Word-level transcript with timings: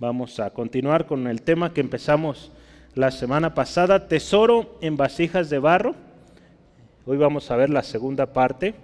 Vamos 0.00 0.38
a 0.38 0.50
continuar 0.50 1.06
con 1.06 1.26
el 1.26 1.42
tema 1.42 1.74
que 1.74 1.80
empezamos 1.80 2.52
la 2.94 3.10
semana 3.10 3.54
pasada, 3.54 4.06
tesoro 4.06 4.78
en 4.80 4.96
vasijas 4.96 5.50
de 5.50 5.58
barro. 5.58 5.96
Hoy 7.04 7.16
vamos 7.16 7.50
a 7.50 7.56
ver 7.56 7.68
la 7.68 7.82
segunda 7.82 8.32
parte. 8.32 8.76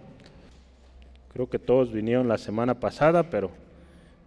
Creo 1.32 1.48
que 1.48 1.60
todos 1.60 1.92
vinieron 1.92 2.26
la 2.26 2.36
semana 2.36 2.80
pasada, 2.80 3.30
pero 3.30 3.52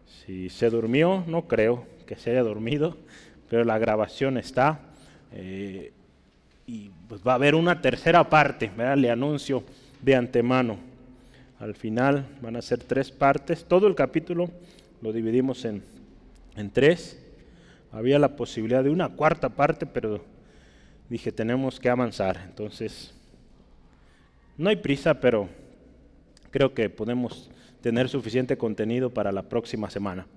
si 0.05 0.47
se 0.47 0.69
durmió, 0.69 1.25
no 1.27 1.41
creo 1.41 1.85
que 2.05 2.15
se 2.15 2.31
haya 2.31 2.43
dormido, 2.43 2.95
pero 3.49 3.65
la 3.65 3.77
grabación 3.79 4.37
está. 4.37 4.79
Eh, 5.33 5.91
y 6.65 6.89
pues 7.09 7.19
va 7.21 7.33
a 7.33 7.35
haber 7.35 7.55
una 7.55 7.81
tercera 7.81 8.29
parte, 8.29 8.71
le 8.95 9.11
anuncio 9.11 9.61
de 10.01 10.15
antemano. 10.15 10.77
Al 11.59 11.75
final 11.75 12.25
van 12.41 12.55
a 12.55 12.61
ser 12.61 12.79
tres 12.79 13.11
partes. 13.11 13.65
Todo 13.65 13.87
el 13.87 13.95
capítulo 13.95 14.49
lo 15.01 15.11
dividimos 15.11 15.65
en 15.65 15.96
en 16.57 16.71
tres. 16.71 17.23
Había 17.91 18.19
la 18.19 18.35
posibilidad 18.35 18.83
de 18.83 18.89
una 18.89 19.09
cuarta 19.09 19.49
parte, 19.49 19.85
pero 19.85 20.23
dije, 21.09 21.31
tenemos 21.31 21.79
que 21.79 21.89
avanzar. 21.89 22.41
Entonces, 22.45 23.13
no 24.57 24.69
hay 24.69 24.75
prisa, 24.75 25.19
pero 25.19 25.47
creo 26.51 26.73
que 26.73 26.89
podemos 26.89 27.49
tener 27.81 28.09
suficiente 28.09 28.57
contenido 28.57 29.13
para 29.13 29.31
la 29.31 29.43
próxima 29.43 29.89
semana. 29.89 30.27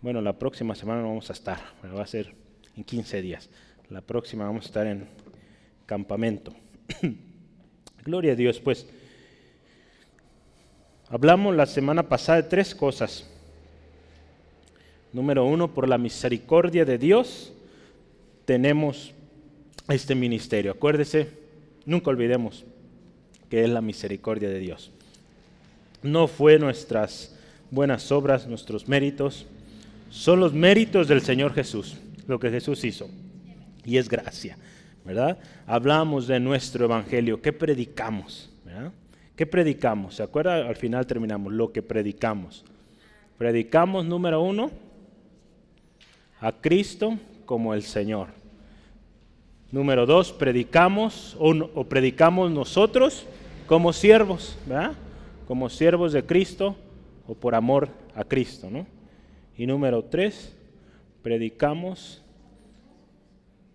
Bueno, 0.00 0.20
la 0.20 0.38
próxima 0.38 0.74
semana 0.74 1.02
no 1.02 1.08
vamos 1.08 1.30
a 1.30 1.32
estar, 1.32 1.58
va 1.96 2.02
a 2.02 2.06
ser 2.06 2.34
en 2.76 2.84
15 2.84 3.22
días. 3.22 3.50
La 3.90 4.00
próxima 4.00 4.44
vamos 4.44 4.64
a 4.64 4.68
estar 4.68 4.86
en 4.86 5.06
campamento. 5.86 6.54
Gloria 8.04 8.32
a 8.32 8.36
Dios, 8.36 8.58
pues. 8.60 8.88
Hablamos 11.08 11.54
la 11.54 11.66
semana 11.66 12.08
pasada 12.08 12.42
de 12.42 12.48
tres 12.48 12.74
cosas. 12.74 13.28
Número 15.12 15.44
uno, 15.44 15.74
por 15.74 15.88
la 15.88 15.98
misericordia 15.98 16.84
de 16.84 16.98
Dios 16.98 17.52
tenemos 18.44 19.12
este 19.88 20.14
ministerio. 20.14 20.72
Acuérdese, 20.72 21.28
nunca 21.84 22.10
olvidemos 22.10 22.64
que 23.50 23.64
es 23.64 23.70
la 23.70 23.80
misericordia 23.80 24.48
de 24.48 24.58
Dios. 24.58 24.90
No 26.02 26.26
fue 26.26 26.58
nuestras 26.58 27.36
buenas 27.70 28.10
obras, 28.10 28.46
nuestros 28.46 28.88
méritos, 28.88 29.46
son 30.10 30.40
los 30.40 30.52
méritos 30.52 31.08
del 31.08 31.22
Señor 31.22 31.54
Jesús, 31.54 31.96
lo 32.26 32.38
que 32.38 32.50
Jesús 32.50 32.84
hizo. 32.84 33.08
Y 33.84 33.96
es 33.96 34.08
gracia, 34.08 34.56
¿verdad? 35.04 35.38
Hablamos 35.66 36.26
de 36.26 36.40
nuestro 36.40 36.84
evangelio, 36.84 37.40
¿qué 37.40 37.52
predicamos? 37.52 38.50
¿Qué 39.36 39.46
predicamos? 39.46 40.16
¿Se 40.16 40.22
acuerda? 40.22 40.68
Al 40.68 40.76
final 40.76 41.06
terminamos, 41.06 41.52
lo 41.52 41.72
que 41.72 41.82
predicamos. 41.82 42.64
Predicamos, 43.38 44.04
número 44.04 44.42
uno, 44.42 44.70
a 46.42 46.50
Cristo 46.50 47.18
como 47.46 47.72
el 47.72 47.82
Señor. 47.82 48.28
Número 49.70 50.04
dos, 50.04 50.32
predicamos 50.32 51.36
o, 51.38 51.84
predicamos 51.84 52.50
nosotros 52.50 53.24
como 53.66 53.92
siervos, 53.92 54.58
¿verdad? 54.66 54.92
Como 55.46 55.70
siervos 55.70 56.12
de 56.12 56.26
Cristo 56.26 56.76
o 57.26 57.34
por 57.34 57.54
amor 57.54 57.88
a 58.14 58.24
Cristo, 58.24 58.68
¿no? 58.68 58.86
Y 59.56 59.66
número 59.66 60.04
tres, 60.04 60.54
predicamos 61.22 62.22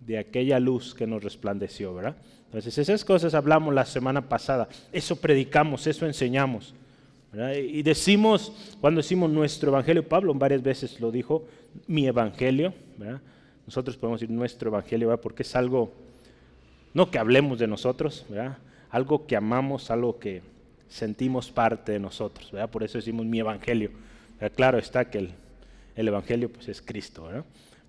de 0.02 0.18
aquella 0.18 0.60
luz 0.60 0.94
que 0.94 1.08
nos 1.08 1.24
resplandeció, 1.24 1.96
¿verdad? 1.96 2.18
Entonces 2.46 2.78
esas 2.78 3.04
cosas 3.06 3.34
hablamos 3.34 3.74
la 3.74 3.86
semana 3.86 4.28
pasada, 4.28 4.68
eso 4.92 5.16
predicamos, 5.16 5.88
eso 5.88 6.06
enseñamos. 6.06 6.76
Y 7.34 7.84
decimos, 7.84 8.54
cuando 8.80 9.02
decimos 9.02 9.30
nuestro 9.30 9.70
evangelio, 9.70 10.08
Pablo 10.08 10.34
varias 10.34 10.64
veces 10.64 11.00
lo 11.00 11.12
dijo, 11.12 11.46
mi 11.86 12.08
evangelio, 12.08 12.74
nosotros 13.66 13.98
podemos 13.98 14.22
decir 14.22 14.34
nuestro 14.34 14.70
evangelio, 14.70 15.20
porque 15.20 15.44
es 15.44 15.56
algo, 15.56 15.92
no 16.94 17.12
que 17.12 17.20
hablemos 17.20 17.60
de 17.60 17.68
nosotros, 17.68 18.26
algo 18.90 19.28
que 19.28 19.36
amamos, 19.36 19.92
algo 19.92 20.18
que 20.18 20.42
sentimos 20.88 21.52
parte 21.52 21.92
de 21.92 22.00
nosotros, 22.00 22.52
por 22.72 22.84
eso 22.84 22.98
decimos 22.98 23.26
mi 23.26 23.40
evangelio. 23.40 23.92
Claro 24.56 24.78
está 24.78 25.10
que 25.10 25.30
el, 25.96 26.08
evangelio 26.08 26.52
pues, 26.52 26.70
es 26.70 26.82
Cristo, 26.82 27.28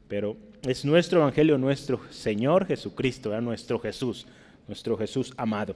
pero 0.09 0.37
es 0.63 0.85
nuestro 0.85 1.21
evangelio, 1.21 1.57
nuestro 1.59 2.01
Señor 2.11 2.67
Jesucristo, 2.67 3.41
nuestro 3.41 3.79
Jesús, 3.79 4.27
nuestro 4.67 4.97
Jesús 4.97 5.33
amado. 5.37 5.75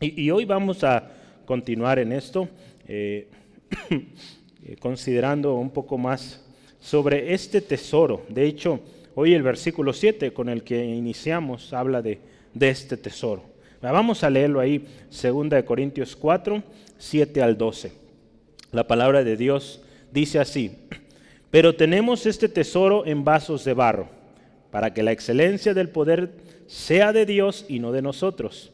y 0.00 0.30
hoy 0.30 0.46
vamos 0.46 0.82
a 0.82 1.19
continuar 1.50 1.98
en 1.98 2.12
esto. 2.12 2.48
Eh, 2.86 3.26
eh, 3.90 4.76
considerando 4.78 5.56
un 5.56 5.70
poco 5.70 5.98
más 5.98 6.44
sobre 6.78 7.34
este 7.34 7.60
tesoro. 7.60 8.22
De 8.28 8.44
hecho, 8.44 8.78
hoy 9.16 9.34
el 9.34 9.42
versículo 9.42 9.92
7 9.92 10.32
con 10.32 10.48
el 10.48 10.62
que 10.62 10.84
iniciamos 10.84 11.72
habla 11.72 12.02
de, 12.02 12.20
este 12.60 12.96
tesoro. 12.96 13.42
Vamos 13.82 14.22
a 14.22 14.30
leerlo 14.30 14.60
ahí, 14.60 14.86
2 15.10 15.64
Corintios 15.64 16.14
4, 16.14 16.62
7 16.98 17.42
al 17.42 17.58
12. 17.58 17.90
La 18.70 18.86
palabra 18.86 19.24
de 19.24 19.36
Dios 19.36 19.82
dice 20.12 20.38
así, 20.38 20.76
pero 21.50 21.74
tenemos 21.74 22.26
este 22.26 22.48
tesoro 22.48 23.04
en 23.06 23.24
vasos 23.24 23.64
de 23.64 23.74
barro, 23.74 24.06
para 24.70 24.94
que 24.94 25.02
la 25.02 25.10
excelencia 25.10 25.74
del 25.74 25.88
poder 25.88 26.30
sea 26.68 27.12
de 27.12 27.26
Dios 27.26 27.66
y 27.68 27.80
no 27.80 27.90
de 27.90 28.02
nosotros 28.02 28.70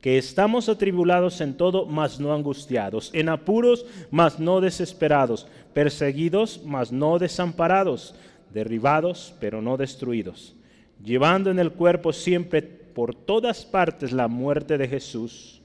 que 0.00 0.16
estamos 0.16 0.68
atribulados 0.68 1.40
en 1.40 1.54
todo, 1.54 1.86
mas 1.86 2.20
no 2.20 2.32
angustiados, 2.32 3.10
en 3.12 3.28
apuros, 3.28 3.84
mas 4.10 4.38
no 4.38 4.60
desesperados, 4.60 5.46
perseguidos, 5.74 6.62
mas 6.64 6.90
no 6.90 7.18
desamparados, 7.18 8.14
derribados, 8.52 9.34
pero 9.40 9.60
no 9.60 9.76
destruidos, 9.76 10.54
llevando 11.04 11.50
en 11.50 11.58
el 11.58 11.72
cuerpo 11.72 12.12
siempre 12.12 12.62
por 12.62 13.14
todas 13.14 13.64
partes 13.64 14.12
la 14.12 14.26
muerte 14.26 14.78
de 14.78 14.88
Jesús, 14.88 15.60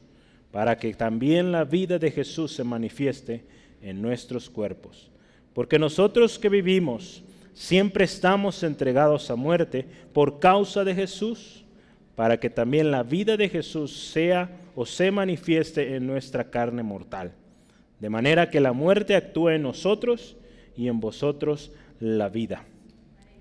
para 0.51 0.77
que 0.77 0.93
también 0.93 1.51
la 1.51 1.63
vida 1.63 1.97
de 1.97 2.11
Jesús 2.11 2.53
se 2.53 2.63
manifieste 2.63 3.45
en 3.81 4.01
nuestros 4.01 4.49
cuerpos. 4.49 5.11
Porque 5.53 5.79
nosotros 5.79 6.37
que 6.39 6.49
vivimos, 6.49 7.23
siempre 7.53 8.05
estamos 8.05 8.63
entregados 8.63 9.29
a 9.31 9.35
muerte 9.35 9.85
por 10.13 10.39
causa 10.39 10.83
de 10.83 10.93
Jesús 10.93 11.64
para 12.15 12.39
que 12.39 12.49
también 12.49 12.91
la 12.91 13.03
vida 13.03 13.37
de 13.37 13.49
Jesús 13.49 14.09
sea 14.11 14.49
o 14.75 14.85
se 14.85 15.11
manifieste 15.11 15.95
en 15.95 16.07
nuestra 16.07 16.49
carne 16.49 16.83
mortal. 16.83 17.33
De 17.99 18.09
manera 18.09 18.49
que 18.49 18.59
la 18.59 18.73
muerte 18.73 19.15
actúe 19.15 19.49
en 19.49 19.63
nosotros 19.63 20.37
y 20.75 20.87
en 20.87 20.99
vosotros 20.99 21.71
la 21.99 22.29
vida. 22.29 22.65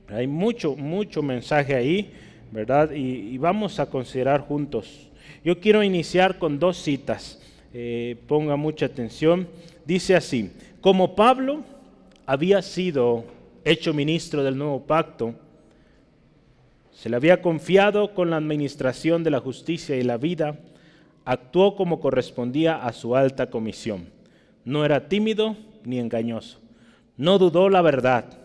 Hay 0.09 0.27
mucho, 0.27 0.77
mucho 0.77 1.23
mensaje 1.23 1.75
ahí, 1.75 2.13
¿verdad? 2.53 2.93
Y, 2.93 3.37
vamos 3.39 3.81
a 3.81 3.87
considerar 3.87 4.43
juntos. 4.43 5.09
Yo 5.45 5.59
quiero 5.61 5.83
iniciar 5.83 6.39
con 6.39 6.59
dos 6.59 6.77
citas. 6.77 7.41
Eh, 7.73 8.17
ponga 8.29 8.57
mucha 8.57 8.87
atención. 8.87 9.49
Dice 9.85 10.15
así, 10.15 10.51
como 10.81 11.15
Pablo 11.15 11.63
había 12.27 12.63
sido 12.63 13.25
hecho 13.65 13.93
ministro 13.93 14.45
del 14.45 14.57
nuevo 14.57 14.83
pacto, 14.87 15.35
se 16.95 17.11
le 17.11 17.17
había 17.17 17.43
confiado 17.43 18.15
con 18.15 18.31
la 18.31 18.37
administración 18.37 19.25
de 19.25 19.31
la 19.31 19.41
justicia 19.41 19.97
y 19.97 20.03
la 20.05 20.17
vida, 20.17 20.59
actuó 21.25 21.75
como 21.75 22.01
correspondía 22.01 22.77
a 22.77 22.93
su 22.93 23.17
alta 23.17 23.51
comisión. 23.51 24.07
No 24.65 24.85
era 24.85 25.09
tímido 25.09 25.57
ni 25.85 25.99
engañoso. 25.99 26.61
No 27.17 27.39
dudó 27.39 27.69
la 27.69 27.83
verdad, 27.83 28.39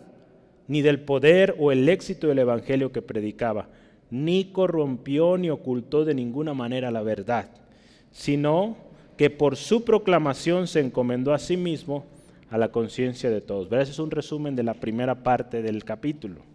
ni 0.66 0.82
del 0.82 1.00
poder 1.00 1.54
o 1.58 1.72
el 1.72 1.88
éxito 1.88 2.26
del 2.26 2.40
evangelio 2.40 2.92
que 2.92 3.02
predicaba, 3.02 3.68
ni 4.10 4.46
corrompió 4.46 5.38
ni 5.38 5.48
ocultó 5.48 6.04
de 6.04 6.14
ninguna 6.14 6.52
manera 6.52 6.90
la 6.90 7.02
verdad, 7.02 7.48
sino 8.10 8.76
que 9.16 9.30
por 9.30 9.56
su 9.56 9.84
proclamación 9.84 10.66
se 10.66 10.80
encomendó 10.80 11.32
a 11.34 11.38
sí 11.38 11.56
mismo 11.56 12.04
a 12.50 12.58
la 12.58 12.72
conciencia 12.72 13.30
de 13.30 13.40
todos. 13.40 13.70
Ese 13.70 13.92
es 13.92 13.98
un 14.00 14.10
resumen 14.10 14.56
de 14.56 14.64
la 14.64 14.74
primera 14.74 15.22
parte 15.22 15.62
del 15.62 15.84
capítulo. 15.84 16.49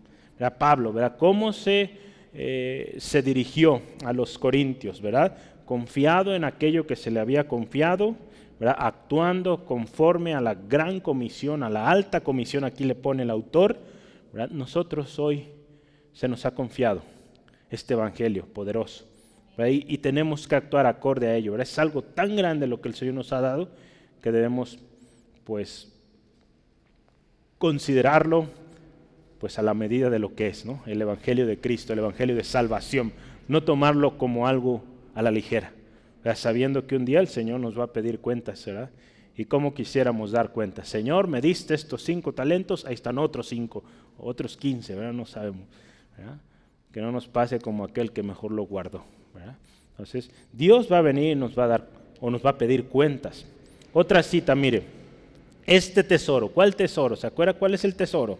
Pablo, 0.57 0.91
¿verdad? 0.91 1.17
¿Cómo 1.17 1.53
se, 1.53 1.91
eh, 2.33 2.95
se 2.97 3.21
dirigió 3.21 3.81
a 4.03 4.13
los 4.13 4.37
corintios, 4.37 5.01
¿verdad? 5.01 5.37
Confiado 5.65 6.35
en 6.35 6.43
aquello 6.43 6.85
que 6.85 6.95
se 6.95 7.11
le 7.11 7.19
había 7.19 7.47
confiado, 7.47 8.15
¿verdad? 8.59 8.75
Actuando 8.77 9.65
conforme 9.65 10.33
a 10.33 10.41
la 10.41 10.55
gran 10.55 10.99
comisión, 10.99 11.63
a 11.63 11.69
la 11.69 11.89
alta 11.89 12.21
comisión, 12.21 12.63
aquí 12.63 12.83
le 12.83 12.95
pone 12.95 13.23
el 13.23 13.29
autor, 13.29 13.77
¿verdad? 14.33 14.49
Nosotros 14.49 15.17
hoy 15.19 15.47
se 16.13 16.27
nos 16.27 16.45
ha 16.45 16.51
confiado 16.51 17.01
este 17.69 17.93
evangelio 17.93 18.45
poderoso. 18.45 19.05
Y, 19.57 19.93
y, 19.93 19.97
tenemos 19.99 20.49
que 20.49 20.55
actuar 20.55 20.85
acorde 20.85 21.27
a 21.27 21.35
ello. 21.35 21.53
¿verdad? 21.53 21.67
Es 21.67 21.79
algo 21.79 22.01
tan 22.01 22.35
grande 22.35 22.67
lo 22.67 22.81
que 22.81 22.89
el 22.89 22.95
Señor 22.95 23.13
nos 23.15 23.31
ha 23.31 23.39
dado 23.39 23.69
que 24.21 24.31
debemos, 24.31 24.79
pues, 25.43 25.93
considerarlo, 27.59 28.47
pues 29.45 29.59
a 29.59 29.61
la 29.61 29.75
medida 29.75 30.09
de 30.09 30.17
lo 30.17 30.33
que 30.33 30.47
es, 30.47 30.65
¿no? 30.65 30.81
El 30.87 30.99
Evangelio 30.99 31.45
de 31.45 31.59
Cristo, 31.59 31.93
el 31.93 31.99
Evangelio 31.99 32.35
de 32.35 32.43
salvación. 32.43 33.13
No 33.47 33.61
tomarlo 33.61 34.17
como 34.17 34.47
algo 34.47 34.83
a 35.13 35.21
la 35.21 35.29
ligera, 35.29 35.71
sabiendo 36.33 36.87
que 36.87 36.95
un 36.95 37.05
día 37.05 37.19
el 37.19 37.27
Señor 37.27 37.59
nos 37.59 37.77
va 37.77 37.83
a 37.83 37.93
pedir 37.93 38.21
cuentas, 38.21 38.65
¿verdad? 38.65 38.89
Y 39.37 39.45
cómo 39.45 39.75
quisiéramos 39.75 40.31
dar 40.31 40.51
cuenta, 40.51 40.83
Señor, 40.83 41.27
me 41.27 41.41
diste 41.41 41.75
estos 41.75 42.01
cinco 42.01 42.33
talentos, 42.33 42.85
ahí 42.85 42.95
están 42.95 43.19
otros 43.19 43.49
cinco, 43.49 43.83
otros 44.17 44.57
quince, 44.57 44.95
¿verdad? 44.95 45.13
No 45.13 45.27
sabemos. 45.27 45.67
Que 46.91 46.99
no 46.99 47.11
nos 47.11 47.27
pase 47.27 47.59
como 47.59 47.83
aquel 47.83 48.11
que 48.13 48.23
mejor 48.23 48.51
lo 48.51 48.63
guardó. 48.63 49.03
Entonces, 49.91 50.31
Dios 50.53 50.91
va 50.91 50.97
a 50.97 51.01
venir 51.01 51.33
y 51.33 51.35
nos 51.35 51.55
va 51.55 51.65
a 51.65 51.67
dar 51.67 51.87
o 52.19 52.31
nos 52.31 52.43
va 52.43 52.49
a 52.49 52.57
pedir 52.57 52.85
cuentas. 52.85 53.45
Otra 53.93 54.23
cita, 54.23 54.55
mire, 54.55 54.81
este 55.67 56.03
tesoro, 56.03 56.49
¿cuál 56.49 56.75
tesoro? 56.75 57.15
¿Se 57.15 57.27
acuerda 57.27 57.53
cuál 57.53 57.75
es 57.75 57.85
el 57.85 57.93
tesoro? 57.93 58.39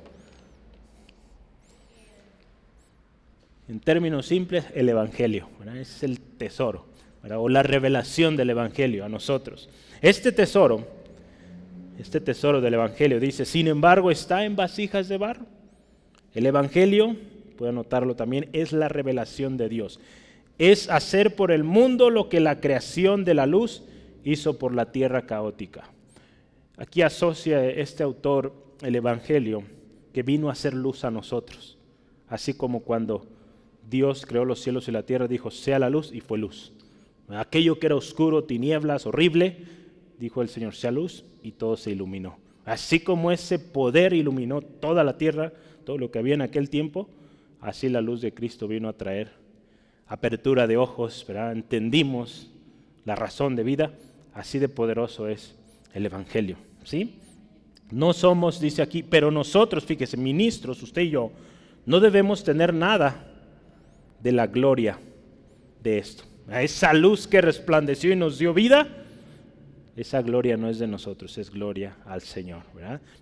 En 3.68 3.80
términos 3.80 4.28
simples, 4.28 4.66
el 4.76 4.90
Evangelio. 4.90 5.50
Es 5.80 6.04
el 6.04 6.20
tesoro, 6.20 6.86
o 7.30 7.50
la 7.50 7.64
revelación 7.64 8.36
del 8.36 8.52
Evangelio 8.52 9.04
a 9.04 9.10
nosotros. 9.10 9.70
Este 10.02 10.32
tesoro, 10.32 10.88
este 11.98 12.22
tesoro 12.22 12.62
del 12.62 12.76
Evangelio 12.76 13.20
dice, 13.20 13.44
sin 13.46 13.68
embargo, 13.68 14.12
está 14.12 14.46
en 14.46 14.56
vasijas 14.56 15.08
de 15.10 15.18
barro. 15.18 15.46
El 16.36 16.46
Evangelio, 16.46 17.16
puede 17.58 17.74
notarlo 17.74 18.16
también, 18.16 18.50
es 18.54 18.72
la 18.72 18.88
revelación 18.88 19.58
de 19.58 19.70
Dios. 19.70 20.00
Es 20.60 20.90
hacer 20.90 21.36
por 21.36 21.52
el 21.52 21.64
mundo 21.64 22.12
lo 22.12 22.30
que 22.30 22.40
la 22.40 22.60
creación 22.60 23.26
de 23.26 23.34
la 23.34 23.48
luz 23.48 23.84
hizo 24.24 24.60
por 24.60 24.76
la 24.76 24.92
tierra 24.92 25.26
caótica. 25.26 25.90
Aquí 26.78 27.02
asocia 27.02 27.66
este 27.68 28.04
autor 28.04 28.54
el 28.82 28.96
Evangelio 28.96 29.64
que 30.14 30.22
vino 30.24 30.50
a 30.50 30.52
hacer 30.52 30.74
luz 30.74 31.04
a 31.04 31.12
nosotros, 31.12 31.78
así 32.28 32.54
como 32.54 32.82
cuando 32.82 33.26
Dios 33.90 34.26
creó 34.26 34.46
los 34.46 34.60
cielos 34.62 34.88
y 34.88 34.92
la 34.92 35.04
tierra, 35.04 35.28
dijo, 35.28 35.52
sea 35.52 35.80
la 35.80 35.90
luz 35.90 36.12
y 36.12 36.22
fue 36.22 36.38
luz. 36.38 36.74
Aquello 37.30 37.80
que 37.80 37.88
era 37.88 37.96
oscuro, 37.96 38.44
tinieblas, 38.44 39.06
horrible, 39.06 39.58
dijo 40.20 40.42
el 40.42 40.50
Señor, 40.50 40.76
sea 40.76 40.92
luz 40.92 41.24
y 41.44 41.52
todo 41.52 41.78
se 41.78 41.92
iluminó. 41.92 42.38
Así 42.66 43.00
como 43.00 43.32
ese 43.32 43.60
poder 43.60 44.14
iluminó 44.14 44.62
toda 44.62 45.04
la 45.04 45.18
tierra, 45.18 45.54
todo 45.86 45.98
lo 45.98 46.12
que 46.12 46.20
había 46.20 46.34
en 46.34 46.42
aquel 46.42 46.70
tiempo, 46.70 47.10
así 47.62 47.90
la 47.90 48.02
luz 48.02 48.22
de 48.22 48.34
Cristo 48.34 48.68
vino 48.68 48.90
a 48.90 48.94
traer 48.94 49.32
apertura 50.08 50.68
de 50.68 50.78
ojos, 50.78 51.26
entendimos 51.30 52.52
la 53.06 53.16
razón 53.16 53.56
de 53.56 53.64
vida, 53.64 53.94
así 54.34 54.60
de 54.60 54.70
poderoso 54.70 55.28
es 55.28 55.56
el 55.94 56.06
Evangelio. 56.06 56.58
¿sí? 56.84 57.16
No 57.92 58.14
somos, 58.14 58.60
dice 58.60 58.82
aquí, 58.82 59.04
pero 59.04 59.32
nosotros, 59.32 59.86
fíjese, 59.86 60.18
ministros, 60.18 60.82
usted 60.82 61.04
y 61.04 61.12
yo, 61.12 61.32
no 61.86 62.00
debemos 62.00 62.44
tener 62.44 62.74
nada 62.74 63.35
de 64.26 64.32
la 64.32 64.48
gloria 64.48 64.98
de 65.84 66.00
esto. 66.00 66.24
A 66.50 66.64
esa 66.64 66.94
luz 66.94 67.28
que 67.28 67.42
resplandeció 67.42 68.12
y 68.12 68.16
nos 68.16 68.40
dio 68.40 68.56
vida, 68.56 68.88
esa 69.96 70.24
gloria 70.24 70.58
no 70.58 70.68
es 70.68 70.80
de 70.80 70.88
nosotros, 70.88 71.38
es 71.38 71.52
gloria 71.52 71.98
al 72.08 72.22
Señor. 72.22 72.64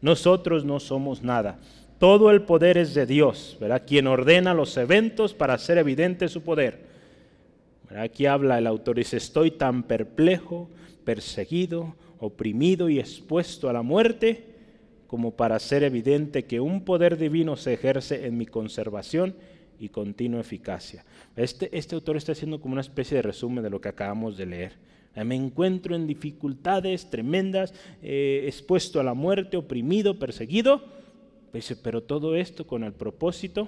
Nosotros 0.02 0.64
no 0.64 0.80
somos 0.80 1.22
nada. 1.22 1.60
Todo 2.00 2.32
el 2.32 2.44
poder 2.44 2.78
es 2.78 2.94
de 2.94 3.06
Dios, 3.06 3.58
¿verdad? 3.60 3.84
quien 3.86 4.08
ordena 4.08 4.54
los 4.54 4.78
eventos 4.78 5.34
para 5.34 5.56
hacer 5.56 5.78
evidente 5.78 6.30
su 6.30 6.42
poder. 6.42 6.88
Aquí 7.98 8.26
habla 8.26 8.58
el 8.58 8.66
autor, 8.66 8.96
dice, 8.96 9.18
estoy 9.18 9.52
tan 9.52 9.84
perplejo, 9.84 10.70
perseguido, 11.04 11.98
oprimido 12.18 12.88
y 12.88 13.00
expuesto 13.00 13.70
a 13.70 13.74
la 13.74 13.82
muerte, 13.82 14.46
como 15.08 15.32
para 15.32 15.58
hacer 15.58 15.84
evidente 15.84 16.46
que 16.46 16.62
un 16.62 16.86
poder 16.86 17.18
divino 17.18 17.58
se 17.58 17.74
ejerce 17.74 18.26
en 18.26 18.38
mi 18.38 18.46
conservación 18.46 19.36
y 19.80 19.90
continua 19.90 20.42
eficacia. 20.42 21.04
Este, 21.36 21.76
este 21.78 21.96
autor 21.96 22.18
está 22.18 22.32
haciendo 22.32 22.62
como 22.62 22.74
una 22.74 22.82
especie 22.82 23.18
de 23.18 23.22
resumen 23.22 23.64
de 23.64 23.70
lo 23.70 23.82
que 23.82 23.90
acabamos 23.90 24.38
de 24.38 24.46
leer. 24.46 24.74
Me 25.16 25.36
encuentro 25.36 25.96
en 25.96 26.08
dificultades 26.08 27.10
tremendas, 27.10 27.74
eh, 28.02 28.46
expuesto 28.48 29.00
a 29.00 29.04
la 29.04 29.14
muerte, 29.14 29.58
oprimido, 29.58 30.18
perseguido, 30.18 30.84
pero 31.84 32.02
todo 32.02 32.36
esto 32.36 32.66
con 32.66 32.84
el 32.84 32.94
propósito 32.94 33.68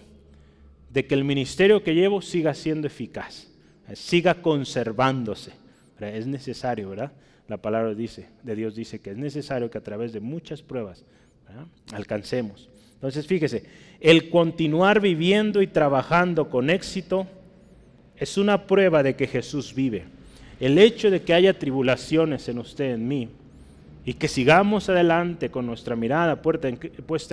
de 0.92 1.06
que 1.06 1.13
el 1.13 1.24
ministerio 1.24 1.84
que 1.84 1.94
llevo 1.94 2.22
siga 2.22 2.56
siendo 2.56 2.88
eficaz, 2.88 3.48
siga 3.94 4.42
conservándose. 4.42 5.51
Es 6.00 6.25
necesario, 6.25 6.90
¿verdad? 6.90 7.12
la 7.48 7.58
palabra 7.58 7.94
dice, 7.94 8.28
de 8.44 8.56
Dios 8.56 8.75
dice 8.75 9.00
que 9.00 9.12
es 9.12 9.18
necesario 9.18 9.69
que 9.69 9.78
a 9.78 9.84
través 9.84 10.13
de 10.13 10.19
muchas 10.19 10.62
pruebas 10.62 11.04
alcancemos. 11.92 12.69
Entonces, 12.94 13.27
fíjese, 13.27 13.65
el 14.00 14.30
continuar 14.30 15.00
viviendo 15.00 15.62
y 15.62 15.68
trabajando 15.68 16.50
con 16.50 16.69
éxito 16.69 17.27
es 18.18 18.38
una 18.38 18.65
prueba 18.65 19.03
de 19.03 19.15
que 19.15 19.27
Jesús 19.27 19.74
vive. 19.75 20.06
El 20.59 20.77
hecho 20.77 21.12
de 21.12 21.21
que 21.21 21.33
haya 21.33 21.57
tribulaciones 21.57 22.47
en 22.47 22.59
usted, 22.59 22.94
en 22.94 23.07
mí, 23.07 23.30
y 24.06 24.13
que 24.13 24.27
sigamos 24.27 24.88
adelante 24.89 25.50
con 25.50 25.65
nuestra 25.65 25.95
mirada 25.95 26.42
puesta 26.42 26.68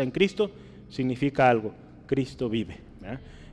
en 0.03 0.11
Cristo, 0.11 0.51
significa 0.89 1.49
algo. 1.49 1.75
Cristo 2.07 2.49
vive. 2.49 2.79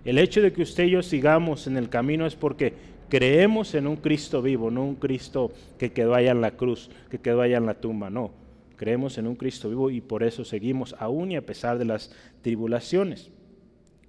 El 0.05 0.17
hecho 0.17 0.41
de 0.41 0.51
que 0.53 0.63
usted 0.63 0.85
y 0.85 0.91
yo 0.91 1.03
sigamos 1.03 1.67
en 1.67 1.77
el 1.77 1.89
camino 1.89 2.25
es 2.25 2.35
porque 2.35 2.73
creemos 3.09 3.75
en 3.75 3.87
un 3.87 3.97
Cristo 3.97 4.41
vivo, 4.41 4.71
no 4.71 4.83
un 4.83 4.95
Cristo 4.95 5.51
que 5.77 5.91
quedó 5.91 6.15
allá 6.15 6.31
en 6.31 6.41
la 6.41 6.51
cruz, 6.51 6.89
que 7.09 7.19
quedó 7.19 7.41
allá 7.41 7.57
en 7.57 7.65
la 7.65 7.73
tumba, 7.73 8.09
no. 8.09 8.31
Creemos 8.79 9.17
en 9.17 9.27
un 9.27 9.35
Cristo 9.35 9.69
vivo 9.69 9.91
y 9.91 10.01
por 10.01 10.23
eso 10.23 10.43
seguimos 10.43 10.95
aún 10.97 11.31
y 11.31 11.35
a 11.35 11.45
pesar 11.45 11.77
de 11.77 11.85
las 11.85 12.11
tribulaciones. 12.41 13.29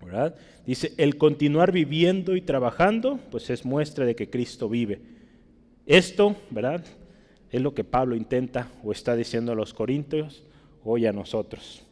¿verdad? 0.02 0.34
Dice, 0.64 0.94
el 0.96 1.19
continuar 1.19 1.72
viviendo 1.72 2.37
y 2.37 2.40
trabajando, 2.40 3.19
pues 3.31 3.50
es 3.50 3.67
muestra 3.67 4.06
de 4.06 4.14
que 4.14 4.31
Cristo 4.31 4.69
vive. 4.69 5.00
Esto, 5.84 6.37
¿verdad? 6.50 6.84
Es 7.50 7.61
lo 7.61 7.75
que 7.75 7.84
Pablo 7.84 8.17
intenta 8.17 8.69
o 8.82 8.93
está 8.93 9.17
diciendo 9.17 9.52
a 9.52 9.56
los 9.56 9.75
corintios 9.75 10.44
hoy 10.84 11.05
a 11.05 11.12
nosotros. 11.12 11.82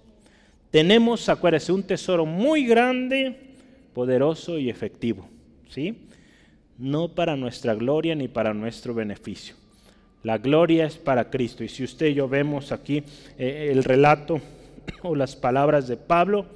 Tenemos, 0.71 1.29
acuérdense, 1.29 1.73
un 1.73 1.83
tesoro 1.83 2.25
muy 2.25 2.65
grande, 2.65 3.55
poderoso 3.93 4.59
y 4.59 4.71
efectivo. 4.71 5.29
¿Sí? 5.69 6.09
no 6.79 7.09
para 7.09 7.37
nuestra 7.37 7.75
gloria 7.75 8.15
ni 8.15 8.29
para 8.29 8.55
nuestro 8.55 8.95
beneficio. 8.95 9.57
La 10.23 10.39
gloria 10.39 10.87
es 10.87 10.97
para 10.97 11.31
Cristo. 11.31 11.65
Y 11.65 11.69
si 11.69 11.85
usted 11.85 12.07
y 12.07 12.15
yo 12.15 12.29
vemos 12.29 12.73
aquí 12.73 13.03
eh, 13.39 13.69
el 13.71 13.85
relato 13.85 14.41
o 15.03 15.15
las 15.15 15.37
palabras 15.37 15.89
de 15.89 15.97
Pablo, 15.97 16.47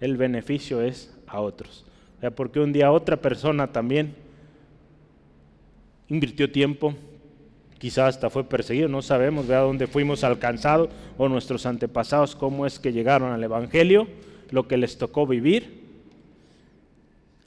el 0.00 0.16
beneficio 0.16 0.80
es 0.80 1.14
a 1.26 1.40
otros. 1.40 1.84
porque 2.34 2.60
un 2.60 2.72
día 2.72 2.90
otra 2.90 3.16
persona 3.16 3.70
también 3.72 4.14
invirtió 6.08 6.50
tiempo, 6.50 6.94
quizás 7.78 8.16
hasta 8.16 8.30
fue 8.30 8.44
perseguido, 8.44 8.88
no 8.88 9.00
sabemos 9.00 9.46
de 9.46 9.54
dónde 9.54 9.86
fuimos 9.86 10.24
alcanzados 10.24 10.90
o 11.16 11.28
nuestros 11.28 11.66
antepasados, 11.66 12.34
cómo 12.34 12.66
es 12.66 12.78
que 12.78 12.92
llegaron 12.92 13.32
al 13.32 13.44
Evangelio, 13.44 14.08
lo 14.50 14.66
que 14.66 14.76
les 14.76 14.98
tocó 14.98 15.26
vivir. 15.26 15.80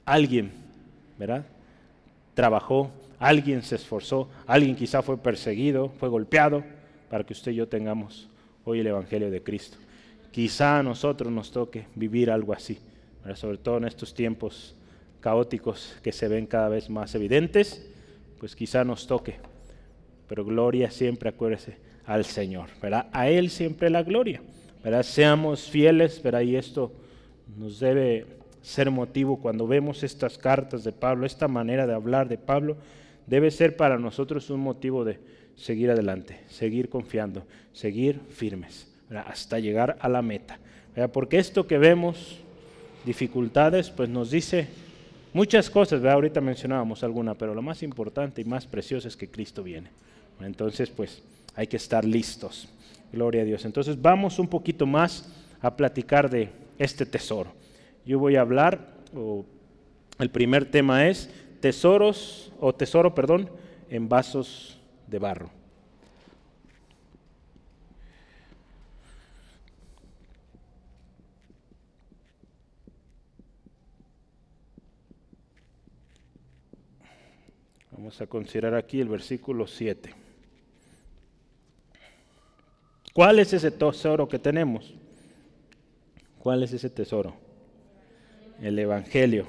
Alguien, 0.06 0.52
¿verdad? 1.18 1.44
trabajó, 2.34 2.90
alguien 3.24 3.62
se 3.62 3.76
esforzó, 3.76 4.28
alguien 4.46 4.76
quizá 4.76 5.00
fue 5.00 5.16
perseguido, 5.16 5.88
fue 5.98 6.10
golpeado, 6.10 6.62
para 7.08 7.24
que 7.24 7.32
usted 7.32 7.52
y 7.52 7.54
yo 7.54 7.68
tengamos 7.68 8.28
hoy 8.64 8.80
el 8.80 8.86
Evangelio 8.86 9.30
de 9.30 9.42
Cristo. 9.42 9.78
Quizá 10.30 10.78
a 10.78 10.82
nosotros 10.82 11.32
nos 11.32 11.50
toque 11.50 11.86
vivir 11.94 12.30
algo 12.30 12.52
así, 12.52 12.78
sobre 13.34 13.56
todo 13.56 13.78
en 13.78 13.86
estos 13.86 14.12
tiempos 14.12 14.76
caóticos 15.20 15.96
que 16.02 16.12
se 16.12 16.28
ven 16.28 16.46
cada 16.46 16.68
vez 16.68 16.90
más 16.90 17.14
evidentes, 17.14 17.88
pues 18.38 18.54
quizá 18.54 18.84
nos 18.84 19.06
toque. 19.06 19.36
Pero 20.28 20.44
gloria 20.44 20.90
siempre, 20.90 21.30
acuérdese, 21.30 21.78
al 22.04 22.26
Señor, 22.26 22.68
¿verdad? 22.82 23.06
A 23.10 23.30
Él 23.30 23.48
siempre 23.48 23.88
la 23.88 24.02
gloria, 24.02 24.42
¿verdad? 24.82 25.02
Seamos 25.02 25.62
fieles, 25.70 26.22
¿verdad? 26.22 26.42
Y 26.42 26.56
esto 26.56 26.92
nos 27.56 27.80
debe 27.80 28.26
ser 28.60 28.90
motivo 28.90 29.40
cuando 29.40 29.66
vemos 29.66 30.02
estas 30.02 30.36
cartas 30.36 30.84
de 30.84 30.92
Pablo, 30.92 31.24
esta 31.24 31.48
manera 31.48 31.86
de 31.86 31.94
hablar 31.94 32.28
de 32.28 32.36
Pablo, 32.36 32.76
debe 33.26 33.50
ser 33.50 33.76
para 33.76 33.98
nosotros 33.98 34.50
un 34.50 34.60
motivo 34.60 35.04
de 35.04 35.18
seguir 35.56 35.90
adelante, 35.90 36.40
seguir 36.48 36.88
confiando, 36.88 37.46
seguir 37.72 38.20
firmes, 38.30 38.92
hasta 39.26 39.58
llegar 39.58 39.96
a 40.00 40.08
la 40.08 40.22
meta. 40.22 40.58
Porque 41.12 41.38
esto 41.38 41.66
que 41.66 41.78
vemos, 41.78 42.38
dificultades, 43.04 43.90
pues 43.90 44.08
nos 44.08 44.30
dice 44.30 44.68
muchas 45.32 45.70
cosas, 45.70 46.04
ahorita 46.04 46.40
mencionábamos 46.40 47.02
alguna, 47.04 47.34
pero 47.34 47.54
lo 47.54 47.62
más 47.62 47.82
importante 47.82 48.42
y 48.42 48.44
más 48.44 48.66
precioso 48.66 49.08
es 49.08 49.16
que 49.16 49.28
Cristo 49.28 49.62
viene. 49.62 49.88
Entonces, 50.40 50.90
pues 50.90 51.22
hay 51.54 51.66
que 51.66 51.76
estar 51.76 52.04
listos. 52.04 52.68
Gloria 53.12 53.42
a 53.42 53.44
Dios. 53.44 53.64
Entonces 53.64 54.00
vamos 54.00 54.40
un 54.40 54.48
poquito 54.48 54.86
más 54.86 55.32
a 55.60 55.76
platicar 55.76 56.28
de 56.28 56.50
este 56.78 57.06
tesoro. 57.06 57.52
Yo 58.04 58.18
voy 58.18 58.34
a 58.36 58.40
hablar, 58.40 58.88
el 60.18 60.30
primer 60.30 60.64
tema 60.64 61.08
es 61.08 61.30
tesoros, 61.64 62.52
o 62.60 62.74
tesoro, 62.74 63.14
perdón, 63.14 63.48
en 63.88 64.06
vasos 64.06 64.78
de 65.06 65.18
barro. 65.18 65.48
Vamos 77.92 78.20
a 78.20 78.26
considerar 78.26 78.74
aquí 78.74 79.00
el 79.00 79.08
versículo 79.08 79.66
7. 79.66 80.12
¿Cuál 83.14 83.38
es 83.38 83.54
ese 83.54 83.70
tesoro 83.70 84.28
que 84.28 84.38
tenemos? 84.38 84.92
¿Cuál 86.40 86.62
es 86.62 86.74
ese 86.74 86.90
tesoro? 86.90 87.34
El 88.60 88.78
Evangelio. 88.78 89.46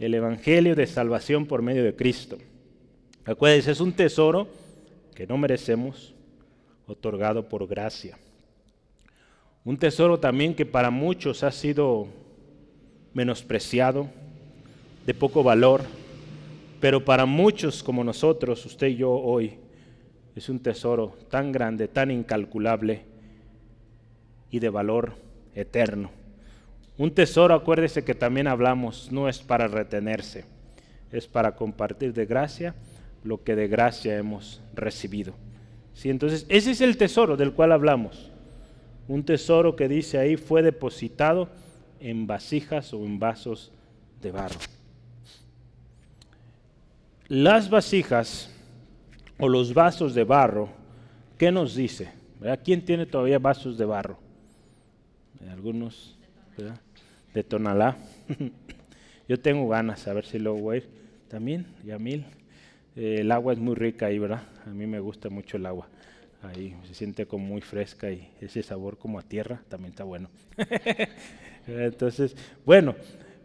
El 0.00 0.14
Evangelio 0.14 0.74
de 0.74 0.86
salvación 0.86 1.44
por 1.44 1.60
medio 1.60 1.84
de 1.84 1.94
Cristo. 1.94 2.38
Acuérdense, 3.26 3.70
es 3.70 3.80
un 3.80 3.92
tesoro 3.92 4.48
que 5.14 5.26
no 5.26 5.36
merecemos, 5.36 6.14
otorgado 6.86 7.50
por 7.50 7.68
gracia. 7.68 8.18
Un 9.62 9.76
tesoro 9.76 10.18
también 10.18 10.54
que 10.54 10.64
para 10.64 10.90
muchos 10.90 11.42
ha 11.42 11.52
sido 11.52 12.08
menospreciado, 13.12 14.08
de 15.04 15.12
poco 15.12 15.42
valor, 15.42 15.82
pero 16.80 17.04
para 17.04 17.26
muchos 17.26 17.82
como 17.82 18.02
nosotros, 18.02 18.64
usted 18.64 18.86
y 18.86 18.96
yo 18.96 19.12
hoy, 19.12 19.58
es 20.34 20.48
un 20.48 20.60
tesoro 20.60 21.14
tan 21.28 21.52
grande, 21.52 21.88
tan 21.88 22.10
incalculable 22.10 23.02
y 24.50 24.60
de 24.60 24.70
valor 24.70 25.12
eterno. 25.54 26.19
Un 27.00 27.14
tesoro, 27.14 27.54
acuérdese 27.54 28.04
que 28.04 28.14
también 28.14 28.46
hablamos, 28.46 29.10
no 29.10 29.26
es 29.26 29.38
para 29.38 29.68
retenerse, 29.68 30.44
es 31.10 31.26
para 31.26 31.56
compartir 31.56 32.12
de 32.12 32.26
gracia 32.26 32.74
lo 33.24 33.42
que 33.42 33.56
de 33.56 33.68
gracia 33.68 34.18
hemos 34.18 34.60
recibido. 34.74 35.32
¿Sí? 35.94 36.10
Entonces, 36.10 36.44
ese 36.50 36.72
es 36.72 36.82
el 36.82 36.98
tesoro 36.98 37.38
del 37.38 37.54
cual 37.54 37.72
hablamos. 37.72 38.30
Un 39.08 39.24
tesoro 39.24 39.76
que 39.76 39.88
dice 39.88 40.18
ahí 40.18 40.36
fue 40.36 40.60
depositado 40.60 41.48
en 42.00 42.26
vasijas 42.26 42.92
o 42.92 42.98
en 42.98 43.18
vasos 43.18 43.72
de 44.20 44.32
barro. 44.32 44.60
Las 47.28 47.70
vasijas 47.70 48.54
o 49.38 49.48
los 49.48 49.72
vasos 49.72 50.14
de 50.14 50.24
barro, 50.24 50.68
¿qué 51.38 51.50
nos 51.50 51.74
dice? 51.74 52.12
¿Quién 52.62 52.84
tiene 52.84 53.06
todavía 53.06 53.38
vasos 53.38 53.78
de 53.78 53.86
barro? 53.86 54.18
Algunos, 55.50 56.18
De 57.34 57.44
Tonalá. 57.44 57.96
Yo 59.28 59.38
tengo 59.38 59.68
ganas, 59.68 60.08
a 60.08 60.12
ver 60.12 60.24
si 60.24 60.38
lo 60.38 60.54
voy 60.54 60.74
a 60.74 60.78
ir. 60.78 60.88
También, 61.28 61.66
Yamil. 61.84 62.24
Eh, 62.96 63.18
el 63.20 63.30
agua 63.30 63.52
es 63.52 63.58
muy 63.58 63.74
rica 63.74 64.06
ahí, 64.06 64.18
¿verdad? 64.18 64.42
A 64.66 64.70
mí 64.70 64.86
me 64.86 64.98
gusta 64.98 65.30
mucho 65.30 65.56
el 65.56 65.66
agua. 65.66 65.88
Ahí 66.42 66.74
se 66.88 66.94
siente 66.94 67.26
como 67.26 67.44
muy 67.44 67.60
fresca 67.60 68.10
y 68.10 68.30
ese 68.40 68.62
sabor 68.62 68.96
como 68.98 69.18
a 69.18 69.22
tierra 69.22 69.62
también 69.68 69.90
está 69.90 70.04
bueno. 70.04 70.30
Entonces, 71.66 72.34
bueno, 72.64 72.94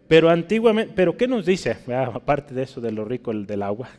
pero 0.08 0.30
antiguamente, 0.30 0.94
pero 0.96 1.18
¿qué 1.18 1.28
nos 1.28 1.46
dice? 1.46 1.78
Aparte 1.94 2.54
de 2.54 2.64
eso, 2.64 2.80
de 2.80 2.92
lo 2.92 3.06
rico 3.06 3.34
del 3.34 3.64
agua. 3.64 3.90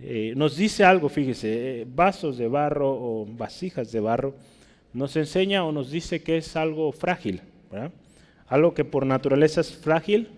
Eh, 0.00 0.34
nos 0.36 0.56
dice 0.56 0.84
algo, 0.84 1.08
fíjese, 1.08 1.82
eh, 1.82 1.86
vasos 1.88 2.36
de 2.36 2.48
barro 2.48 2.90
o 2.90 3.26
vasijas 3.26 3.92
de 3.92 4.00
barro, 4.00 4.34
nos 4.92 5.16
enseña 5.16 5.64
o 5.64 5.70
nos 5.70 5.90
dice 5.90 6.22
que 6.22 6.36
es 6.36 6.56
algo 6.56 6.90
frágil, 6.92 7.42
algo 8.54 8.72
que 8.72 8.84
por 8.84 9.04
naturaleza 9.04 9.60
es 9.60 9.74
frágil 9.74 10.28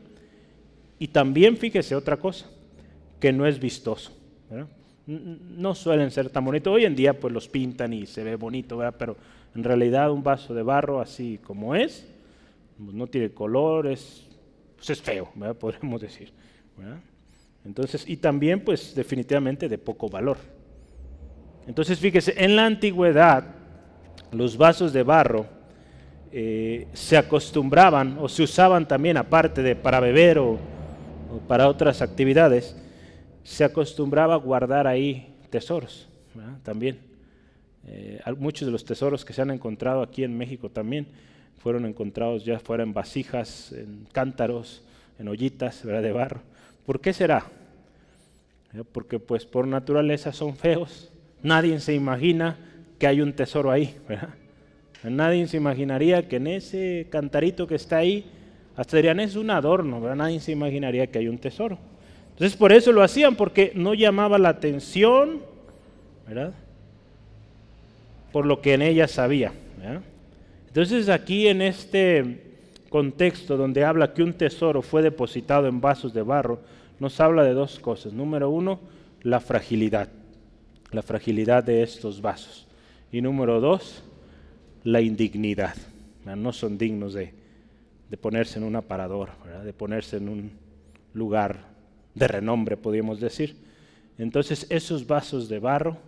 y 0.99 1.09
también, 1.09 1.59
fíjese 1.59 1.95
otra 1.95 2.17
cosa, 2.17 2.47
que 3.21 3.31
no 3.31 3.47
es 3.47 3.61
vistoso. 3.61 4.11
No 5.07 5.75
suelen 5.75 6.11
ser 6.11 6.31
tan 6.31 6.45
bonitos. 6.45 6.73
Hoy 6.73 6.87
en 6.87 6.97
día 6.97 7.21
pues 7.21 7.33
los 7.33 7.47
pintan 7.47 7.93
y 7.93 8.07
se 8.07 8.25
ve 8.25 8.37
bonito, 8.37 8.81
pero 8.99 9.17
en 9.55 9.63
realidad 9.63 10.11
un 10.11 10.23
vaso 10.23 10.55
de 10.55 10.63
barro 10.63 10.99
así 10.99 11.39
como 11.45 11.75
es, 11.75 12.09
pues, 12.79 12.95
no 12.95 13.07
tiene 13.07 13.31
colores, 13.31 14.27
pues 14.77 14.89
es 14.89 15.03
feo, 15.03 15.29
podemos 15.61 16.01
decir. 16.01 16.33
Entonces, 17.67 18.09
y 18.09 18.17
también 18.17 18.65
pues 18.65 18.95
definitivamente 18.95 19.69
de 19.69 19.77
poco 19.77 20.09
valor. 20.09 20.39
Entonces, 21.67 21.99
fíjese, 21.99 22.33
en 22.43 22.57
la 22.57 22.65
antigüedad 22.65 23.45
los 24.33 24.57
vasos 24.57 24.95
de 24.95 25.03
barro 25.03 25.56
eh, 26.33 26.87
se 26.93 27.17
acostumbraban 27.17 28.19
o 28.21 28.29
se 28.29 28.43
usaban 28.43 28.87
también, 28.87 29.17
aparte 29.17 29.63
de 29.63 29.77
para 29.77 30.01
beber 30.01 30.39
o, 30.39 30.59
para 31.47 31.69
otras 31.69 32.03
actividades, 32.03 32.77
se 33.45 33.65
acostumbraba 33.65 34.35
a 34.35 34.39
guardar 34.39 34.87
ahí 34.87 35.35
tesoros 35.51 36.09
también. 36.63 36.99
Eh, 37.87 38.21
muchos 38.39 38.67
de 38.67 38.73
los 38.73 38.85
tesoros 38.85 39.25
que 39.25 39.33
se 39.33 39.43
han 39.43 39.51
encontrado 39.51 40.03
aquí 40.03 40.25
en 40.25 40.37
México 40.37 40.69
también 40.71 41.07
fueron 41.59 41.87
encontrados 41.87 42.45
ya 42.45 42.59
fuera 42.59 42.83
en 42.83 42.93
vasijas, 42.93 43.73
en 43.73 44.07
cántaros, 44.13 44.83
en 45.19 45.29
ollitas 45.29 45.85
de 45.85 46.13
barro. 46.13 46.41
¿Por 46.85 47.01
qué 47.01 47.13
será? 47.13 47.47
Porque 48.93 49.19
pues 49.19 49.47
por 49.47 49.67
naturaleza 49.67 50.33
son 50.33 50.57
feos. 50.57 51.11
Nadie 51.43 51.81
se 51.81 51.95
imagina 51.95 52.59
que 52.99 53.07
hay 53.07 53.21
un 53.21 53.33
tesoro 53.33 53.71
ahí. 53.71 53.97
Nadie 55.11 55.47
se 55.47 55.57
imaginaría 55.57 56.29
que 56.29 56.37
en 56.37 56.47
ese 56.49 57.07
cantarito 57.11 57.67
que 57.67 57.77
está 57.77 57.99
ahí, 57.99 58.25
hasta 58.77 58.97
dirían 58.97 59.21
es 59.21 59.37
un 59.37 59.51
adorno, 59.51 60.01
nadie 60.15 60.41
se 60.41 60.53
imaginaría 60.53 61.07
que 61.07 61.19
hay 61.19 61.29
un 61.29 61.39
tesoro. 61.39 61.79
Entonces 62.33 62.57
por 62.57 62.73
eso 62.73 62.93
lo 62.93 63.03
hacían, 63.03 63.37
porque 63.37 63.73
no 63.75 63.95
llamaba 63.95 64.39
la 64.39 64.51
atención, 64.51 65.41
¿verdad? 66.29 66.53
Por 68.33 68.45
lo 68.45 68.61
que 68.61 68.75
en 68.75 68.83
ella 68.83 69.09
sabía. 69.09 69.53
Entonces 70.67 71.09
aquí 71.09 71.49
en 71.49 71.63
este 71.63 72.43
contexto 72.91 73.57
donde 73.57 73.85
habla 73.85 74.13
que 74.13 74.23
un 74.23 74.35
tesoro 74.35 74.83
fue 74.83 75.03
depositado 75.03 75.67
en 75.67 75.81
vasos 75.81 76.13
de 76.13 76.23
barro, 76.23 76.61
nos 76.99 77.21
habla 77.21 77.45
de 77.45 77.55
dos 77.55 77.79
cosas. 77.79 78.13
Número 78.13 78.51
uno, 78.51 78.81
la 79.23 79.41
fragilidad, 79.41 80.09
la 80.93 81.03
fragilidad 81.03 81.65
de 81.65 81.83
estos 81.83 82.21
vasos. 82.21 82.67
Y 83.11 83.21
número 83.21 83.61
dos, 83.61 84.03
la 84.87 85.01
indignidad. 85.01 85.75
No 86.25 86.53
son 86.53 86.79
dignos 86.79 87.13
de, 87.13 87.35
ponerse 88.21 88.61
en 88.61 88.65
un 88.65 88.77
aparador, 88.77 89.31
de 89.65 89.73
ponerse 89.73 90.19
en 90.19 90.29
un 90.29 90.53
lugar 91.13 91.59
de 92.15 92.29
renombre, 92.29 92.77
podríamos 92.77 93.19
decir. 93.19 93.57
Entonces 94.17 94.65
esos 94.71 95.05
vasos 95.05 95.49
de 95.49 95.59
barro, 95.59 95.99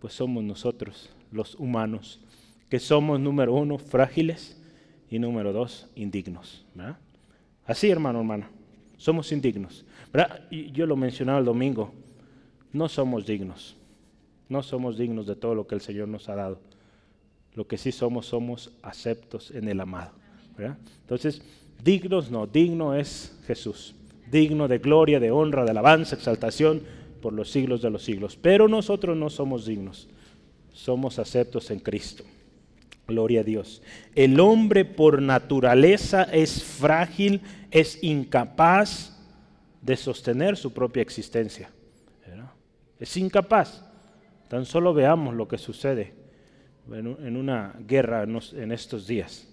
pues 0.00 0.12
somos 0.12 0.44
nosotros, 0.44 1.10
los 1.32 1.54
humanos, 1.54 2.20
que 2.68 2.78
somos, 2.78 3.18
número 3.18 3.54
uno, 3.54 3.78
frágiles 3.78 4.60
y 5.10 5.18
número 5.18 5.54
dos, 5.54 5.88
indignos. 5.96 6.66
Así, 7.64 7.88
hermano, 7.88 8.18
hermana, 8.18 8.50
somos 8.98 9.32
indignos. 9.32 9.86
Y 10.50 10.70
yo 10.72 10.84
lo 10.84 10.96
mencionaba 10.96 11.38
el 11.38 11.46
domingo, 11.46 11.94
no 12.70 12.86
somos 12.86 13.24
dignos, 13.24 13.76
no 14.50 14.62
somos 14.62 14.98
dignos 14.98 15.26
de 15.26 15.36
todo 15.36 15.54
lo 15.54 15.66
que 15.66 15.74
el 15.74 15.80
Señor 15.80 16.08
nos 16.08 16.28
ha 16.28 16.34
dado. 16.34 16.73
Lo 17.54 17.66
que 17.66 17.78
sí 17.78 17.92
somos, 17.92 18.26
somos 18.26 18.72
aceptos 18.82 19.50
en 19.52 19.68
el 19.68 19.80
amado. 19.80 20.12
Entonces, 21.00 21.42
dignos 21.82 22.30
no, 22.30 22.46
digno 22.46 22.94
es 22.94 23.36
Jesús, 23.46 23.94
digno 24.30 24.68
de 24.68 24.78
gloria, 24.78 25.20
de 25.20 25.30
honra, 25.30 25.64
de 25.64 25.70
alabanza, 25.70 26.16
exaltación 26.16 26.82
por 27.20 27.32
los 27.32 27.50
siglos 27.50 27.82
de 27.82 27.90
los 27.90 28.02
siglos. 28.04 28.36
Pero 28.36 28.68
nosotros 28.68 29.16
no 29.16 29.30
somos 29.30 29.66
dignos, 29.66 30.08
somos 30.72 31.18
aceptos 31.18 31.70
en 31.70 31.80
Cristo. 31.80 32.24
Gloria 33.06 33.40
a 33.40 33.44
Dios. 33.44 33.82
El 34.14 34.40
hombre 34.40 34.84
por 34.84 35.20
naturaleza 35.20 36.22
es 36.24 36.62
frágil, 36.62 37.42
es 37.70 38.02
incapaz 38.02 39.20
de 39.82 39.96
sostener 39.96 40.56
su 40.56 40.72
propia 40.72 41.02
existencia. 41.02 41.70
Es 42.98 43.16
incapaz. 43.16 43.84
Tan 44.48 44.64
solo 44.64 44.94
veamos 44.94 45.34
lo 45.34 45.46
que 45.46 45.58
sucede 45.58 46.23
en 46.92 47.36
una 47.36 47.74
guerra 47.86 48.22
en 48.24 48.72
estos 48.72 49.06
días. 49.06 49.48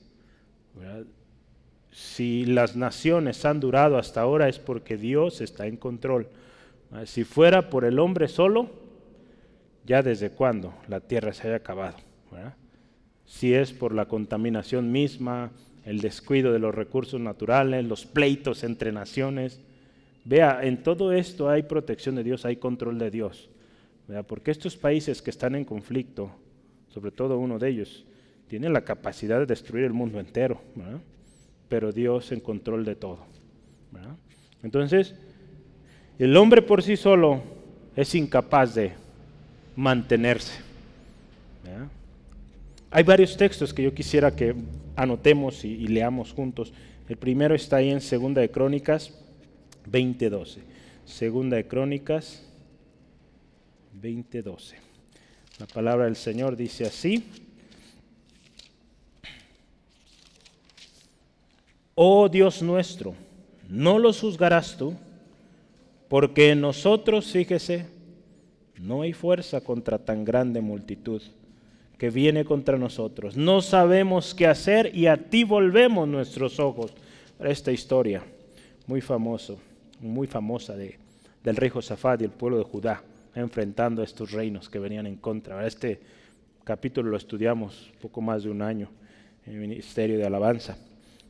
Si 1.92 2.46
las 2.46 2.76
naciones 2.76 3.44
han 3.46 3.60
durado 3.60 3.98
hasta 3.98 4.22
ahora 4.22 4.48
es 4.48 4.60
porque 4.60 4.98
Dios 4.98 5.42
está 5.42 5.68
en 5.68 5.78
control. 5.78 6.28
Si 7.06 7.24
fuera 7.24 7.70
por 7.70 7.86
el 7.86 8.00
hombre 8.00 8.28
solo, 8.28 8.70
ya 9.86 10.02
desde 10.02 10.30
cuándo 10.30 10.74
la 10.88 11.00
tierra 11.00 11.34
se 11.34 11.48
haya 11.48 11.58
acabado 11.58 11.98
si 13.32 13.54
es 13.54 13.72
por 13.72 13.96
la 13.96 14.10
contaminación 14.10 14.92
misma, 14.92 15.52
el 15.86 16.02
descuido 16.02 16.52
de 16.52 16.60
los 16.60 16.76
recursos 16.76 17.20
naturales, 17.20 17.86
los 17.86 18.06
pleitos 18.06 18.66
entre 18.66 18.92
naciones. 18.92 19.62
Vea, 20.26 20.60
en 20.64 20.84
todo 20.84 21.14
esto 21.14 21.50
hay 21.50 21.64
protección 21.64 22.16
de 22.16 22.26
Dios, 22.26 22.44
hay 22.44 22.58
control 22.58 23.00
de 23.00 23.10
Dios. 23.10 23.50
Vea, 24.10 24.24
porque 24.24 24.52
estos 24.52 24.76
países 24.76 25.22
que 25.22 25.30
están 25.30 25.56
en 25.56 25.64
conflicto, 25.64 26.30
sobre 26.94 27.12
todo 27.12 27.38
uno 27.38 27.58
de 27.58 27.70
ellos, 27.70 28.06
tienen 28.48 28.74
la 28.74 28.82
capacidad 28.82 29.40
de 29.40 29.46
destruir 29.46 29.86
el 29.86 29.94
mundo 29.94 30.20
entero, 30.20 30.62
pero 31.70 31.92
Dios 31.92 32.32
en 32.32 32.42
control 32.42 32.84
de 32.86 32.96
todo. 32.96 33.26
Entonces, 34.64 35.16
el 36.20 36.36
hombre 36.38 36.62
por 36.62 36.84
sí 36.84 36.98
solo 36.98 37.42
es 37.96 38.14
incapaz 38.14 38.76
de 38.76 38.92
mantenerse. 39.76 40.60
Hay 42.90 43.04
varios 43.04 43.38
textos 43.38 43.74
que 43.74 43.84
yo 43.84 43.94
quisiera 43.94 44.36
que 44.36 44.54
anotemos 44.98 45.64
y, 45.64 45.88
leamos 45.88 46.34
juntos. 46.34 46.74
El 47.08 47.16
primero 47.16 47.56
está 47.56 47.78
ahí 47.78 47.90
en 47.90 48.02
Segunda 48.02 48.42
de 48.42 48.52
Crónicas 48.52 49.18
20:12. 49.90 50.60
Segunda 51.06 51.56
de 51.56 51.68
Crónicas 51.68 52.46
20:12. 54.02 54.91
La 55.62 55.68
palabra 55.68 56.06
del 56.06 56.16
Señor 56.16 56.56
dice 56.56 56.86
así. 56.86 57.24
Oh 61.94 62.28
Dios 62.28 62.64
nuestro, 62.64 63.14
no 63.70 64.00
los 64.00 64.22
juzgarás 64.22 64.76
tú, 64.76 64.96
porque 66.10 66.50
en 66.50 66.62
nosotros, 66.62 67.32
fíjese, 67.32 67.86
no 68.80 69.04
hay 69.04 69.14
fuerza 69.14 69.62
contra 69.62 70.00
tan 70.00 70.26
grande 70.26 70.62
multitud 70.62 71.22
que 72.00 72.10
viene 72.10 72.44
contra 72.44 72.80
nosotros. 72.80 73.38
No 73.38 73.62
sabemos 73.62 74.34
qué 74.34 74.48
hacer 74.48 74.90
y 74.96 75.06
a 75.06 75.30
ti 75.30 75.44
volvemos 75.44 76.08
nuestros 76.08 76.60
ojos. 76.60 76.92
Esta 77.40 77.72
historia 77.72 78.24
muy 78.88 79.02
famoso, 79.02 79.60
muy 80.00 80.26
famosa 80.26 80.76
de, 80.76 80.98
del 81.44 81.56
rey 81.56 81.70
Josafat 81.70 82.22
y 82.22 82.24
el 82.24 82.32
pueblo 82.32 82.58
de 82.58 82.64
Judá 82.64 83.04
enfrentando 83.36 84.02
a 84.02 84.06
estos 84.06 84.32
reinos 84.32 84.70
que 84.70 84.80
venían 84.80 85.08
en 85.08 85.16
contra. 85.16 85.66
Este 85.66 86.00
capítulo 86.64 87.10
lo 87.10 87.18
estudiamos 87.18 87.92
poco 88.02 88.22
más 88.22 88.44
de 88.44 88.50
un 88.50 88.62
año 88.62 88.90
en 89.46 89.54
el 89.54 89.60
Ministerio 89.60 90.18
de 90.18 90.26
Alabanza. 90.26 90.78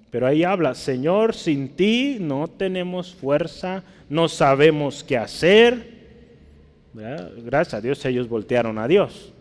Pero 0.09 0.27
ahí 0.27 0.43
habla, 0.43 0.75
Señor, 0.75 1.33
sin 1.33 1.69
ti 1.69 2.17
no 2.19 2.49
tenemos 2.49 3.13
fuerza, 3.13 3.83
no 4.09 4.27
sabemos 4.27 5.03
qué 5.03 5.17
hacer. 5.17 6.01
Gracias 6.93 7.75
a 7.75 7.81
Dios 7.81 8.03
ellos 8.05 8.27
voltearon 8.27 8.77
a 8.77 8.87
Dios. 8.87 9.31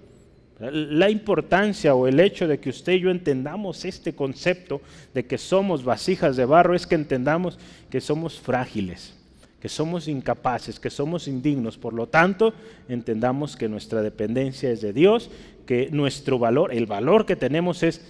La 0.60 1.10
importancia 1.10 1.94
o 1.94 2.06
el 2.06 2.20
hecho 2.20 2.46
de 2.46 2.60
que 2.60 2.68
usted 2.68 2.92
y 2.92 3.00
yo 3.00 3.10
entendamos 3.10 3.84
este 3.84 4.14
concepto 4.14 4.82
de 5.14 5.24
que 5.24 5.38
somos 5.38 5.82
vasijas 5.82 6.36
de 6.36 6.44
barro 6.44 6.74
es 6.74 6.86
que 6.86 6.94
entendamos 6.94 7.58
que 7.88 8.00
somos 8.00 8.38
frágiles, 8.38 9.16
que 9.60 9.68
somos 9.68 10.08
incapaces, 10.08 10.80
que 10.80 10.90
somos 10.90 11.28
indignos. 11.28 11.76
Por 11.76 11.92
lo 11.92 12.06
tanto, 12.06 12.54
entendamos 12.88 13.56
que 13.56 13.68
nuestra 13.68 14.02
dependencia 14.02 14.70
es 14.70 14.80
de 14.80 14.92
Dios, 14.92 15.30
que 15.66 15.90
nuestro 15.90 16.38
valor, 16.38 16.72
el 16.72 16.86
valor 16.86 17.26
que 17.26 17.36
tenemos 17.36 17.82
es 17.82 18.00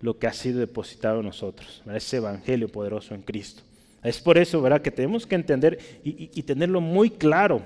lo 0.00 0.18
que 0.18 0.26
ha 0.26 0.32
sido 0.32 0.60
depositado 0.60 1.20
en 1.20 1.26
nosotros, 1.26 1.82
ese 1.92 2.18
evangelio 2.18 2.68
poderoso 2.68 3.14
en 3.14 3.22
Cristo. 3.22 3.62
Es 4.02 4.20
por 4.20 4.38
eso 4.38 4.62
¿verdad? 4.62 4.80
que 4.80 4.90
tenemos 4.90 5.26
que 5.26 5.34
entender 5.34 5.78
y, 6.04 6.42
tenerlo 6.42 6.80
muy 6.80 7.10
claro 7.10 7.62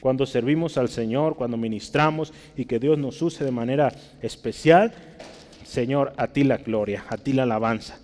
cuando 0.00 0.24
servimos 0.24 0.78
al 0.78 0.88
Señor, 0.88 1.36
cuando 1.36 1.56
ministramos 1.56 2.32
y 2.56 2.64
que 2.64 2.78
Dios 2.78 2.96
nos 2.96 3.20
use 3.20 3.44
de 3.44 3.50
manera 3.50 3.92
especial. 4.22 4.92
Señor, 5.64 6.12
a 6.16 6.28
ti 6.28 6.44
la 6.44 6.56
gloria, 6.56 7.04
a 7.08 7.18
ti 7.18 7.32
la 7.32 7.42
alabanza. 7.42 8.00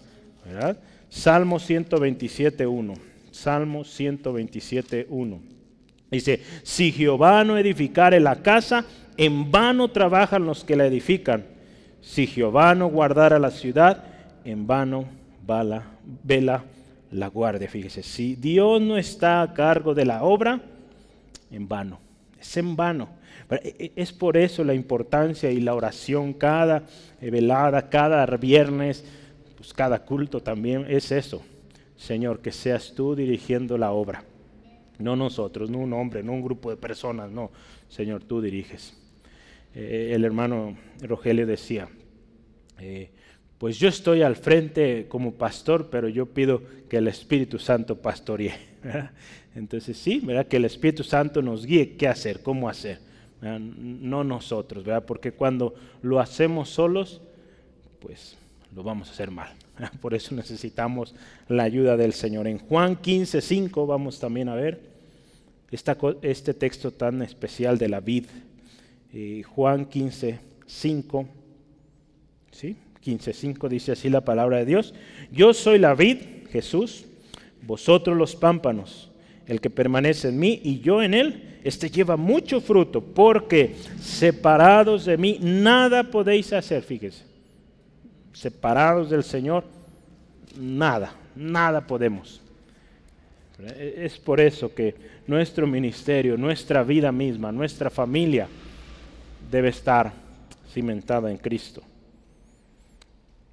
Salmo 1.08 1.58
127.1. 1.58 3.08
Salmo 3.38 3.84
127.1. 3.84 5.38
Dice, 6.10 6.42
si 6.64 6.90
Jehová 6.90 7.44
no 7.44 7.56
edificare 7.56 8.18
la 8.18 8.42
casa, 8.42 8.84
en 9.16 9.50
vano 9.52 9.88
trabajan 9.88 10.44
los 10.44 10.64
que 10.64 10.74
la 10.74 10.86
edifican. 10.86 11.44
Si 12.00 12.26
Jehová 12.26 12.74
no 12.74 12.88
guardara 12.88 13.38
la 13.38 13.50
ciudad, 13.50 14.04
en 14.44 14.66
vano 14.66 15.04
vela 16.24 16.64
la 17.12 17.28
guardia. 17.28 17.68
Fíjese, 17.68 18.02
si 18.02 18.34
Dios 18.34 18.80
no 18.80 18.98
está 18.98 19.42
a 19.42 19.54
cargo 19.54 19.94
de 19.94 20.04
la 20.04 20.24
obra, 20.24 20.60
en 21.50 21.68
vano. 21.68 22.00
Es 22.40 22.56
en 22.56 22.74
vano. 22.74 23.08
E, 23.50 23.74
e, 23.78 23.92
es 23.94 24.12
por 24.12 24.36
eso 24.36 24.64
la 24.64 24.74
importancia 24.74 25.50
y 25.50 25.60
la 25.60 25.74
oración 25.74 26.32
cada 26.32 26.84
velada, 27.20 27.88
cada 27.88 28.26
viernes, 28.36 29.04
pues 29.56 29.72
cada 29.72 30.04
culto 30.04 30.40
también 30.40 30.86
es 30.88 31.12
eso. 31.12 31.42
Señor, 31.98 32.40
que 32.40 32.52
seas 32.52 32.94
tú 32.94 33.14
dirigiendo 33.14 33.76
la 33.76 33.90
obra. 33.90 34.24
No 34.98 35.16
nosotros, 35.16 35.68
no 35.68 35.78
un 35.78 35.92
hombre, 35.92 36.22
no 36.22 36.32
un 36.32 36.42
grupo 36.42 36.70
de 36.70 36.76
personas, 36.76 37.30
no. 37.30 37.50
Señor, 37.88 38.24
tú 38.24 38.40
diriges. 38.40 38.96
Eh, 39.74 40.12
el 40.14 40.24
hermano 40.24 40.76
Rogelio 41.02 41.46
decía, 41.46 41.88
eh, 42.78 43.10
pues 43.58 43.78
yo 43.78 43.88
estoy 43.88 44.22
al 44.22 44.36
frente 44.36 45.06
como 45.08 45.34
pastor, 45.34 45.88
pero 45.90 46.08
yo 46.08 46.26
pido 46.26 46.62
que 46.88 46.98
el 46.98 47.08
Espíritu 47.08 47.58
Santo 47.58 48.00
pastoree. 48.00 48.54
Entonces 49.56 49.98
sí, 49.98 50.22
que 50.48 50.56
el 50.56 50.64
Espíritu 50.64 51.02
Santo 51.02 51.42
nos 51.42 51.66
guíe 51.66 51.96
qué 51.96 52.06
hacer, 52.06 52.42
cómo 52.42 52.68
hacer, 52.68 53.00
no 53.40 54.22
nosotros, 54.22 54.84
porque 55.04 55.32
cuando 55.32 55.74
lo 56.02 56.20
hacemos 56.20 56.68
solos, 56.68 57.20
pues 57.98 58.36
lo 58.74 58.84
vamos 58.84 59.08
a 59.08 59.12
hacer 59.12 59.32
mal. 59.32 59.52
Por 60.00 60.14
eso 60.14 60.34
necesitamos 60.34 61.14
la 61.48 61.64
ayuda 61.64 61.96
del 61.96 62.12
Señor. 62.12 62.46
En 62.46 62.58
Juan 62.58 62.96
15, 62.96 63.40
5 63.40 63.86
vamos 63.86 64.18
también 64.18 64.48
a 64.48 64.54
ver 64.54 64.80
este 65.70 66.54
texto 66.54 66.92
tan 66.92 67.22
especial 67.22 67.78
de 67.78 67.88
la 67.88 68.00
vid. 68.00 68.24
Eh, 69.12 69.42
Juan 69.42 69.86
15, 69.86 70.38
5 70.66 71.28
¿sí? 72.50 72.76
15.5 73.04 73.68
dice 73.68 73.92
así 73.92 74.08
la 74.08 74.22
palabra 74.22 74.58
de 74.58 74.66
Dios. 74.66 74.94
Yo 75.30 75.54
soy 75.54 75.78
la 75.78 75.94
vid, 75.94 76.18
Jesús, 76.50 77.06
vosotros 77.62 78.16
los 78.16 78.36
pámpanos. 78.36 79.10
El 79.46 79.60
que 79.60 79.70
permanece 79.70 80.28
en 80.28 80.38
mí 80.38 80.60
y 80.62 80.80
yo 80.80 81.02
en 81.02 81.14
él, 81.14 81.58
este 81.64 81.88
lleva 81.88 82.16
mucho 82.16 82.60
fruto, 82.60 83.02
porque 83.02 83.76
separados 83.98 85.06
de 85.06 85.16
mí 85.16 85.38
nada 85.40 86.10
podéis 86.10 86.52
hacer, 86.52 86.82
fíjese. 86.82 87.27
Separados 88.32 89.10
del 89.10 89.24
Señor, 89.24 89.64
nada, 90.58 91.12
nada 91.34 91.86
podemos. 91.86 92.40
Es 93.78 94.18
por 94.18 94.40
eso 94.40 94.72
que 94.72 94.94
nuestro 95.26 95.66
ministerio, 95.66 96.36
nuestra 96.36 96.84
vida 96.84 97.10
misma, 97.10 97.50
nuestra 97.50 97.90
familia 97.90 98.46
debe 99.50 99.70
estar 99.70 100.12
cimentada 100.72 101.30
en 101.30 101.38
Cristo. 101.38 101.82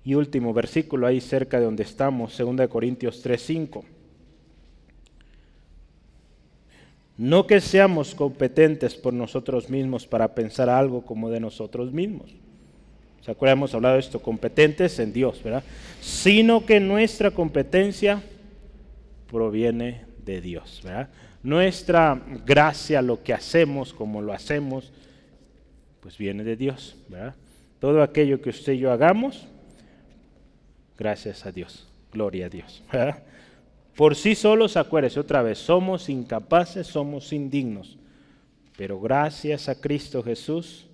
Y 0.03 0.13
último 0.13 0.53
versículo 0.53 1.07
ahí 1.07 1.19
cerca 1.19 1.57
de 1.57 1.65
donde 1.65 1.83
estamos, 1.83 2.37
2 2.37 2.67
Corintios 2.69 3.23
3:5. 3.23 3.83
No 7.17 7.47
que 7.47 7.59
seamos 7.61 8.13
competentes 8.13 8.93
por 8.93 9.13
nosotros 9.13 9.69
mismos 9.69 10.05
para 10.05 10.35
pensar 10.35 10.69
algo 10.69 11.03
como 11.03 11.31
de 11.31 11.39
nosotros 11.39 11.91
mismos. 11.91 12.35
¿Se 13.25 13.31
acuerdan? 13.31 13.57
Hemos 13.57 13.73
hablado 13.73 13.95
de 13.95 14.01
esto, 14.01 14.21
competentes 14.21 14.99
en 14.99 15.11
Dios, 15.11 15.41
¿verdad? 15.43 15.63
Sino 15.99 16.65
que 16.65 16.79
nuestra 16.79 17.31
competencia 17.31 18.21
proviene 19.31 20.05
de 20.23 20.41
Dios, 20.41 20.81
¿verdad? 20.83 21.09
Nuestra 21.41 22.21
gracia, 22.45 23.01
lo 23.01 23.23
que 23.23 23.33
hacemos, 23.33 23.93
como 23.93 24.21
lo 24.21 24.31
hacemos, 24.31 24.93
pues 26.01 26.17
viene 26.17 26.43
de 26.43 26.55
Dios, 26.55 26.97
¿verdad? 27.09 27.35
Todo 27.79 28.03
aquello 28.03 28.41
que 28.41 28.51
usted 28.51 28.73
y 28.73 28.79
yo 28.79 28.91
hagamos, 28.91 29.47
Gracias 30.97 31.45
a 31.45 31.51
Dios. 31.51 31.87
Gloria 32.11 32.45
a 32.45 32.49
Dios. 32.49 32.81
Por 33.95 34.15
sí 34.15 34.35
solos, 34.35 34.77
acuérdese 34.77 35.19
otra 35.19 35.41
vez, 35.41 35.57
somos 35.57 36.09
incapaces, 36.09 36.87
somos 36.87 37.33
indignos. 37.33 37.97
Pero 38.77 38.99
gracias 38.99 39.69
a 39.69 39.79
Cristo 39.79 40.21
Jesús 40.21 40.87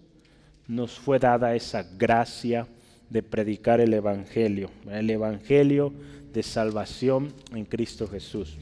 nos 0.72 0.98
fue 0.98 1.20
dada 1.20 1.54
esa 1.54 1.84
gracia 1.84 2.66
de 3.10 3.22
predicar 3.22 3.82
el 3.82 3.94
Evangelio, 3.94 4.72
el 4.90 5.10
Evangelio 5.10 5.92
de 6.32 6.44
salvación 6.44 7.34
en 7.54 7.66
Cristo 7.66 8.08
Jesús. 8.08 8.56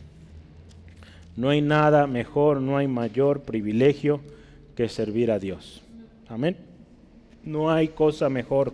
No 1.36 1.50
hay 1.50 1.62
nada 1.62 2.08
mejor, 2.08 2.62
no 2.62 2.78
hay 2.78 2.88
mayor 2.88 3.44
privilegio 3.44 4.22
que 4.76 4.90
servir 4.90 5.30
a 5.30 5.38
Dios. 5.38 5.84
Amén. 6.28 6.58
No 7.44 7.70
hay 7.70 7.90
cosa 7.90 8.28
mejor 8.28 8.74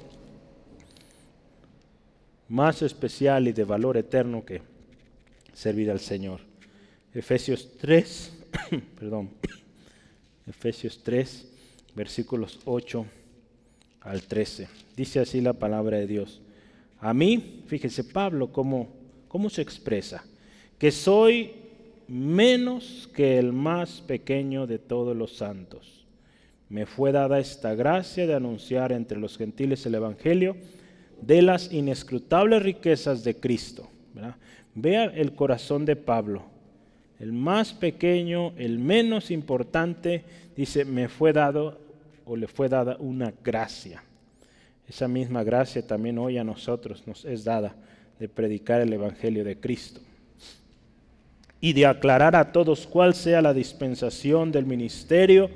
más 2.47 2.83
especial 2.83 3.49
y 3.49 3.51
de 3.51 3.65
valor 3.65 3.97
eterno 3.97 4.45
que 4.45 4.61
servir 5.51 5.91
al 5.91 5.99
Señor. 5.99 6.39
Efesios 7.13 7.69
3, 7.81 8.33
perdón, 8.97 9.31
Efesios 10.47 11.03
3, 11.03 11.51
versículos 11.95 12.61
8 12.63 13.05
al 14.05 14.21
13. 14.21 14.67
Dice 14.95 15.19
así 15.19 15.41
la 15.41 15.53
palabra 15.53 15.97
de 15.97 16.07
Dios. 16.07 16.41
A 16.99 17.13
mí, 17.13 17.63
fíjese 17.67 18.03
Pablo 18.03 18.51
cómo, 18.51 18.87
cómo 19.27 19.49
se 19.49 19.61
expresa, 19.61 20.23
que 20.77 20.91
soy 20.91 21.53
menos 22.07 23.09
que 23.13 23.37
el 23.37 23.51
más 23.51 24.01
pequeño 24.01 24.67
de 24.67 24.79
todos 24.79 25.15
los 25.15 25.35
santos. 25.35 26.05
Me 26.69 26.85
fue 26.85 27.11
dada 27.11 27.39
esta 27.39 27.75
gracia 27.75 28.25
de 28.25 28.33
anunciar 28.33 28.91
entre 28.91 29.19
los 29.19 29.37
gentiles 29.37 29.85
el 29.85 29.95
Evangelio 29.95 30.55
de 31.21 31.41
las 31.41 31.71
inescrutables 31.71 32.63
riquezas 32.63 33.23
de 33.23 33.35
Cristo. 33.35 33.89
Vea 34.73 35.05
el 35.05 35.33
corazón 35.33 35.85
de 35.85 35.95
Pablo. 35.95 36.43
El 37.19 37.31
más 37.31 37.73
pequeño, 37.73 38.53
el 38.57 38.77
menos 38.79 39.31
importante, 39.31 40.23
dice, 40.55 40.83
me 40.85 41.07
fue 41.07 41.31
dado 41.31 41.84
o 42.25 42.35
le 42.35 42.47
fue 42.47 42.69
dada 42.69 42.97
una 42.99 43.33
gracia. 43.43 44.03
Esa 44.87 45.07
misma 45.07 45.43
gracia 45.43 45.85
también 45.85 46.17
hoy 46.17 46.37
a 46.37 46.43
nosotros 46.43 47.03
nos 47.07 47.25
es 47.25 47.43
dada 47.43 47.75
de 48.19 48.29
predicar 48.29 48.81
el 48.81 48.93
Evangelio 48.93 49.43
de 49.43 49.59
Cristo 49.59 50.01
y 51.59 51.73
de 51.73 51.85
aclarar 51.85 52.35
a 52.35 52.51
todos 52.51 52.85
cuál 52.85 53.15
sea 53.15 53.41
la 53.41 53.53
dispensación 53.53 54.51
del 54.51 54.65
ministerio 54.65 55.49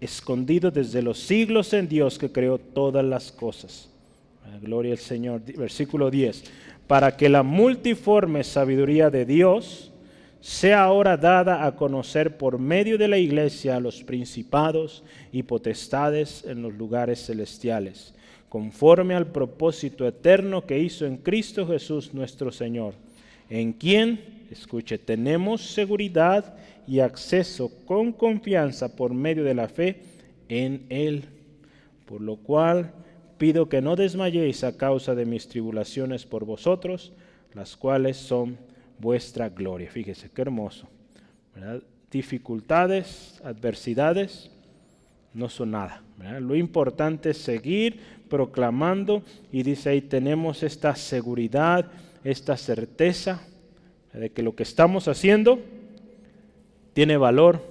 escondido 0.00 0.70
desde 0.70 1.02
los 1.02 1.18
siglos 1.18 1.72
en 1.72 1.88
Dios 1.88 2.18
que 2.18 2.32
creó 2.32 2.58
todas 2.58 3.04
las 3.04 3.32
cosas 3.32 3.88
Gloria 4.60 4.92
al 4.92 4.98
Señor. 4.98 5.42
Versículo 5.56 6.10
10. 6.10 6.44
Para 6.86 7.16
que 7.16 7.28
la 7.28 7.42
multiforme 7.42 8.44
sabiduría 8.44 9.10
de 9.10 9.24
Dios 9.24 9.87
sea 10.40 10.84
ahora 10.84 11.16
dada 11.16 11.66
a 11.66 11.74
conocer 11.74 12.36
por 12.36 12.58
medio 12.58 12.96
de 12.96 13.08
la 13.08 13.18
iglesia 13.18 13.76
a 13.76 13.80
los 13.80 14.02
principados 14.04 15.02
y 15.32 15.42
potestades 15.42 16.44
en 16.46 16.62
los 16.62 16.74
lugares 16.74 17.26
celestiales, 17.26 18.14
conforme 18.48 19.14
al 19.14 19.26
propósito 19.26 20.06
eterno 20.06 20.64
que 20.64 20.78
hizo 20.78 21.06
en 21.06 21.16
Cristo 21.16 21.66
Jesús 21.66 22.14
nuestro 22.14 22.52
Señor, 22.52 22.94
en 23.50 23.72
quien, 23.72 24.46
escuche, 24.50 24.98
tenemos 24.98 25.62
seguridad 25.62 26.54
y 26.86 27.00
acceso 27.00 27.70
con 27.84 28.12
confianza 28.12 28.94
por 28.94 29.12
medio 29.12 29.44
de 29.44 29.54
la 29.54 29.68
fe 29.68 30.02
en 30.48 30.86
Él. 30.88 31.24
Por 32.06 32.20
lo 32.20 32.36
cual 32.36 32.92
pido 33.36 33.68
que 33.68 33.82
no 33.82 33.96
desmayéis 33.96 34.64
a 34.64 34.76
causa 34.76 35.14
de 35.14 35.26
mis 35.26 35.48
tribulaciones 35.48 36.24
por 36.24 36.44
vosotros, 36.44 37.12
las 37.54 37.76
cuales 37.76 38.16
son 38.16 38.56
vuestra 38.98 39.48
gloria. 39.48 39.90
Fíjese, 39.90 40.30
qué 40.30 40.42
hermoso. 40.42 40.88
Dificultades, 42.10 43.40
adversidades, 43.44 44.50
no 45.34 45.48
son 45.48 45.72
nada. 45.72 46.02
Lo 46.40 46.56
importante 46.56 47.30
es 47.30 47.38
seguir 47.38 48.00
proclamando 48.28 49.22
y 49.52 49.62
dice 49.62 49.90
ahí 49.90 50.00
tenemos 50.00 50.62
esta 50.62 50.94
seguridad, 50.96 51.86
esta 52.24 52.56
certeza 52.56 53.40
de 54.12 54.30
que 54.30 54.42
lo 54.42 54.54
que 54.54 54.62
estamos 54.62 55.08
haciendo 55.08 55.60
tiene 56.92 57.16
valor 57.16 57.62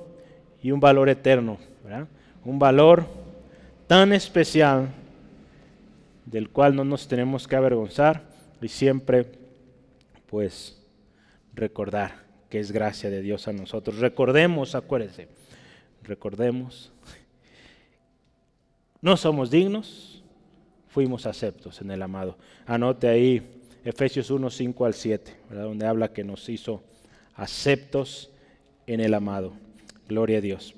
y 0.63 0.71
un 0.71 0.79
valor 0.79 1.09
eterno, 1.09 1.57
un 2.45 2.59
valor 2.59 3.05
tan 3.87 4.13
especial 4.13 4.89
del 6.25 6.49
cual 6.49 6.75
no 6.75 6.83
nos 6.83 7.07
tenemos 7.07 7.47
que 7.47 7.55
avergonzar 7.55 8.23
y 8.61 8.67
siempre 8.67 9.25
pues 10.29 10.76
recordar 11.57 12.25
que 12.49 12.59
es 12.59 12.71
gracia 12.71 13.09
de 13.09 13.21
Dios 13.21 13.47
a 13.47 13.53
nosotros. 13.53 13.99
Recordemos, 13.99 14.75
acuérdense, 14.75 15.27
recordemos, 16.03 16.91
no 19.01 19.17
somos 19.17 19.51
dignos, 19.51 20.23
fuimos 20.87 21.25
aceptos 21.25 21.81
en 21.81 21.91
el 21.91 22.01
amado. 22.01 22.37
Anote 22.65 23.07
ahí 23.07 23.61
Efesios 23.83 24.31
1, 24.31 24.49
5 24.49 24.85
al 24.85 24.93
7, 24.93 25.35
donde 25.49 25.85
habla 25.85 26.13
que 26.13 26.23
nos 26.23 26.47
hizo 26.49 26.83
aceptos 27.35 28.31
en 28.85 29.01
el 29.01 29.13
amado. 29.13 29.53
Gloria 30.07 30.39
a 30.39 30.41
Dios. 30.41 30.73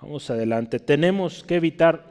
Vamos 0.00 0.30
adelante. 0.30 0.78
Tenemos 0.78 1.42
que 1.42 1.56
evitar, 1.56 2.04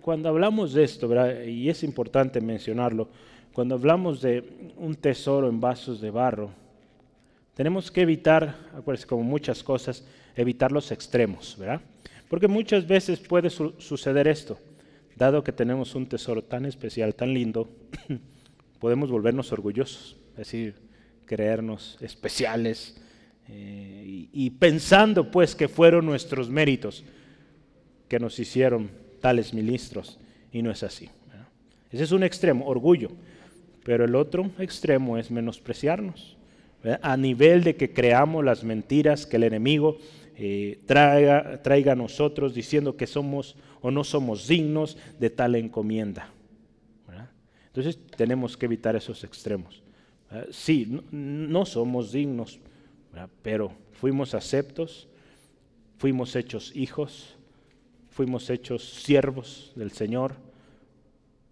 cuando 0.00 0.28
hablamos 0.28 0.74
de 0.74 0.84
esto, 0.84 1.08
y 1.46 1.68
es 1.70 1.82
importante 1.82 2.40
mencionarlo, 2.40 3.08
cuando 3.52 3.74
hablamos 3.74 4.20
de 4.20 4.72
un 4.76 4.94
tesoro 4.94 5.48
en 5.48 5.60
vasos 5.60 6.00
de 6.00 6.10
barro, 6.10 6.50
tenemos 7.60 7.90
que 7.90 8.00
evitar, 8.00 8.56
acuérdense, 8.74 9.06
como 9.06 9.22
muchas 9.22 9.62
cosas, 9.62 10.02
evitar 10.34 10.72
los 10.72 10.90
extremos, 10.92 11.56
¿verdad? 11.58 11.82
Porque 12.30 12.48
muchas 12.48 12.86
veces 12.86 13.20
puede 13.20 13.50
suceder 13.50 14.28
esto. 14.28 14.58
Dado 15.14 15.44
que 15.44 15.52
tenemos 15.52 15.94
un 15.94 16.06
tesoro 16.06 16.42
tan 16.42 16.64
especial, 16.64 17.14
tan 17.14 17.34
lindo, 17.34 17.68
podemos 18.80 19.10
volvernos 19.10 19.52
orgullosos, 19.52 20.16
es 20.30 20.36
decir, 20.36 20.74
creernos 21.26 21.98
especiales 22.00 22.98
eh, 23.46 24.28
y, 24.32 24.48
pensando 24.52 25.30
pues 25.30 25.54
que 25.54 25.68
fueron 25.68 26.06
nuestros 26.06 26.48
méritos 26.48 27.04
que 28.08 28.18
nos 28.18 28.38
hicieron 28.38 28.90
tales 29.20 29.52
ministros 29.52 30.18
y 30.50 30.62
no 30.62 30.70
es 30.70 30.82
así. 30.82 31.10
Ese 31.90 32.04
es 32.04 32.12
un 32.12 32.22
extremo, 32.22 32.66
orgullo, 32.66 33.10
pero 33.84 34.06
el 34.06 34.14
otro 34.14 34.50
extremo 34.58 35.18
es 35.18 35.30
menospreciarnos 35.30 36.39
a 37.02 37.16
nivel 37.16 37.62
de 37.62 37.76
que 37.76 37.92
creamos 37.92 38.44
las 38.44 38.64
mentiras 38.64 39.26
que 39.26 39.36
el 39.36 39.44
enemigo 39.44 39.98
eh, 40.36 40.80
traiga, 40.86 41.60
traiga 41.62 41.92
a 41.92 41.96
nosotros 41.96 42.54
diciendo 42.54 42.96
que 42.96 43.06
somos 43.06 43.56
o 43.82 43.90
no 43.90 44.04
somos 44.04 44.48
dignos 44.48 44.96
de 45.18 45.30
tal 45.30 45.54
encomienda. 45.54 46.30
Entonces 47.66 47.98
tenemos 48.16 48.56
que 48.56 48.66
evitar 48.66 48.96
esos 48.96 49.22
extremos. 49.22 49.82
Sí, 50.50 51.00
no, 51.10 51.64
somos 51.66 52.12
dignos, 52.12 52.58
pero 53.42 53.72
fuimos 53.92 54.34
aceptos, 54.34 55.08
fuimos 55.98 56.34
hechos 56.36 56.74
hijos, 56.74 57.36
fuimos 58.10 58.50
hechos 58.50 58.84
siervos 58.84 59.72
del 59.76 59.92
Señor, 59.92 60.34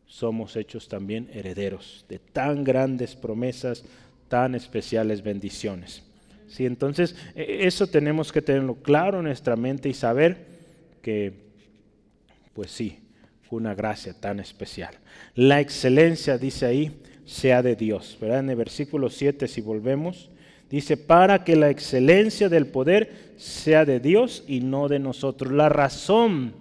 somos 0.06 0.56
hechos 0.56 0.88
también 0.88 1.28
herederos 1.32 2.04
de 2.08 2.18
tan 2.18 2.64
grandes 2.64 3.14
promesas 3.14 3.84
tan 4.28 4.54
especiales 4.54 5.22
bendiciones. 5.22 6.02
¿Sí? 6.48 6.66
Entonces, 6.66 7.14
e, 7.34 7.66
eso 7.66 7.86
tenemos 7.86 8.32
que 8.32 8.42
tenerlo 8.42 8.76
claro 8.76 9.18
en 9.18 9.24
nuestra 9.24 9.56
mente 9.56 9.88
y 9.88 9.94
saber 9.94 10.46
que, 11.02 11.32
pues 12.54 12.70
sí, 12.70 13.00
una 13.50 13.74
gracia 13.74 14.14
tan 14.14 14.40
especial. 14.40 14.94
La 15.34 15.60
excelencia, 15.60 16.38
dice 16.38 16.66
ahí, 16.66 17.00
sea 17.24 17.62
de 17.62 17.76
Dios. 17.76 18.16
¿verdad? 18.20 18.40
En 18.40 18.50
el 18.50 18.56
versículo 18.56 19.10
7, 19.10 19.48
si 19.48 19.60
volvemos, 19.60 20.30
dice, 20.70 20.96
para 20.96 21.44
que 21.44 21.56
la 21.56 21.70
excelencia 21.70 22.48
del 22.48 22.66
poder 22.66 23.32
sea 23.36 23.84
de 23.84 24.00
Dios 24.00 24.44
y 24.46 24.60
no 24.60 24.88
de 24.88 24.98
nosotros. 24.98 25.52
La 25.52 25.68
razón 25.68 26.54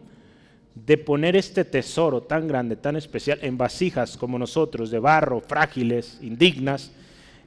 de 0.75 0.97
poner 0.97 1.36
este 1.36 1.65
tesoro 1.65 2.21
tan 2.21 2.47
grande, 2.47 2.75
tan 2.75 2.95
especial, 2.95 3.39
en 3.41 3.58
vasijas 3.58 4.15
como 4.17 4.38
nosotros, 4.38 4.91
de 4.91 4.99
barro, 4.99 5.41
frágiles, 5.41 6.19
indignas, 6.21 6.91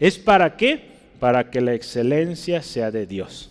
¿Es 0.00 0.18
para 0.18 0.56
qué? 0.56 0.80
Para 1.20 1.50
que 1.50 1.60
la 1.60 1.74
excelencia 1.74 2.62
sea 2.62 2.90
de 2.90 3.06
Dios. 3.06 3.50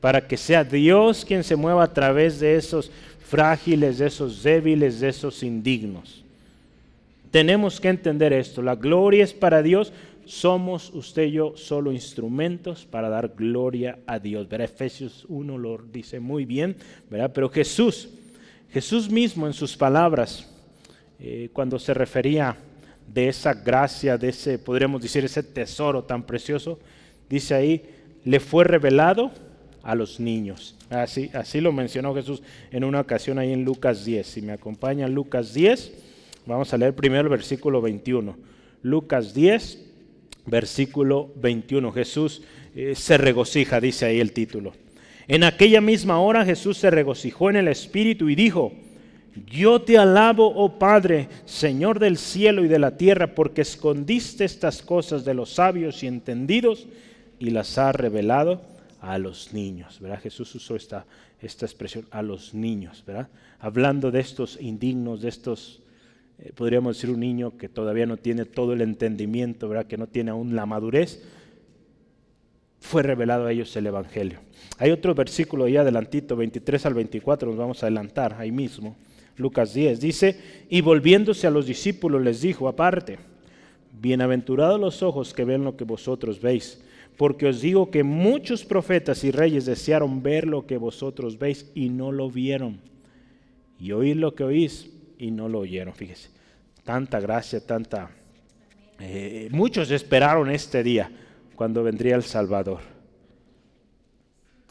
Para 0.00 0.26
que 0.26 0.38
sea 0.38 0.64
Dios 0.64 1.24
quien 1.24 1.44
se 1.44 1.54
mueva 1.54 1.84
a 1.84 1.92
través 1.92 2.40
de 2.40 2.56
esos 2.56 2.90
frágiles, 3.28 3.98
de 3.98 4.06
esos 4.06 4.42
débiles, 4.42 5.00
de 5.00 5.10
esos 5.10 5.42
indignos. 5.42 6.24
Tenemos 7.30 7.80
que 7.80 7.88
entender 7.88 8.32
esto. 8.32 8.62
La 8.62 8.74
gloria 8.74 9.22
es 9.22 9.34
para 9.34 9.62
Dios. 9.62 9.92
Somos 10.24 10.90
usted 10.94 11.24
y 11.24 11.32
yo 11.32 11.56
solo 11.56 11.92
instrumentos 11.92 12.86
para 12.86 13.10
dar 13.10 13.34
gloria 13.36 13.98
a 14.06 14.18
Dios. 14.18 14.48
¿verdad? 14.48 14.64
Efesios 14.72 15.26
1 15.28 15.58
lo 15.58 15.78
dice 15.92 16.20
muy 16.20 16.46
bien, 16.46 16.76
¿verdad? 17.10 17.32
Pero 17.34 17.50
Jesús, 17.50 18.08
Jesús 18.72 19.10
mismo 19.10 19.46
en 19.46 19.52
sus 19.52 19.76
palabras, 19.76 20.50
eh, 21.20 21.50
cuando 21.52 21.78
se 21.78 21.92
refería 21.92 22.56
de 23.06 23.28
esa 23.28 23.54
gracia, 23.54 24.18
de 24.18 24.30
ese, 24.30 24.58
podríamos 24.58 25.02
decir, 25.02 25.24
ese 25.24 25.42
tesoro 25.42 26.04
tan 26.04 26.24
precioso, 26.24 26.78
dice 27.28 27.54
ahí, 27.54 27.82
le 28.24 28.40
fue 28.40 28.64
revelado 28.64 29.30
a 29.82 29.94
los 29.94 30.18
niños. 30.18 30.74
Así, 30.90 31.30
así 31.34 31.60
lo 31.60 31.72
mencionó 31.72 32.14
Jesús 32.14 32.42
en 32.70 32.84
una 32.84 33.00
ocasión 33.00 33.38
ahí 33.38 33.52
en 33.52 33.64
Lucas 33.64 34.04
10. 34.04 34.26
Si 34.26 34.42
me 34.42 34.52
acompaña 34.52 35.08
Lucas 35.08 35.54
10, 35.54 35.92
vamos 36.46 36.72
a 36.72 36.78
leer 36.78 36.94
primero 36.94 37.22
el 37.22 37.28
versículo 37.28 37.80
21. 37.82 38.36
Lucas 38.82 39.34
10, 39.34 39.84
versículo 40.46 41.32
21. 41.36 41.92
Jesús 41.92 42.42
eh, 42.74 42.94
se 42.94 43.18
regocija, 43.18 43.80
dice 43.80 44.06
ahí 44.06 44.20
el 44.20 44.32
título. 44.32 44.72
En 45.26 45.44
aquella 45.44 45.80
misma 45.80 46.18
hora 46.20 46.44
Jesús 46.44 46.78
se 46.78 46.90
regocijó 46.90 47.50
en 47.50 47.56
el 47.56 47.68
Espíritu 47.68 48.28
y 48.28 48.34
dijo, 48.34 48.72
yo 49.50 49.82
te 49.82 49.98
alabo, 49.98 50.46
oh 50.54 50.78
Padre, 50.78 51.28
Señor 51.44 51.98
del 51.98 52.16
cielo 52.16 52.64
y 52.64 52.68
de 52.68 52.78
la 52.78 52.96
tierra, 52.96 53.34
porque 53.34 53.62
escondiste 53.62 54.44
estas 54.44 54.82
cosas 54.82 55.24
de 55.24 55.34
los 55.34 55.54
sabios 55.54 56.02
y 56.02 56.06
entendidos 56.06 56.86
y 57.38 57.50
las 57.50 57.76
has 57.78 57.94
revelado 57.94 58.62
a 59.00 59.18
los 59.18 59.52
niños. 59.52 60.00
¿verdad? 60.00 60.20
Jesús 60.20 60.54
usó 60.54 60.76
esta, 60.76 61.04
esta 61.40 61.66
expresión, 61.66 62.06
a 62.10 62.22
los 62.22 62.54
niños, 62.54 63.02
¿verdad? 63.06 63.28
hablando 63.58 64.10
de 64.10 64.20
estos 64.20 64.60
indignos, 64.60 65.22
de 65.22 65.28
estos, 65.30 65.80
eh, 66.38 66.52
podríamos 66.54 66.96
decir 66.96 67.10
un 67.10 67.20
niño 67.20 67.56
que 67.56 67.68
todavía 67.68 68.06
no 68.06 68.16
tiene 68.16 68.44
todo 68.44 68.72
el 68.72 68.82
entendimiento, 68.82 69.68
¿verdad? 69.68 69.86
que 69.86 69.96
no 69.96 70.06
tiene 70.06 70.30
aún 70.30 70.54
la 70.54 70.66
madurez, 70.66 71.22
fue 72.80 73.02
revelado 73.02 73.46
a 73.46 73.52
ellos 73.52 73.74
el 73.76 73.86
Evangelio. 73.86 74.38
Hay 74.78 74.90
otro 74.90 75.14
versículo 75.14 75.66
ya 75.66 75.80
adelantito, 75.80 76.36
23 76.36 76.86
al 76.86 76.94
24, 76.94 77.48
nos 77.48 77.56
vamos 77.56 77.82
a 77.82 77.86
adelantar 77.86 78.36
ahí 78.38 78.52
mismo. 78.52 78.94
Lucas 79.36 79.74
10. 79.74 80.00
Dice, 80.00 80.38
y 80.68 80.80
volviéndose 80.80 81.46
a 81.46 81.50
los 81.50 81.66
discípulos 81.66 82.22
les 82.22 82.40
dijo 82.40 82.68
aparte, 82.68 83.18
bienaventurados 84.00 84.80
los 84.80 85.02
ojos 85.02 85.34
que 85.34 85.44
ven 85.44 85.64
lo 85.64 85.76
que 85.76 85.84
vosotros 85.84 86.40
veis, 86.40 86.82
porque 87.16 87.46
os 87.46 87.60
digo 87.60 87.90
que 87.90 88.02
muchos 88.02 88.64
profetas 88.64 89.24
y 89.24 89.30
reyes 89.30 89.66
desearon 89.66 90.22
ver 90.22 90.46
lo 90.46 90.66
que 90.66 90.76
vosotros 90.76 91.38
veis 91.38 91.70
y 91.74 91.88
no 91.88 92.12
lo 92.12 92.30
vieron, 92.30 92.80
y 93.80 93.92
oír 93.92 94.16
lo 94.16 94.34
que 94.34 94.44
oís 94.44 94.90
y 95.18 95.30
no 95.30 95.48
lo 95.48 95.60
oyeron. 95.60 95.94
Fíjese, 95.94 96.30
tanta 96.84 97.20
gracia, 97.20 97.64
tanta... 97.64 98.10
Eh, 99.00 99.48
muchos 99.50 99.90
esperaron 99.90 100.50
este 100.50 100.84
día 100.84 101.10
cuando 101.56 101.82
vendría 101.82 102.14
el 102.14 102.22
Salvador. 102.22 102.80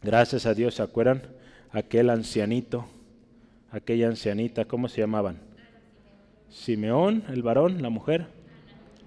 Gracias 0.01 0.45
a 0.45 0.53
Dios, 0.53 0.75
¿se 0.75 0.81
acuerdan? 0.81 1.21
Aquel 1.71 2.09
ancianito 2.09 2.85
aquella 3.73 4.07
ancianita, 4.07 4.65
¿cómo 4.65 4.87
se 4.87 5.01
llamaban? 5.01 5.39
Simeón, 6.49 7.23
el 7.29 7.41
varón, 7.41 7.81
la 7.81 7.89
mujer, 7.89 8.27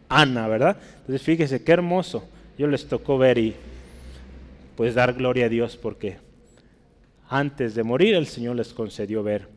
Ana, 0.09 0.49
¿verdad? 0.49 0.77
Entonces 0.99 1.23
fíjese 1.23 1.63
qué 1.63 1.73
hermoso. 1.73 2.29
Yo 2.59 2.67
les 2.67 2.87
tocó 2.87 3.17
ver 3.17 3.39
y 3.39 3.55
pues 4.77 4.95
dar 4.95 5.15
gloria 5.15 5.47
a 5.47 5.49
Dios 5.49 5.77
porque 5.77 6.17
antes 7.29 7.75
de 7.75 7.83
morir 7.83 8.15
el 8.15 8.27
Señor 8.27 8.57
les 8.57 8.73
concedió 8.73 9.23
ver 9.23 9.49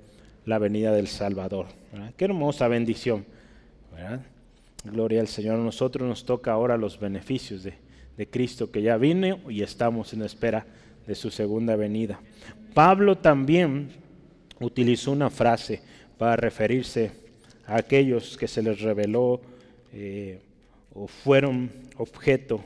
la 0.46 0.60
venida 0.60 0.92
del 0.92 1.08
Salvador. 1.08 1.68
Qué 2.16 2.26
hermosa 2.26 2.68
bendición. 2.68 3.26
Gloria 4.84 5.22
al 5.22 5.28
Señor. 5.28 5.56
A 5.56 5.64
nosotros 5.64 6.08
nos 6.08 6.24
toca 6.26 6.52
ahora 6.52 6.78
los 6.78 7.00
beneficios 7.00 7.64
de, 7.64 7.74
de 8.16 8.28
Cristo 8.28 8.72
que 8.72 8.82
ya 8.82 8.98
vino 8.98 9.40
y 9.50 9.62
estamos 9.62 10.14
en 10.14 10.22
espera 10.22 10.66
de 11.06 11.16
su 11.16 11.32
segunda 11.32 11.76
venida. 11.76 12.20
Pablo 12.74 13.18
también 13.18 13.90
utilizó 14.60 15.12
una 15.12 15.30
frase 15.30 15.82
para 16.18 16.36
referirse 16.36 17.12
a 17.66 17.78
aquellos 17.78 18.38
que 18.38 18.48
se 18.48 18.62
les 18.62 18.82
reveló 18.82 19.42
eh, 19.94 20.40
o 20.94 21.08
fueron 21.08 21.72
objeto 21.98 22.64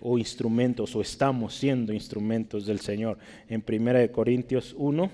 o 0.00 0.18
instrumentos 0.18 0.96
o 0.96 1.00
estamos 1.00 1.54
siendo 1.54 1.92
instrumentos 1.92 2.66
del 2.66 2.80
Señor. 2.80 3.18
En 3.48 3.62
Primera 3.62 3.98
de 3.98 4.10
Corintios 4.10 4.74
1, 4.76 5.10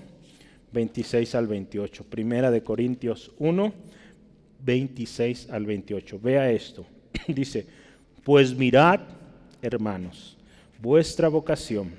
26 0.71 1.35
al 1.35 1.47
28. 1.47 2.03
Primera 2.05 2.49
de 2.49 2.63
Corintios 2.63 3.31
1, 3.39 3.73
26 4.63 5.49
al 5.49 5.65
28. 5.65 6.19
Vea 6.19 6.51
esto. 6.51 6.85
Dice, 7.27 7.65
pues 8.23 8.55
mirad, 8.55 9.01
hermanos, 9.61 10.37
vuestra 10.81 11.27
vocación, 11.27 11.91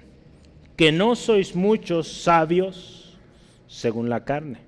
que 0.76 0.90
no 0.90 1.14
sois 1.14 1.54
muchos 1.54 2.08
sabios 2.08 3.01
según 3.72 4.10
la 4.10 4.22
carne, 4.24 4.58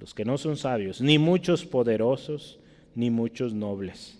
los 0.00 0.12
que 0.12 0.24
no 0.24 0.38
son 0.38 0.56
sabios, 0.56 1.00
ni 1.00 1.18
muchos 1.18 1.64
poderosos, 1.64 2.58
ni 2.96 3.10
muchos 3.10 3.54
nobles. 3.54 4.18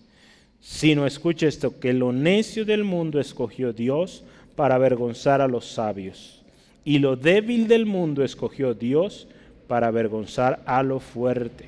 Sino 0.61 1.05
escuche 1.05 1.45
esto, 1.45 1.77
que 1.79 1.93
lo 1.93 2.13
necio 2.13 2.63
del 2.63 2.85
mundo 2.85 3.19
escogió 3.19 3.73
Dios 3.73 4.23
para 4.55 4.75
avergonzar 4.75 5.41
a 5.41 5.49
los 5.49 5.65
sabios. 5.65 6.43
Y 6.85 6.99
lo 6.99 7.17
débil 7.17 7.67
del 7.67 7.85
mundo 7.85 8.23
escogió 8.23 8.73
Dios 8.73 9.27
para 9.67 9.87
avergonzar 9.87 10.63
a 10.65 10.81
lo 10.81 11.01
fuerte. 11.01 11.65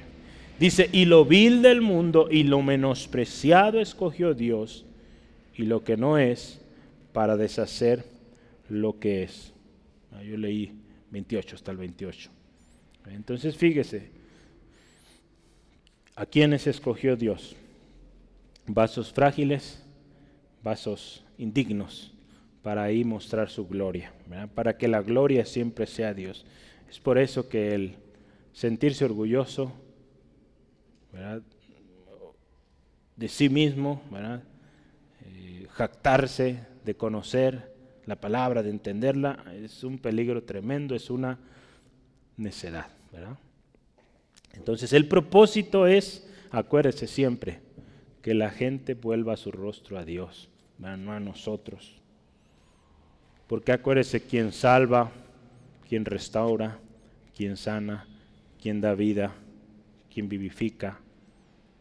Dice, 0.60 0.90
y 0.94 1.04
lo 1.04 1.26
vil 1.26 1.62
del 1.62 1.82
mundo 1.82 2.30
y 2.32 2.44
lo 2.44 2.62
menospreciado 2.62 3.82
escogió 3.82 4.34
Dios, 4.34 4.86
y 5.54 5.64
lo 5.64 5.84
que 5.84 5.98
no 5.98 6.18
es, 6.18 6.62
para 7.12 7.36
deshacer 7.36 8.06
lo 8.70 9.00
que 9.00 9.24
es. 9.24 9.52
Ah, 10.14 10.24
yo 10.24 10.38
leí 10.38 10.72
28 11.12 11.56
hasta 11.56 11.72
el 11.72 11.78
28. 11.78 12.30
Entonces 13.08 13.56
fíjese, 13.56 14.12
¿A 16.18 16.26
quiénes 16.26 16.66
escogió 16.66 17.16
Dios? 17.16 17.56
Vasos 18.66 19.14
frágiles, 19.14 19.84
vasos 20.64 21.24
indignos, 21.38 22.12
para 22.64 22.82
ahí 22.82 23.04
mostrar 23.04 23.52
su 23.52 23.68
gloria, 23.68 24.12
para 24.56 24.80
que 24.80 24.88
la 24.88 25.04
gloria 25.04 25.46
siempre 25.46 25.86
sea 25.86 26.16
Dios. 26.16 26.44
Es 26.90 27.00
por 27.00 27.20
eso 27.20 27.48
que 27.48 27.76
el 27.76 27.98
sentirse 28.52 29.06
orgulloso 29.06 29.72
de 33.16 33.28
sí 33.28 33.48
mismo, 33.48 34.02
eh, 35.24 35.68
jactarse 35.70 36.62
de 36.84 36.96
conocer 36.96 37.76
la 38.08 38.16
palabra, 38.16 38.64
de 38.64 38.72
entenderla, 38.72 39.44
es 39.54 39.84
un 39.84 40.00
peligro 40.00 40.44
tremendo, 40.44 40.96
es 40.96 41.10
una 41.10 41.38
necedad. 42.38 42.88
¿verdad? 43.12 43.38
Entonces 44.54 44.94
el 44.94 45.08
propósito 45.08 45.86
es, 45.86 46.28
acuérdese 46.50 47.06
siempre, 47.06 47.60
que 48.22 48.34
la 48.34 48.50
gente 48.50 48.96
vuelva 48.96 49.38
su 49.38 49.52
rostro 49.52 49.98
a 50.00 50.06
Dios, 50.06 50.50
no 50.80 51.12
a 51.12 51.20
nosotros. 51.20 52.02
Porque 53.48 53.72
acuérdese 53.72 54.22
quien 54.22 54.52
salva, 54.52 55.12
quien 55.88 56.06
restaura, 56.06 56.80
quien 57.36 57.58
sana, 57.58 58.08
quien 58.62 58.82
da 58.82 58.96
vida, 58.96 59.34
quien 60.14 60.28
vivifica, 60.28 61.00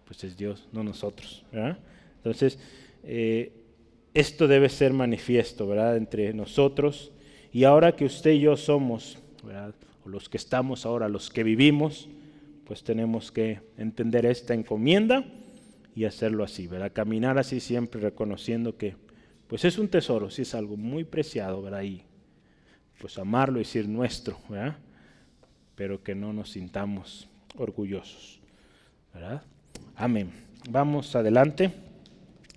pues 0.04 0.22
es 0.24 0.36
Dios, 0.36 0.68
no 0.72 0.82
nosotros. 0.84 1.44
Entonces, 2.18 2.58
eh, 3.02 3.52
esto 4.16 4.48
debe 4.48 4.70
ser 4.70 4.94
manifiesto, 4.94 5.66
¿verdad? 5.66 5.98
Entre 5.98 6.32
nosotros. 6.32 7.12
Y 7.52 7.64
ahora 7.64 7.94
que 7.94 8.06
usted 8.06 8.30
y 8.32 8.40
yo 8.40 8.56
somos, 8.56 9.18
O 10.04 10.08
los 10.08 10.28
que 10.28 10.38
estamos 10.38 10.86
ahora, 10.86 11.08
los 11.08 11.28
que 11.28 11.42
vivimos, 11.44 12.08
pues 12.64 12.82
tenemos 12.82 13.30
que 13.30 13.60
entender 13.76 14.24
esta 14.24 14.54
encomienda 14.54 15.24
y 15.94 16.04
hacerlo 16.04 16.44
así, 16.44 16.66
¿verdad? 16.66 16.92
Caminar 16.92 17.38
así 17.38 17.60
siempre 17.60 18.00
reconociendo 18.00 18.76
que 18.76 18.96
pues 19.48 19.64
es 19.64 19.78
un 19.78 19.88
tesoro, 19.88 20.30
si 20.30 20.42
es 20.42 20.54
algo 20.54 20.76
muy 20.76 21.04
preciado, 21.04 21.60
¿verdad? 21.62 21.82
Y 21.82 22.02
pues 22.98 23.18
amarlo 23.18 23.58
y 23.58 23.64
decir 23.64 23.86
nuestro, 23.86 24.38
¿verdad? 24.48 24.78
Pero 25.74 26.02
que 26.02 26.14
no 26.14 26.32
nos 26.32 26.52
sintamos 26.52 27.28
orgullosos, 27.56 28.40
¿verdad? 29.12 29.42
Amén. 29.94 30.30
Vamos 30.70 31.14
adelante. 31.14 31.85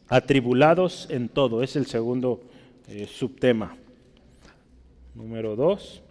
Atribulados 0.10 1.08
en 1.12 1.30
todo, 1.30 1.62
es 1.62 1.76
el 1.76 1.86
segundo 1.86 2.42
eh, 2.88 3.08
subtema. 3.08 3.76
Número 5.14 5.56
dos. 5.56 6.02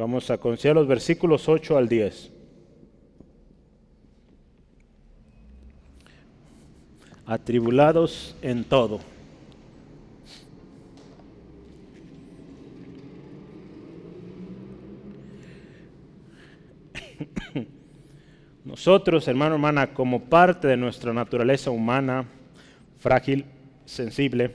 Vamos 0.00 0.30
a 0.30 0.38
considerar 0.38 0.76
los 0.76 0.88
versículos 0.88 1.46
8 1.46 1.76
al 1.76 1.86
10. 1.86 2.30
Atribulados 7.26 8.34
en 8.40 8.64
todo. 8.64 9.09
Nosotros, 18.70 19.26
hermano, 19.26 19.56
hermana, 19.56 19.92
como 19.92 20.26
parte 20.26 20.68
de 20.68 20.76
nuestra 20.76 21.12
naturaleza 21.12 21.72
humana, 21.72 22.24
frágil, 23.00 23.44
sensible, 23.84 24.54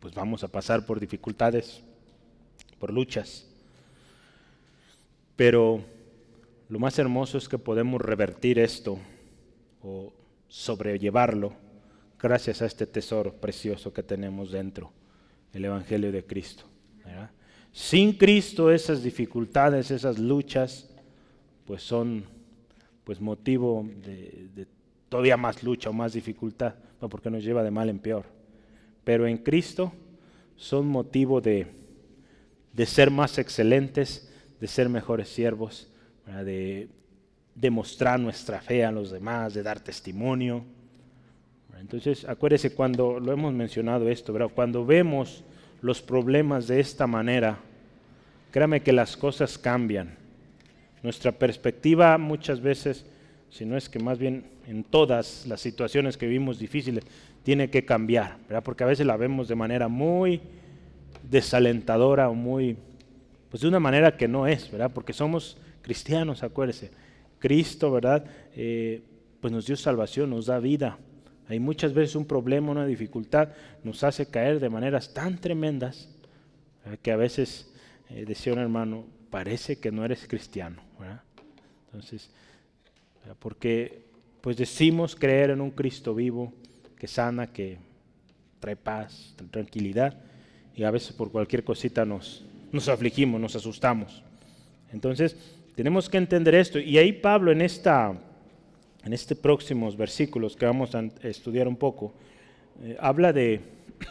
pues 0.00 0.14
vamos 0.14 0.42
a 0.42 0.48
pasar 0.48 0.86
por 0.86 0.98
dificultades, 0.98 1.82
por 2.78 2.90
luchas. 2.90 3.46
Pero 5.36 5.84
lo 6.70 6.78
más 6.78 6.98
hermoso 6.98 7.36
es 7.36 7.50
que 7.50 7.58
podemos 7.58 8.00
revertir 8.00 8.58
esto 8.58 8.98
o 9.82 10.14
sobrellevarlo 10.48 11.52
gracias 12.18 12.62
a 12.62 12.66
este 12.66 12.86
tesoro 12.86 13.34
precioso 13.34 13.92
que 13.92 14.02
tenemos 14.02 14.52
dentro, 14.52 14.90
el 15.52 15.66
Evangelio 15.66 16.10
de 16.12 16.24
Cristo. 16.24 16.64
Sin 17.72 18.14
Cristo 18.14 18.70
esas 18.70 19.02
dificultades, 19.02 19.90
esas 19.90 20.18
luchas, 20.18 20.88
pues 21.66 21.82
son 21.82 22.37
pues 23.08 23.22
motivo 23.22 23.88
de, 24.04 24.66
todavía 25.08 25.38
más 25.38 25.62
lucha 25.62 25.88
o 25.88 25.94
más 25.94 26.12
dificultad, 26.12 26.74
porque 27.08 27.30
nos 27.30 27.42
lleva 27.42 27.62
de 27.62 27.70
mal 27.70 27.88
en 27.88 28.00
peor. 28.00 28.26
Pero 29.02 29.26
en 29.26 29.38
Cristo 29.38 29.94
son 30.56 30.86
motivo 30.86 31.40
de, 31.40 31.68
de 32.74 32.84
ser 32.84 33.10
más 33.10 33.38
excelentes 33.38 34.30
de 34.60 34.66
ser 34.66 34.90
mejores 34.90 35.30
siervos, 35.30 35.88
de 36.44 36.90
demostrar 37.54 38.20
nuestra 38.20 38.60
fe 38.60 38.84
a 38.84 38.92
los 38.92 39.10
demás, 39.10 39.54
de 39.54 39.62
dar 39.62 39.80
testimonio. 39.80 40.62
Entonces, 41.80 42.28
acuérdese 42.28 42.74
cuando 42.74 43.18
lo 43.20 43.32
hemos 43.32 43.54
mencionado 43.54 44.06
esto, 44.10 44.34
cuando 44.50 44.84
vemos 44.84 45.44
los 45.80 46.02
problemas 46.02 46.68
de 46.68 46.78
esta 46.80 47.06
manera, 47.06 47.58
créame 48.50 48.82
que 48.82 48.92
las 48.92 49.16
cosas 49.16 49.56
cambian. 49.56 50.17
Nuestra 51.02 51.32
perspectiva 51.32 52.18
muchas 52.18 52.60
veces, 52.60 53.06
si 53.50 53.64
no 53.64 53.76
es 53.76 53.88
que 53.88 53.98
más 53.98 54.18
bien 54.18 54.44
en 54.66 54.84
todas 54.84 55.46
las 55.46 55.60
situaciones 55.60 56.16
que 56.16 56.26
vivimos 56.26 56.58
difíciles, 56.58 57.04
tiene 57.42 57.70
que 57.70 57.84
cambiar, 57.84 58.36
porque 58.62 58.84
a 58.84 58.86
veces 58.86 59.06
la 59.06 59.16
vemos 59.16 59.48
de 59.48 59.54
manera 59.54 59.88
muy 59.88 60.40
desalentadora 61.22 62.28
o 62.28 62.34
muy 62.34 62.76
pues 63.50 63.62
de 63.62 63.68
una 63.68 63.80
manera 63.80 64.16
que 64.16 64.28
no 64.28 64.46
es, 64.46 64.70
¿verdad? 64.70 64.90
Porque 64.92 65.12
somos 65.12 65.56
cristianos, 65.80 66.42
acuérdese. 66.42 66.90
Cristo, 67.38 67.90
¿verdad? 67.90 68.24
Eh, 68.54 69.02
pues 69.40 69.52
nos 69.52 69.66
dio 69.66 69.76
salvación, 69.76 70.30
nos 70.30 70.46
da 70.46 70.58
vida. 70.58 70.98
Hay 71.48 71.60
muchas 71.60 71.94
veces 71.94 72.14
un 72.14 72.26
problema, 72.26 72.70
una 72.70 72.84
dificultad, 72.84 73.50
nos 73.84 74.04
hace 74.04 74.26
caer 74.26 74.60
de 74.60 74.68
maneras 74.68 75.14
tan 75.14 75.38
tremendas 75.38 76.10
que 77.00 77.10
a 77.10 77.16
veces, 77.16 77.72
eh, 78.10 78.24
decía 78.26 78.52
un 78.52 78.58
hermano, 78.58 79.06
parece 79.30 79.78
que 79.78 79.90
no 79.90 80.04
eres 80.04 80.26
cristiano. 80.26 80.82
Entonces, 81.86 82.30
porque 83.38 84.02
pues 84.40 84.56
decimos 84.56 85.16
creer 85.16 85.50
en 85.50 85.60
un 85.60 85.70
Cristo 85.70 86.14
vivo 86.14 86.52
que 86.98 87.06
sana, 87.06 87.46
que 87.46 87.78
trae 88.60 88.76
paz, 88.76 89.34
tranquilidad, 89.50 90.16
y 90.74 90.84
a 90.84 90.90
veces 90.90 91.12
por 91.12 91.30
cualquier 91.30 91.64
cosita 91.64 92.04
nos, 92.04 92.44
nos 92.72 92.88
afligimos, 92.88 93.40
nos 93.40 93.56
asustamos. 93.56 94.22
Entonces, 94.92 95.36
tenemos 95.74 96.08
que 96.08 96.18
entender 96.18 96.54
esto. 96.54 96.78
Y 96.78 96.98
ahí 96.98 97.12
Pablo 97.12 97.52
en, 97.52 97.60
esta, 97.60 98.16
en 99.04 99.12
estos 99.12 99.38
próximos 99.38 99.96
versículos 99.96 100.56
que 100.56 100.66
vamos 100.66 100.94
a 100.94 101.04
estudiar 101.22 101.68
un 101.68 101.76
poco, 101.76 102.14
eh, 102.82 102.96
habla 103.00 103.32
de 103.32 103.60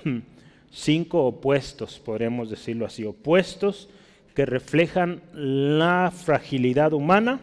cinco 0.71 1.25
opuestos, 1.25 1.99
podríamos 1.99 2.49
decirlo 2.49 2.85
así, 2.85 3.03
opuestos 3.03 3.89
que 4.37 4.45
reflejan 4.45 5.19
la 5.33 6.13
fragilidad 6.15 6.93
humana 6.93 7.39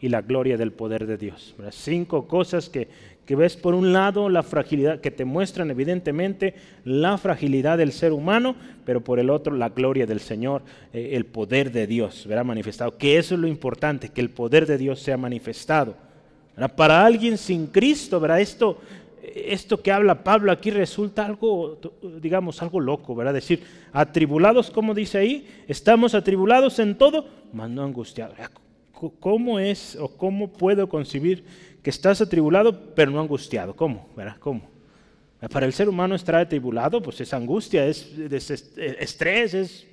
y 0.00 0.08
la 0.08 0.22
gloria 0.22 0.56
del 0.56 0.70
poder 0.70 1.04
de 1.04 1.16
Dios. 1.16 1.52
Cinco 1.72 2.28
cosas 2.28 2.68
que, 2.68 2.86
que 3.26 3.34
ves 3.34 3.56
por 3.56 3.74
un 3.74 3.92
lado 3.92 4.28
la 4.28 4.44
fragilidad, 4.44 5.00
que 5.00 5.10
te 5.10 5.24
muestran 5.24 5.72
evidentemente 5.72 6.54
la 6.84 7.18
fragilidad 7.18 7.76
del 7.76 7.90
ser 7.90 8.12
humano, 8.12 8.54
pero 8.84 9.00
por 9.00 9.18
el 9.18 9.30
otro 9.30 9.56
la 9.56 9.70
gloria 9.70 10.06
del 10.06 10.20
Señor, 10.20 10.62
eh, 10.92 11.10
el 11.14 11.26
poder 11.26 11.72
de 11.72 11.88
Dios, 11.88 12.24
verá 12.28 12.44
manifestado. 12.44 12.96
Que 12.96 13.18
eso 13.18 13.34
es 13.34 13.40
lo 13.40 13.48
importante, 13.48 14.10
que 14.10 14.20
el 14.20 14.30
poder 14.30 14.64
de 14.66 14.78
Dios 14.78 15.00
sea 15.00 15.16
manifestado. 15.16 15.96
Para 16.76 17.04
alguien 17.04 17.36
sin 17.36 17.66
Cristo, 17.66 18.20
¿verdad? 18.20 18.40
Esto, 18.40 18.78
esto 19.22 19.80
que 19.80 19.92
habla 19.92 20.24
Pablo 20.24 20.50
aquí 20.50 20.70
resulta 20.70 21.24
algo, 21.24 21.78
digamos, 22.20 22.60
algo 22.60 22.80
loco, 22.80 23.14
¿verdad? 23.14 23.34
Decir, 23.34 23.62
atribulados, 23.92 24.70
como 24.70 24.94
dice 24.94 25.18
ahí, 25.18 25.48
estamos 25.68 26.14
atribulados 26.14 26.78
en 26.80 26.98
todo, 26.98 27.26
mas 27.52 27.70
no 27.70 27.84
angustiados. 27.84 28.36
¿Cómo 29.20 29.58
es 29.58 29.96
o 29.96 30.08
cómo 30.08 30.52
puedo 30.52 30.88
concebir 30.88 31.44
que 31.82 31.90
estás 31.90 32.20
atribulado 32.20 32.94
pero 32.94 33.10
no 33.10 33.20
angustiado? 33.20 33.74
¿Cómo? 33.74 34.08
¿Verdad? 34.16 34.36
¿Cómo? 34.38 34.62
Para 35.52 35.66
el 35.66 35.72
ser 35.72 35.88
humano 35.88 36.14
estar 36.14 36.36
atribulado, 36.36 37.02
pues 37.02 37.20
es 37.20 37.32
angustia, 37.32 37.86
es, 37.86 38.12
estrés, 39.00 39.54
es 39.54 39.86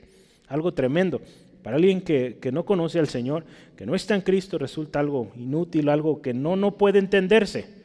algo 0.48 0.74
tremendo. 0.74 1.22
Para 1.64 1.76
alguien 1.76 2.02
que, 2.02 2.38
que, 2.40 2.52
no 2.52 2.66
conoce 2.66 3.00
al 3.00 3.08
Señor, 3.08 3.44
que 3.76 3.86
no 3.86 3.96
está 3.96 4.16
en 4.16 4.22
Cristo, 4.22 4.58
resulta 4.58 5.00
algo 5.00 5.32
inútil, 5.36 5.90
algo 5.90 6.22
que 6.22 6.34
no, 6.34 6.56
no 6.56 6.78
puede 6.78 7.00
entenderse. 7.00 7.79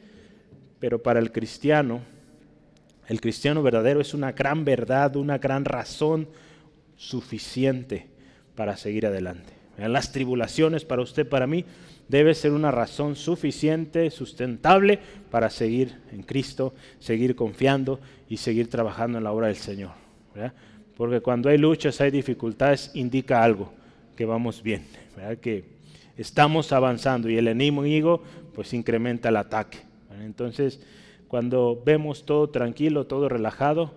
Pero 0.79 1.01
para 1.01 1.19
el 1.19 1.31
cristiano, 1.31 2.01
el 3.07 3.21
cristiano 3.21 3.61
verdadero 3.61 4.01
es 4.01 4.13
una 4.13 4.31
gran 4.31 4.65
verdad, 4.65 5.15
una 5.15 5.37
gran 5.37 5.65
razón 5.65 6.27
suficiente 6.97 8.07
para 8.55 8.77
seguir 8.77 9.05
adelante. 9.05 9.53
Las 9.77 10.11
tribulaciones 10.11 10.85
para 10.85 11.01
usted, 11.01 11.27
para 11.27 11.47
mí, 11.47 11.65
debe 12.07 12.33
ser 12.33 12.51
una 12.51 12.71
razón 12.71 13.15
suficiente, 13.15 14.09
sustentable 14.09 14.99
para 15.29 15.49
seguir 15.49 15.99
en 16.11 16.23
Cristo, 16.23 16.73
seguir 16.99 17.35
confiando 17.35 17.99
y 18.29 18.37
seguir 18.37 18.69
trabajando 18.69 19.17
en 19.17 19.23
la 19.23 19.31
obra 19.31 19.47
del 19.47 19.57
Señor. 19.57 19.91
Porque 20.95 21.19
cuando 21.19 21.49
hay 21.49 21.57
luchas, 21.57 21.99
hay 21.99 22.11
dificultades, 22.11 22.91
indica 22.93 23.43
algo, 23.43 23.73
que 24.15 24.25
vamos 24.25 24.63
bien, 24.63 24.85
que 25.41 25.65
estamos 26.17 26.71
avanzando 26.71 27.29
y 27.29 27.37
el 27.37 27.49
enemigo 27.49 28.23
pues 28.53 28.73
incrementa 28.73 29.29
el 29.29 29.35
ataque. 29.35 29.79
Entonces, 30.21 30.79
cuando 31.27 31.81
vemos 31.85 32.25
todo 32.25 32.49
tranquilo, 32.49 33.07
todo 33.07 33.29
relajado, 33.29 33.93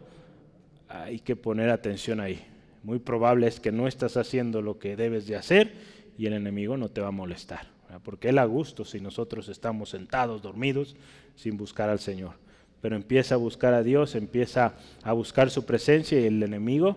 hay 0.88 1.20
que 1.20 1.36
poner 1.36 1.70
atención 1.70 2.20
ahí 2.20 2.44
muy 2.82 2.98
probable 2.98 3.46
es 3.46 3.60
que 3.60 3.72
no 3.72 3.86
estás 3.86 4.16
haciendo 4.16 4.62
lo 4.62 4.78
que 4.78 4.96
debes 4.96 5.26
de 5.26 5.36
hacer 5.36 5.72
y 6.16 6.26
el 6.26 6.32
enemigo 6.32 6.76
no 6.76 6.88
te 6.88 7.00
va 7.00 7.08
a 7.08 7.12
molestar. 7.12 7.66
Porque 8.02 8.28
él 8.28 8.38
a 8.38 8.44
gusto 8.44 8.84
si 8.84 9.00
nosotros 9.00 9.48
estamos 9.48 9.90
sentados, 9.90 10.42
dormidos, 10.42 10.96
sin 11.36 11.56
buscar 11.56 11.88
al 11.88 11.98
Señor. 11.98 12.32
Pero 12.80 12.96
empieza 12.96 13.34
a 13.34 13.38
buscar 13.38 13.74
a 13.74 13.82
Dios, 13.82 14.14
empieza 14.14 14.74
a 15.02 15.12
buscar 15.12 15.50
su 15.50 15.64
presencia 15.64 16.20
y 16.20 16.24
el 16.24 16.42
enemigo 16.42 16.96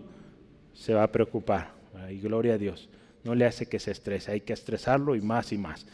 se 0.73 0.93
va 0.93 1.03
a 1.03 1.11
preocupar. 1.11 1.71
Y 2.09 2.19
gloria 2.19 2.53
a 2.53 2.57
Dios. 2.57 2.89
No 3.23 3.35
le 3.35 3.45
hace 3.45 3.67
que 3.67 3.79
se 3.79 3.91
estrese, 3.91 4.31
hay 4.31 4.41
que 4.41 4.53
estresarlo 4.53 5.15
y 5.15 5.21
más 5.21 5.51
y 5.51 5.57
más. 5.57 5.85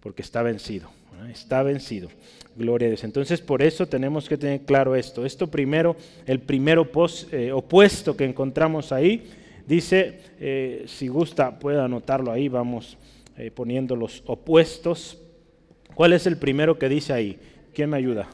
Porque 0.00 0.22
está 0.22 0.42
vencido 0.42 0.88
está 1.30 1.62
vencido. 1.62 2.08
Gloria 2.56 2.86
a 2.86 2.90
Dios. 2.90 3.04
Entonces 3.04 3.40
por 3.40 3.62
eso 3.62 3.86
tenemos 3.86 4.28
que 4.28 4.36
tener 4.36 4.62
claro 4.62 4.94
esto. 4.94 5.24
Esto 5.24 5.46
primero, 5.46 5.96
el 6.26 6.40
primero 6.40 6.88
eh, 7.30 7.52
opuesto 7.52 8.16
que 8.16 8.24
encontramos 8.24 8.92
ahí, 8.92 9.30
dice, 9.66 10.20
eh, 10.38 10.84
si 10.86 11.08
gusta 11.08 11.58
puede 11.58 11.80
anotarlo 11.80 12.30
ahí, 12.30 12.48
vamos 12.48 12.96
eh, 13.36 13.50
poniendo 13.50 13.96
los 13.96 14.22
opuestos. 14.26 15.18
¿Cuál 15.94 16.12
es 16.12 16.26
el 16.26 16.36
primero 16.36 16.78
que 16.78 16.88
dice 16.88 17.12
ahí? 17.12 17.38
¿Quién 17.74 17.90
me 17.90 17.96
ayuda? 17.96 18.28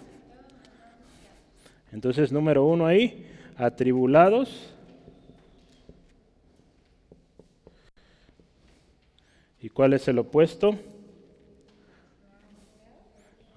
Entonces 1.93 2.33
número 2.33 2.65
uno 2.65 2.87
ahí, 2.87 3.27
atribulados. 3.57 4.75
¿Y 9.61 9.69
cuál 9.71 9.93
es 9.93 10.07
el 10.07 10.19
opuesto? 10.19 10.77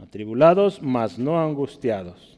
Atribulados, 0.01 0.81
mas 0.81 1.17
no 1.17 1.39
angustiados. 1.39 2.37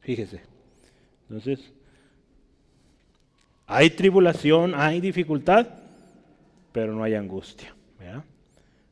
Fíjese. 0.00 0.40
Entonces, 1.28 1.72
hay 3.66 3.90
tribulación, 3.90 4.74
hay 4.74 5.00
dificultad, 5.00 5.66
pero 6.72 6.92
no 6.92 7.02
hay 7.02 7.14
angustia. 7.14 7.74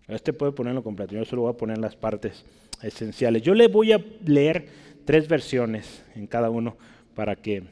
Este 0.09 0.33
puede 0.33 0.53
ponerlo 0.53 0.83
completo, 0.83 1.15
yo 1.15 1.25
solo 1.25 1.43
voy 1.43 1.53
a 1.53 1.57
poner 1.57 1.79
las 1.79 1.97
partes 1.97 2.45
esenciales. 2.83 3.43
Yo 3.43 3.55
le 3.55 3.69
voy 3.69 3.93
a 3.93 4.05
leer 4.27 4.69
tres 5.05 5.29
versiones 5.29 6.05
en 6.15 6.27
cada 6.27 6.51
uno 6.51 6.77
para 7.15 7.37
que 7.37 7.63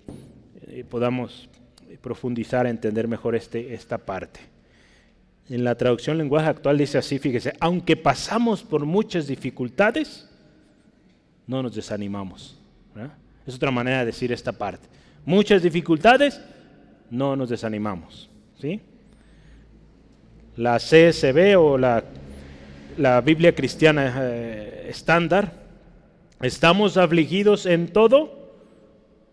eh, 0.69 0.85
podamos 0.89 1.49
profundizar, 2.01 2.67
entender 2.67 3.09
mejor 3.09 3.35
este, 3.35 3.75
esta 3.75 3.99
parte 3.99 4.50
en 5.51 5.65
la 5.65 5.75
traducción 5.75 6.17
lenguaje 6.17 6.49
actual 6.49 6.79
dice 6.79 6.99
así, 6.99 7.19
fíjese, 7.19 7.53
aunque 7.59 7.97
pasamos 7.97 8.63
por 8.63 8.87
muchas 8.87 9.27
dificultades, 9.27 10.29
no 11.47 11.63
nos 11.63 11.75
desanimamos. 11.75 12.57
Es 13.47 13.57
otra 13.57 13.73
manera 13.73 14.01
de 14.01 14.07
decir 14.07 14.31
esta 14.31 14.53
parte. 14.53 14.87
Muchas 15.25 15.63
dificultades, 15.63 16.41
no 17.11 17.35
nos 17.35 17.49
desanimamos. 17.49 18.31
¿sí? 18.61 18.81
La 20.57 20.77
CSB 20.77 21.59
o 21.59 21.77
la, 21.77 22.05
la 22.97 23.21
Biblia 23.21 23.53
cristiana 23.53 24.15
eh, 24.21 24.87
estándar, 24.89 25.53
estamos 26.41 26.97
afligidos 26.97 27.67
en 27.67 27.89
todo, 27.89 28.53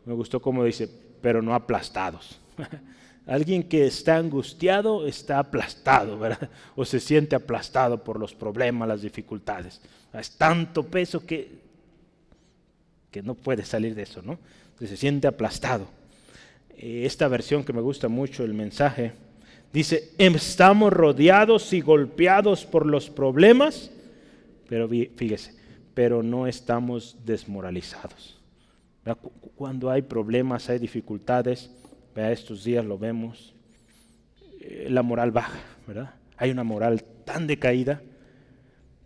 me 0.06 0.14
gustó 0.14 0.42
como 0.42 0.64
dice, 0.64 0.90
pero 1.22 1.44
no 1.44 1.54
aplastados. 1.54 2.40
Alguien 3.28 3.64
que 3.64 3.86
está 3.86 4.18
angustiado 4.18 5.06
está 5.06 5.40
aplastado, 5.40 6.18
¿verdad? 6.18 6.50
O 6.76 6.86
se 6.86 7.00
siente 7.00 7.36
aplastado 7.36 8.02
por 8.04 8.20
los 8.20 8.34
problemas, 8.34 8.88
las 8.88 9.02
dificultades. 9.02 9.82
Es 10.14 10.32
tanto 10.32 10.84
peso 10.84 11.26
que, 11.26 11.52
que 13.12 13.22
no 13.22 13.36
puede 13.36 13.66
salir 13.66 13.94
de 13.94 14.04
eso, 14.04 14.22
¿no? 14.22 14.40
se 14.80 14.96
siente 14.96 15.28
aplastado. 15.28 15.88
Eh, 16.78 17.04
esta 17.06 17.28
versión 17.28 17.64
que 17.64 17.74
me 17.74 17.82
gusta 17.82 18.08
mucho, 18.08 18.44
el 18.44 18.54
mensaje, 18.54 19.14
dice, 19.74 20.12
estamos 20.18 20.94
rodeados 20.94 21.74
y 21.74 21.82
golpeados 21.82 22.66
por 22.66 22.86
los 22.86 23.10
problemas, 23.10 23.92
pero 24.70 24.88
fíjese, 24.88 25.56
pero 25.94 26.22
no 26.22 26.48
estamos 26.48 27.18
desmoralizados. 27.26 28.38
Cuando 29.56 29.90
hay 29.90 30.04
problemas, 30.04 30.70
hay 30.70 30.80
dificultades, 30.80 31.72
estos 32.18 32.64
días 32.64 32.84
lo 32.84 32.98
vemos, 32.98 33.54
eh, 34.60 34.88
la 34.90 35.04
moral 35.04 35.32
baja, 35.32 35.60
¿verdad? 35.86 36.16
Hay 36.38 36.52
una 36.52 36.64
moral 36.64 37.04
tan 37.26 37.48
decaída, 37.48 38.02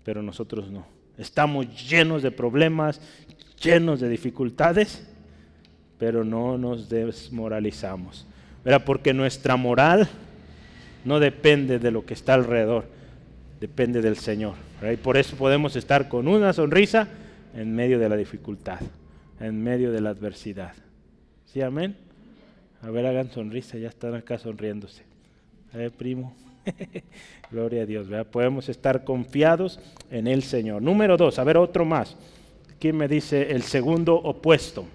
pero 0.03 0.22
nosotros 0.22 0.72
no. 0.72 0.86
Estamos 1.18 1.89
llenos 1.89 2.24
de 2.24 2.32
problemas, 2.32 3.01
llenos 3.62 3.99
de 3.99 4.09
dificultades, 4.09 5.05
pero 5.99 6.24
no 6.24 6.57
nos 6.57 6.89
desmoralizamos. 6.89 8.26
¿verdad? 8.64 8.84
Porque 8.86 9.14
nuestra 9.14 9.55
moral 9.55 10.07
no 11.03 11.20
depende 11.20 11.80
de 11.80 11.91
lo 11.91 12.05
que 12.05 12.14
está 12.14 12.34
alrededor, 12.34 12.86
depende 13.59 14.01
del 14.01 14.18
Señor. 14.18 14.55
Y 14.91 14.97
por 14.97 15.18
eso 15.18 15.36
podemos 15.36 15.76
estar 15.76 16.09
con 16.09 16.28
una 16.28 16.53
sonrisa 16.53 17.07
en 17.55 17.76
medio 17.76 17.99
de 17.99 18.09
la 18.09 18.16
dificultad, 18.16 18.80
en 19.39 19.64
medio 19.64 19.91
de 19.91 20.01
la 20.01 20.12
adversidad. 20.12 20.74
¿Sí, 21.45 21.62
amén? 21.62 21.95
A 22.82 22.90
ver, 22.90 23.06
hagan 23.06 23.30
sonrisa, 23.30 23.78
ya 23.78 23.90
están 23.90 24.16
acá 24.16 24.38
sonriéndose. 24.38 25.04
A 25.74 25.90
primo. 25.92 26.34
Gloria 27.52 27.84
a 27.84 27.86
Dios, 27.86 28.08
¿verdad? 28.08 28.30
Podemos 28.30 28.70
estar 28.70 29.04
confiados 29.04 29.80
en 30.10 30.28
el 30.28 30.44
Señor. 30.44 30.82
Número 30.82 31.18
dos, 31.18 31.40
a 31.40 31.44
ver, 31.44 31.58
otro 31.58 31.86
más. 31.86 32.18
quién 32.80 32.98
me 32.98 33.08
dice 33.08 33.52
el 33.52 33.64
segundo 33.64 34.16
opuesto. 34.16 34.86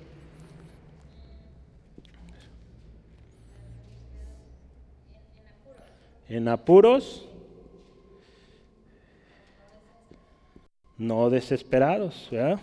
En 6.29 6.49
apuros, 6.49 7.25
no 10.99 11.31
desesperados, 11.31 12.29
¿verdad? 12.33 12.61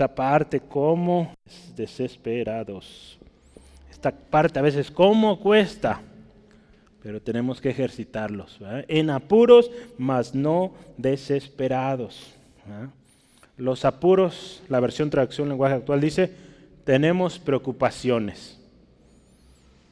Esta 0.00 0.14
parte, 0.14 0.60
como 0.60 1.34
desesperados. 1.76 3.18
Esta 3.90 4.10
parte 4.10 4.58
a 4.58 4.62
veces, 4.62 4.90
¿cómo 4.90 5.38
cuesta? 5.38 6.00
Pero 7.02 7.20
tenemos 7.20 7.60
que 7.60 7.68
ejercitarlos. 7.68 8.58
En 8.88 9.10
apuros, 9.10 9.70
mas 9.98 10.34
no 10.34 10.72
desesperados. 10.96 12.32
Los 13.58 13.84
apuros, 13.84 14.62
la 14.70 14.80
versión 14.80 15.10
traducción 15.10 15.50
lenguaje 15.50 15.74
actual 15.74 16.00
dice, 16.00 16.34
tenemos 16.84 17.38
preocupaciones. 17.38 18.58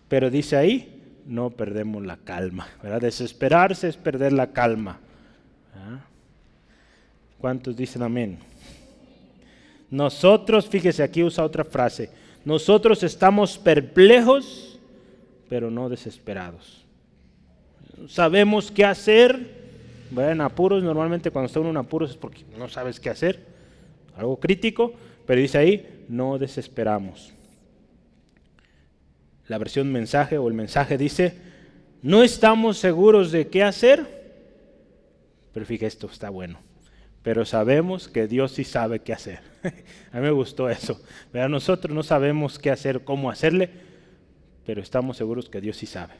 Pero 0.09 0.31
dice 0.31 0.57
ahí, 0.57 1.03
no 1.27 1.51
perdemos 1.51 2.03
la 2.07 2.17
calma. 2.17 2.67
Desesperarse 2.99 3.89
es 3.89 3.99
perder 3.99 4.33
la 4.33 4.53
calma. 4.55 5.01
¿Cuántos 7.39 7.77
dicen 7.77 8.03
amén? 8.03 8.48
Nosotros, 9.91 10.67
fíjese, 10.69 11.03
aquí 11.03 11.23
usa 11.23 11.45
otra 11.45 11.65
frase. 11.65 12.11
Nosotros 12.45 13.03
estamos 13.03 13.59
perplejos, 13.59 14.79
pero 15.49 15.71
no 15.71 15.89
desesperados. 15.89 16.85
Sabemos 18.09 18.71
qué 18.71 18.85
hacer. 18.85 19.59
En 20.17 20.41
apuros, 20.41 20.83
normalmente 20.83 21.31
cuando 21.31 21.47
está 21.47 21.61
uno 21.61 21.71
en 21.71 21.77
apuros 21.77 22.11
es 22.11 22.17
porque 22.17 22.45
no 22.59 22.69
sabes 22.69 22.99
qué 22.99 23.11
hacer. 23.11 23.45
Algo 24.17 24.39
crítico, 24.39 24.95
pero 25.27 25.41
dice 25.41 25.59
ahí, 25.59 26.05
no 26.09 26.39
desesperamos 26.39 27.33
la 29.49 29.59
versión 29.59 29.91
mensaje 29.91 30.39
o 30.39 30.47
el 30.47 30.55
mensaje 30.55 30.97
dice, 30.97 31.35
no 32.03 32.23
estamos 32.23 32.79
seguros 32.79 33.33
de 33.33 33.49
qué 33.49 33.65
hacer, 33.65 34.07
pero 35.53 35.67
fíjate, 35.67 35.87
esto 35.87 36.07
está 36.07 36.31
bueno, 36.31 36.61
pero 37.29 37.45
sabemos 37.45 38.09
que 38.09 38.27
Dios 38.27 38.53
sí 38.53 38.65
sabe 38.65 39.01
qué 39.01 39.13
hacer. 39.13 39.41
A 40.13 40.17
mí 40.17 40.23
me 40.23 40.31
gustó 40.31 40.71
eso. 40.71 40.99
Nosotros 41.35 41.95
no 41.95 42.03
sabemos 42.03 42.59
qué 42.59 42.71
hacer, 42.71 43.05
cómo 43.05 43.31
hacerle, 43.31 43.69
pero 44.65 44.81
estamos 44.81 45.19
seguros 45.19 45.51
que 45.51 45.61
Dios 45.61 45.77
sí 45.77 45.85
sabe. 45.85 46.15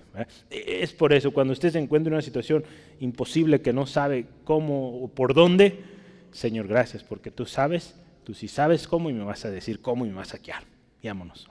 Es 0.51 0.93
por 0.93 1.15
eso, 1.15 1.31
cuando 1.31 1.55
usted 1.55 1.71
se 1.71 1.79
encuentra 1.79 2.11
en 2.11 2.17
una 2.17 2.21
situación 2.21 2.63
imposible 3.01 3.63
que 3.63 3.73
no 3.73 3.87
sabe 3.87 4.27
cómo 4.45 5.03
o 5.03 5.09
por 5.09 5.33
dónde, 5.33 5.83
Señor, 6.31 6.69
gracias, 6.69 7.03
porque 7.05 7.31
tú 7.31 7.47
sabes, 7.47 7.95
tú 8.23 8.35
sí 8.35 8.47
sabes 8.47 8.87
cómo 8.87 9.09
y 9.09 9.15
me 9.15 9.25
vas 9.25 9.47
a 9.47 9.51
decir 9.51 9.81
cómo 9.81 10.05
y 10.05 10.11
me 10.11 10.17
vas 10.17 10.35
a 10.35 10.39
guiar. 10.41 10.65
Vámonos. 11.03 11.49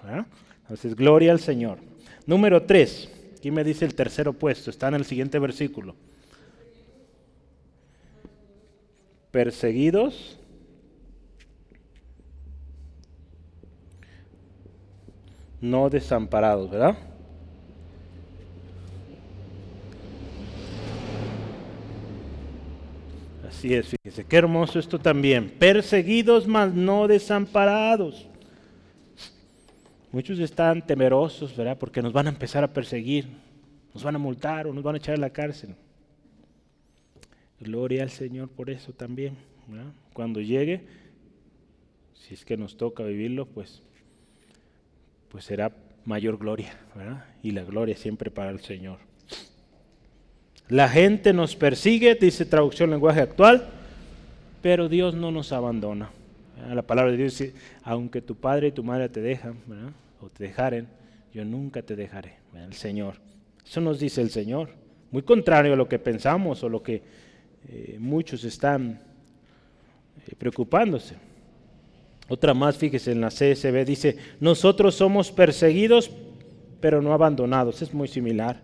Entonces, 0.62 0.96
gloria 0.96 1.32
al 1.32 1.40
Señor. 1.40 1.80
Número 2.28 2.62
3. 2.62 3.10
Aquí 3.38 3.50
me 3.50 3.64
dice 3.64 3.86
el 3.86 3.96
tercer 3.96 4.32
puesto. 4.34 4.70
Está 4.70 4.90
en 4.90 4.94
el 4.94 5.06
siguiente 5.06 5.40
versículo. 5.40 5.96
Perseguidos. 9.32 10.40
No 15.60 15.90
desamparados, 15.90 16.70
¿verdad? 16.70 16.98
Así 23.48 23.74
es, 23.74 23.88
fíjese, 23.88 24.24
qué 24.24 24.38
hermoso 24.38 24.78
esto 24.78 25.00
también. 25.00 25.50
Perseguidos, 25.50 26.46
mas 26.46 26.74
no 26.76 27.08
desamparados. 27.08 28.28
Muchos 30.12 30.38
están 30.38 30.86
temerosos, 30.86 31.56
¿verdad? 31.58 31.78
Porque 31.78 32.04
nos 32.04 32.14
van 32.14 32.28
a 32.28 32.30
empezar 32.30 32.64
a 32.64 32.72
perseguir, 32.72 33.28
nos 33.96 34.04
van 34.04 34.16
a 34.16 34.20
multar 34.20 34.68
o 34.68 34.74
nos 34.74 34.84
van 34.84 34.94
a 34.96 34.98
echar 35.00 35.16
a 35.16 35.18
la 35.18 35.32
cárcel. 35.32 35.76
Gloria 37.60 38.04
al 38.04 38.10
Señor 38.10 38.50
por 38.50 38.70
eso 38.70 38.94
también. 38.94 39.36
Cuando 40.14 40.42
llegue, 40.42 40.82
si 42.14 42.34
es 42.34 42.46
que 42.46 42.58
nos 42.58 42.78
toca 42.78 43.04
vivirlo, 43.04 43.46
pues, 43.46 43.82
pues 45.30 45.44
será 45.44 45.72
mayor 46.06 46.38
gloria, 46.38 46.78
¿verdad? 46.96 47.26
Y 47.44 47.52
la 47.52 47.64
gloria 47.64 47.98
siempre 47.98 48.32
para 48.32 48.50
el 48.50 48.60
Señor. 48.62 49.00
La 50.70 50.90
gente 50.90 51.34
nos 51.34 51.56
persigue, 51.56 52.16
dice 52.16 52.46
traducción 52.46 52.90
lenguaje 52.90 53.22
actual, 53.22 53.70
pero 54.62 54.90
Dios 54.90 55.16
no 55.16 55.32
nos 55.32 55.52
abandona. 55.52 56.12
La 56.74 56.82
palabra 56.82 57.12
de 57.12 57.18
Dios 57.18 57.38
dice, 57.38 57.54
aunque 57.84 58.22
tu 58.22 58.36
padre 58.36 58.68
y 58.68 58.72
tu 58.72 58.84
madre 58.84 59.10
te 59.10 59.22
dejan, 59.22 59.58
o 60.22 60.30
te 60.30 60.46
dejaren, 60.46 60.88
yo 61.34 61.46
nunca 61.46 61.82
te 61.82 61.96
dejaré, 61.96 62.36
el 62.56 62.74
Señor. 62.74 63.16
Eso 63.66 63.82
nos 63.82 64.00
dice 64.00 64.22
el 64.22 64.30
Señor. 64.30 64.70
Muy 65.12 65.22
contrario 65.22 65.74
a 65.74 65.76
lo 65.78 65.88
que 65.88 66.00
pensamos 66.00 66.64
o 66.64 66.70
lo 66.70 66.82
que 66.84 67.02
eh, 67.70 67.98
muchos 68.00 68.44
están 68.44 69.00
eh, 70.28 70.36
preocupándose. 70.38 71.16
Otra 72.30 72.54
más, 72.54 72.78
fíjese, 72.78 73.12
en 73.12 73.22
la 73.22 73.30
CSB 73.30 73.86
dice, 73.86 74.18
nosotros 74.40 74.96
somos 74.96 75.32
perseguidos, 75.32 76.12
pero 76.82 77.02
no 77.02 77.14
abandonados. 77.14 77.82
Es 77.82 77.94
muy 77.94 78.08
similar. 78.08 78.62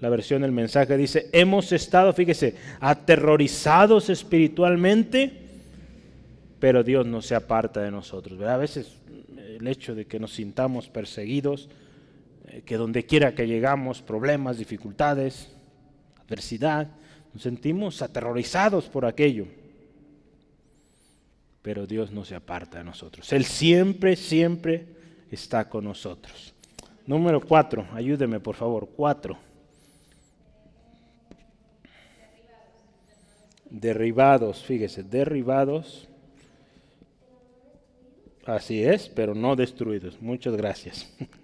La 0.00 0.08
versión 0.08 0.42
del 0.42 0.52
mensaje 0.52 0.96
dice, 0.96 1.28
hemos 1.32 1.72
estado, 1.72 2.12
fíjese, 2.12 2.56
aterrorizados 2.80 4.10
espiritualmente, 4.10 5.32
pero 6.58 6.82
Dios 6.82 7.06
no 7.06 7.22
se 7.22 7.34
aparta 7.34 7.82
de 7.82 7.90
nosotros. 7.90 8.40
A 8.42 8.56
veces 8.56 8.98
el 9.62 9.66
hecho 9.68 9.94
de 9.94 10.06
que 10.06 10.18
nos 10.18 10.32
sintamos 10.32 10.88
perseguidos, 10.88 11.68
eh, 12.48 12.62
que 12.64 12.76
donde 12.76 13.04
quiera 13.06 13.34
que 13.34 13.46
llegamos, 13.46 14.02
problemas, 14.02 14.58
dificultades, 14.58 15.48
adversidad, 16.20 16.88
nos 17.32 17.42
sentimos 17.42 18.02
aterrorizados 18.02 18.88
por 18.88 19.04
aquello. 19.04 19.46
Pero 21.62 21.86
Dios 21.86 22.10
no 22.10 22.24
se 22.24 22.34
aparta 22.34 22.78
de 22.78 22.84
nosotros. 22.84 23.32
Él 23.32 23.44
siempre, 23.44 24.16
siempre 24.16 24.86
está 25.30 25.68
con 25.68 25.84
nosotros. 25.84 26.54
Número 27.06 27.40
cuatro, 27.40 27.86
ayúdeme 27.92 28.40
por 28.40 28.56
favor, 28.56 28.88
cuatro. 28.96 29.38
Derribados, 33.70 34.62
fíjese, 34.62 35.02
derribados 35.02 36.08
Así 38.44 38.82
es, 38.82 39.08
pero 39.08 39.34
no 39.34 39.54
destruidos. 39.54 40.20
Muchas 40.20 40.56
gracias. 40.56 41.08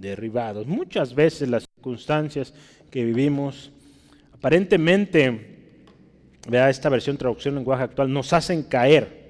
Derribados. 0.00 0.66
Muchas 0.66 1.14
veces 1.14 1.48
las 1.48 1.64
circunstancias 1.74 2.54
que 2.90 3.04
vivimos, 3.04 3.70
aparentemente, 4.32 5.58
vea 6.48 6.70
esta 6.70 6.88
versión 6.88 7.18
traducción 7.18 7.54
lenguaje 7.54 7.84
actual, 7.84 8.12
nos 8.12 8.32
hacen 8.32 8.62
caer, 8.62 9.28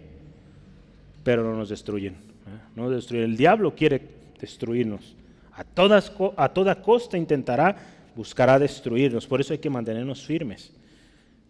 pero 1.24 1.42
no 1.42 1.56
nos 1.56 1.70
destruyen. 1.70 2.14
¿eh? 2.14 2.70
No 2.76 2.88
destruyen. 2.88 3.30
El 3.30 3.36
diablo 3.36 3.74
quiere 3.74 4.00
destruirnos. 4.38 5.16
A, 5.52 5.64
a 6.36 6.48
toda 6.48 6.82
costa 6.82 7.18
intentará, 7.18 7.76
buscará 8.14 8.58
destruirnos. 8.58 9.26
Por 9.26 9.40
eso 9.40 9.52
hay 9.52 9.58
que 9.58 9.70
mantenernos 9.70 10.24
firmes. 10.24 10.72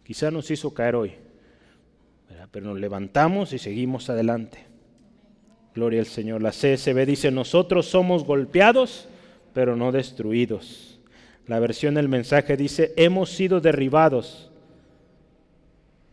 Quizá 0.02 0.30
nos 0.30 0.50
hizo 0.50 0.72
caer 0.74 0.96
hoy, 0.96 1.12
pero 2.50 2.66
nos 2.66 2.80
levantamos 2.80 3.52
y 3.52 3.58
seguimos 3.58 4.08
adelante. 4.10 4.70
Gloria 5.74 6.00
al 6.00 6.06
Señor. 6.06 6.42
La 6.42 6.50
CSB 6.50 7.06
dice, 7.06 7.30
nosotros 7.30 7.86
somos 7.86 8.24
golpeados, 8.24 9.08
pero 9.52 9.76
no 9.76 9.92
destruidos. 9.92 10.98
La 11.46 11.58
versión 11.58 11.94
del 11.94 12.08
mensaje 12.08 12.56
dice, 12.56 12.92
hemos 12.96 13.30
sido 13.30 13.60
derribados, 13.60 14.50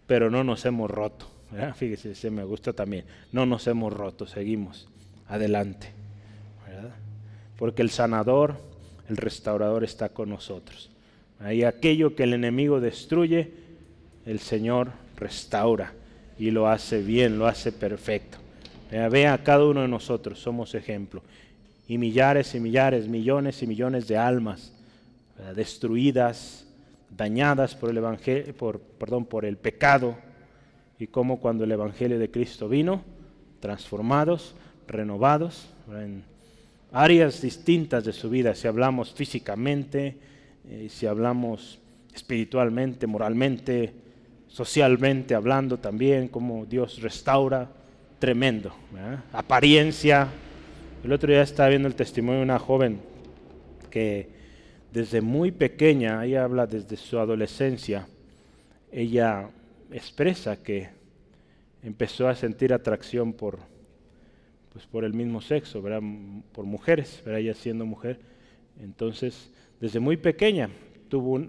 pero 0.08 0.32
no 0.32 0.44
nos 0.44 0.66
hemos 0.66 0.90
roto. 0.90 1.28
Fíjese, 1.76 2.12
ese 2.12 2.30
me 2.32 2.44
gusta 2.44 2.74
también. 2.74 3.06
No 3.32 3.46
nos 3.46 3.68
hemos 3.68 3.94
roto, 3.94 4.28
seguimos 4.28 4.88
adelante. 5.28 5.92
Porque 7.58 7.82
el 7.82 7.90
sanador, 7.90 8.56
el 9.10 9.18
restaurador 9.18 9.84
está 9.84 10.10
con 10.10 10.30
nosotros. 10.30 10.90
Y 11.52 11.64
aquello 11.64 12.16
que 12.16 12.24
el 12.24 12.34
enemigo 12.34 12.80
destruye, 12.80 13.52
el 14.26 14.40
Señor 14.40 14.92
restaura 15.16 15.94
y 16.38 16.52
lo 16.52 16.68
hace 16.68 17.02
bien, 17.02 17.40
lo 17.40 17.48
hace 17.48 17.72
perfecto. 17.72 18.38
Vea 18.90 19.34
a 19.34 19.44
cada 19.44 19.66
uno 19.66 19.82
de 19.82 19.88
nosotros, 19.88 20.40
somos 20.40 20.74
ejemplo. 20.76 21.22
Y 21.88 21.98
millares 21.98 22.54
y 22.56 22.60
millares, 22.60 23.08
millones 23.08 23.64
y 23.64 23.68
millones 23.68 24.08
de 24.08 24.18
almas 24.18 24.74
destruidas, 25.56 26.66
dañadas 27.16 27.76
por 27.76 27.90
el 27.90 27.98
evangelio, 27.98 28.56
por, 28.56 28.80
perdón, 28.80 29.26
por 29.26 29.46
el 29.46 29.58
pecado. 29.58 30.18
Y 31.00 31.08
como 31.08 31.40
cuando 31.40 31.64
el 31.64 31.72
evangelio 31.72 32.20
de 32.20 32.30
Cristo 32.32 32.68
vino, 32.68 33.04
transformados, 33.60 34.56
renovados 34.88 35.70
en 35.92 36.24
áreas 36.92 37.42
distintas 37.42 38.04
de 38.04 38.14
su 38.14 38.30
vida. 38.30 38.56
Si 38.56 38.68
hablamos 38.68 39.14
físicamente, 39.14 40.18
eh, 40.70 40.88
si 40.90 41.06
hablamos 41.06 41.80
espiritualmente, 42.14 43.08
moralmente, 43.08 43.94
socialmente 44.48 45.36
hablando 45.36 45.78
también, 45.78 46.28
como 46.28 46.66
Dios 46.66 47.02
restaura, 47.02 47.70
tremendo. 48.20 48.74
Apariencia. 49.34 50.28
El 51.08 51.14
otro 51.14 51.32
día 51.32 51.42
estaba 51.42 51.70
viendo 51.70 51.88
el 51.88 51.96
testimonio 51.96 52.40
de 52.40 52.44
una 52.44 52.60
joven 52.60 53.00
que 53.90 54.28
desde 54.92 55.22
muy 55.22 55.52
pequeña, 55.52 56.26
ella 56.26 56.44
habla 56.44 56.68
desde 56.68 56.98
su 56.98 57.18
adolescencia, 57.18 58.10
ella 58.92 59.50
expresa 59.90 60.62
que 60.62 60.90
empezó 61.82 62.28
a 62.28 62.36
sentir 62.36 62.74
atracción 62.74 63.32
por, 63.32 63.60
pues 64.74 64.86
por 64.86 65.06
el 65.06 65.14
mismo 65.14 65.40
sexo, 65.40 65.82
por 66.52 66.66
mujeres, 66.66 67.24
ella 67.26 67.54
siendo 67.54 67.86
mujer. 67.86 68.20
Entonces, 68.84 69.50
desde 69.80 70.02
muy 70.02 70.18
pequeña 70.18 70.70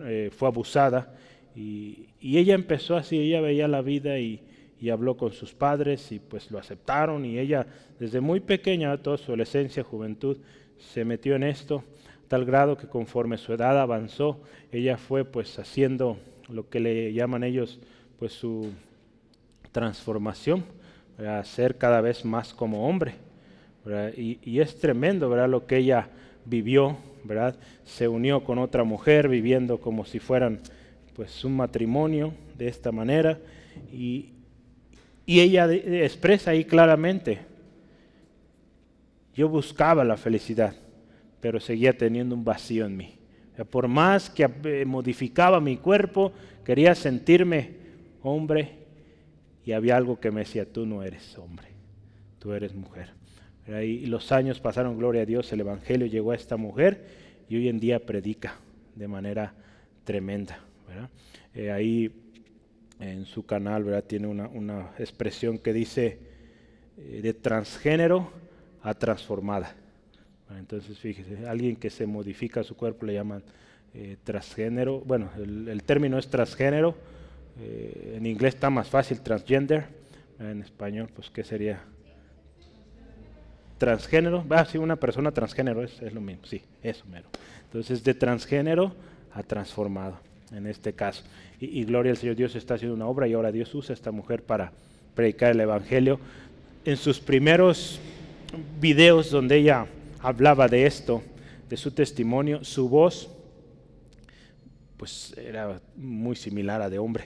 eh, 0.04 0.30
fue 0.38 0.46
abusada 0.46 1.16
y, 1.56 2.06
ella 2.22 2.54
empezó 2.54 2.96
así, 2.96 3.18
ella 3.18 3.40
veía 3.40 3.66
la 3.66 3.82
vida 3.82 4.20
y, 4.20 4.40
y, 4.80 4.90
habló 4.90 5.16
con 5.16 5.32
sus 5.32 5.54
padres 5.54 6.12
y 6.12 6.18
pues 6.18 6.50
lo 6.50 6.58
aceptaron 6.58 7.24
y 7.24 7.38
ella 7.38 7.66
desde 7.98 8.20
muy 8.20 8.40
pequeña, 8.40 8.96
toda 8.98 9.16
su 9.16 9.26
adolescencia, 9.26 9.82
juventud, 9.82 10.38
se 10.78 11.04
metió 11.04 11.34
en 11.34 11.42
esto, 11.42 11.82
tal 12.28 12.44
grado 12.44 12.76
que 12.76 12.86
conforme 12.86 13.38
su 13.38 13.52
edad 13.52 13.78
avanzó, 13.80 14.40
ella 14.70 14.96
fue 14.96 15.24
pues 15.24 15.58
haciendo 15.58 16.18
lo 16.48 16.68
que 16.68 16.80
le 16.80 17.12
llaman 17.12 17.44
ellos 17.44 17.80
pues 18.18 18.32
su 18.32 18.72
transformación, 19.72 20.64
a 21.18 21.42
ser 21.44 21.76
cada 21.76 22.00
vez 22.00 22.24
más 22.24 22.54
como 22.54 22.88
hombre. 22.88 23.14
Y, 24.16 24.38
y, 24.42 24.60
es 24.60 24.78
tremendo 24.78 25.30
¿verdad? 25.30 25.48
lo 25.48 25.66
que 25.66 25.78
ella 25.78 26.10
vivió, 26.44 26.98
¿verdad? 27.24 27.56
se 27.84 28.06
unió 28.06 28.44
con 28.44 28.58
otra 28.58 28.84
mujer 28.84 29.28
viviendo 29.28 29.80
como 29.80 30.04
si 30.04 30.18
fueran 30.18 30.60
pues 31.16 31.44
un 31.44 31.56
matrimonio 31.56 32.34
de 32.56 32.68
esta 32.68 32.92
manera 32.92 33.38
y, 33.92 34.30
y 35.28 35.40
ella 35.40 35.70
expresa 35.70 36.52
ahí 36.52 36.64
claramente, 36.64 37.40
yo 39.34 39.46
buscaba 39.46 40.02
la 40.02 40.16
felicidad, 40.16 40.74
pero 41.38 41.60
seguía 41.60 41.98
teniendo 41.98 42.34
un 42.34 42.46
vacío 42.46 42.86
en 42.86 42.96
mí. 42.96 43.18
Por 43.68 43.88
más 43.88 44.30
que 44.30 44.48
eh, 44.64 44.86
modificaba 44.86 45.60
mi 45.60 45.76
cuerpo, 45.76 46.32
quería 46.64 46.94
sentirme 46.94 47.72
hombre 48.22 48.70
y 49.66 49.72
había 49.72 49.98
algo 49.98 50.18
que 50.18 50.30
me 50.30 50.40
decía, 50.40 50.64
tú 50.64 50.86
no 50.86 51.02
eres 51.02 51.36
hombre, 51.36 51.68
tú 52.38 52.54
eres 52.54 52.74
mujer. 52.74 53.10
Y 53.84 54.06
los 54.06 54.32
años 54.32 54.60
pasaron, 54.60 54.96
gloria 54.96 55.22
a 55.22 55.26
Dios, 55.26 55.52
el 55.52 55.60
Evangelio 55.60 56.06
llegó 56.06 56.32
a 56.32 56.36
esta 56.36 56.56
mujer 56.56 57.04
y 57.50 57.56
hoy 57.56 57.68
en 57.68 57.80
día 57.80 57.98
predica 58.00 58.56
de 58.94 59.08
manera 59.08 59.52
tremenda. 60.04 60.58
Eh, 61.52 61.70
ahí 61.70 62.10
en 63.00 63.26
su 63.26 63.46
canal 63.46 63.84
¿verdad? 63.84 64.04
tiene 64.04 64.26
una, 64.26 64.90
expresión 64.98 65.58
que 65.58 65.72
dice 65.72 66.18
eh, 66.96 67.20
de 67.22 67.34
transgénero 67.34 68.30
a 68.82 68.94
transformada. 68.94 69.74
Entonces, 70.56 70.98
fíjese, 70.98 71.46
alguien 71.46 71.76
que 71.76 71.90
se 71.90 72.06
modifica 72.06 72.62
su 72.62 72.74
cuerpo 72.74 73.04
le 73.04 73.14
llaman 73.14 73.42
eh, 73.94 74.16
transgénero. 74.24 75.00
Bueno, 75.00 75.30
el, 75.36 75.82
término 75.82 76.18
es 76.18 76.28
transgénero. 76.28 76.94
Eh, 77.60 78.14
en 78.16 78.26
inglés 78.26 78.54
está 78.54 78.70
más 78.70 78.88
fácil, 78.88 79.20
transgender. 79.20 79.86
En 80.38 80.62
español, 80.62 81.08
pues, 81.14 81.30
¿qué 81.30 81.44
sería? 81.44 81.80
Transgénero. 83.76 84.44
Ah, 84.50 84.64
sí, 84.64 84.78
una 84.78 84.96
persona 84.96 85.32
transgénero 85.32 85.82
es, 85.82 86.00
lo 86.12 86.20
mismo. 86.20 86.44
Sí, 86.46 86.62
eso 86.82 87.04
mero. 87.10 87.28
Entonces, 87.64 88.02
de 88.02 88.14
transgénero 88.14 88.94
a 89.32 89.42
transformado, 89.42 90.18
en 90.52 90.66
este 90.66 90.92
caso. 90.92 91.22
Y, 91.60 91.84
gloria 91.84 92.12
al 92.12 92.16
Señor, 92.18 92.36
Dios 92.36 92.54
está 92.54 92.74
haciendo 92.74 92.94
una 92.94 93.06
obra 93.06 93.26
y 93.26 93.34
ahora 93.34 93.52
Dios 93.52 93.74
usa 93.74 93.92
a 93.92 93.94
esta 93.94 94.10
mujer 94.10 94.42
para 94.42 94.72
predicar 95.14 95.52
el 95.52 95.60
Evangelio. 95.60 96.20
En 96.84 96.96
sus 96.96 97.20
primeros 97.20 98.00
videos 98.80 99.30
donde 99.30 99.56
ella 99.56 99.86
hablaba 100.20 100.68
de 100.68 100.86
esto, 100.86 101.22
de 101.68 101.76
su 101.76 101.90
testimonio, 101.90 102.64
su 102.64 102.88
voz 102.88 103.30
pues 104.98 105.32
era 105.38 105.80
muy 105.96 106.36
similar 106.36 106.82
a 106.82 106.90
de 106.90 106.98
hombre, 106.98 107.24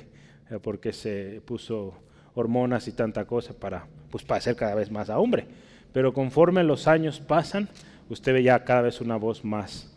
eh, 0.50 0.58
porque 0.62 0.92
se 0.92 1.40
puso 1.44 1.94
hormonas 2.34 2.86
y 2.86 2.92
tanta 2.92 3.24
cosa 3.24 3.54
para, 3.54 3.86
pues, 4.10 4.22
para 4.24 4.40
ser 4.40 4.54
cada 4.54 4.74
vez 4.74 4.90
más 4.90 5.10
a 5.10 5.18
hombre. 5.18 5.46
Pero 5.92 6.12
conforme 6.12 6.62
los 6.62 6.86
años 6.86 7.18
pasan, 7.18 7.68
usted 8.08 8.34
ve 8.34 8.42
ya 8.42 8.62
cada 8.64 8.82
vez 8.82 9.00
una 9.00 9.16
voz 9.16 9.44
más 9.44 9.90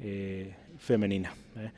eh, 0.00 0.54
femenina. 0.78 1.34
¿eh? 1.56 1.70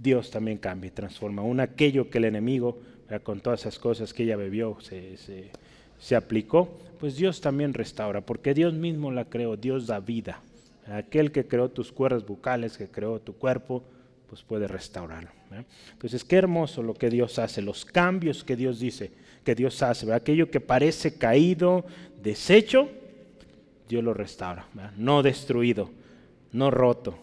Dios 0.00 0.30
también 0.30 0.58
cambia 0.58 0.88
y 0.88 0.92
transforma. 0.92 1.42
Un 1.42 1.60
aquello 1.60 2.08
que 2.08 2.18
el 2.18 2.24
enemigo, 2.24 2.78
con 3.24 3.40
todas 3.40 3.60
esas 3.60 3.78
cosas 3.78 4.14
que 4.14 4.22
ella 4.22 4.36
bebió, 4.36 4.78
se, 4.80 5.16
se, 5.98 6.16
aplicó, 6.16 6.78
pues 7.00 7.16
Dios 7.16 7.40
también 7.40 7.74
restaura, 7.74 8.20
porque 8.20 8.54
Dios 8.54 8.74
mismo 8.74 9.10
la 9.10 9.24
creó, 9.24 9.56
Dios 9.56 9.86
da 9.86 9.98
vida. 9.98 10.40
Aquel 10.86 11.32
que 11.32 11.46
creó 11.46 11.68
tus 11.68 11.92
cuerdas 11.92 12.24
bucales, 12.24 12.78
que 12.78 12.88
creó 12.88 13.20
tu 13.20 13.34
cuerpo, 13.34 13.82
pues 14.28 14.42
puede 14.42 14.68
restaurarlo. 14.68 15.30
Entonces, 15.92 16.22
qué 16.24 16.36
hermoso 16.36 16.82
lo 16.82 16.94
que 16.94 17.10
Dios 17.10 17.38
hace, 17.38 17.60
los 17.60 17.84
cambios 17.84 18.44
que 18.44 18.56
Dios 18.56 18.78
dice, 18.78 19.10
que 19.44 19.54
Dios 19.54 19.82
hace. 19.82 20.12
Aquello 20.12 20.50
que 20.50 20.60
parece 20.60 21.18
caído, 21.18 21.84
deshecho, 22.22 22.88
Dios 23.88 24.04
lo 24.04 24.14
restaura, 24.14 24.66
no 24.96 25.22
destruido, 25.22 25.90
no 26.52 26.70
roto. 26.70 27.18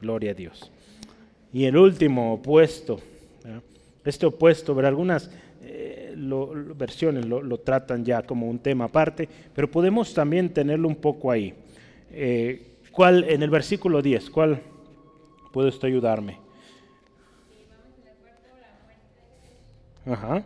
Gloria 0.00 0.30
a 0.30 0.34
Dios. 0.34 0.70
Y 1.52 1.64
el 1.64 1.76
último 1.76 2.34
opuesto, 2.34 3.00
este 4.04 4.26
opuesto, 4.26 4.74
ver 4.74 4.86
algunas 4.86 5.30
versiones 6.76 7.26
lo, 7.26 7.58
tratan 7.58 8.04
ya 8.04 8.22
como 8.22 8.48
un 8.48 8.58
tema 8.58 8.84
aparte, 8.84 9.28
pero 9.54 9.70
podemos 9.70 10.12
también 10.14 10.52
tenerlo 10.52 10.88
un 10.88 10.96
poco 10.96 11.30
ahí. 11.30 11.54
Eh, 12.10 12.66
¿Cuál, 12.92 13.24
en 13.28 13.42
el 13.42 13.50
versículo 13.50 14.02
10, 14.02 14.30
cuál 14.30 14.60
puede 15.52 15.68
usted 15.68 15.88
ayudarme? 15.88 16.38
Ajá. 20.06 20.42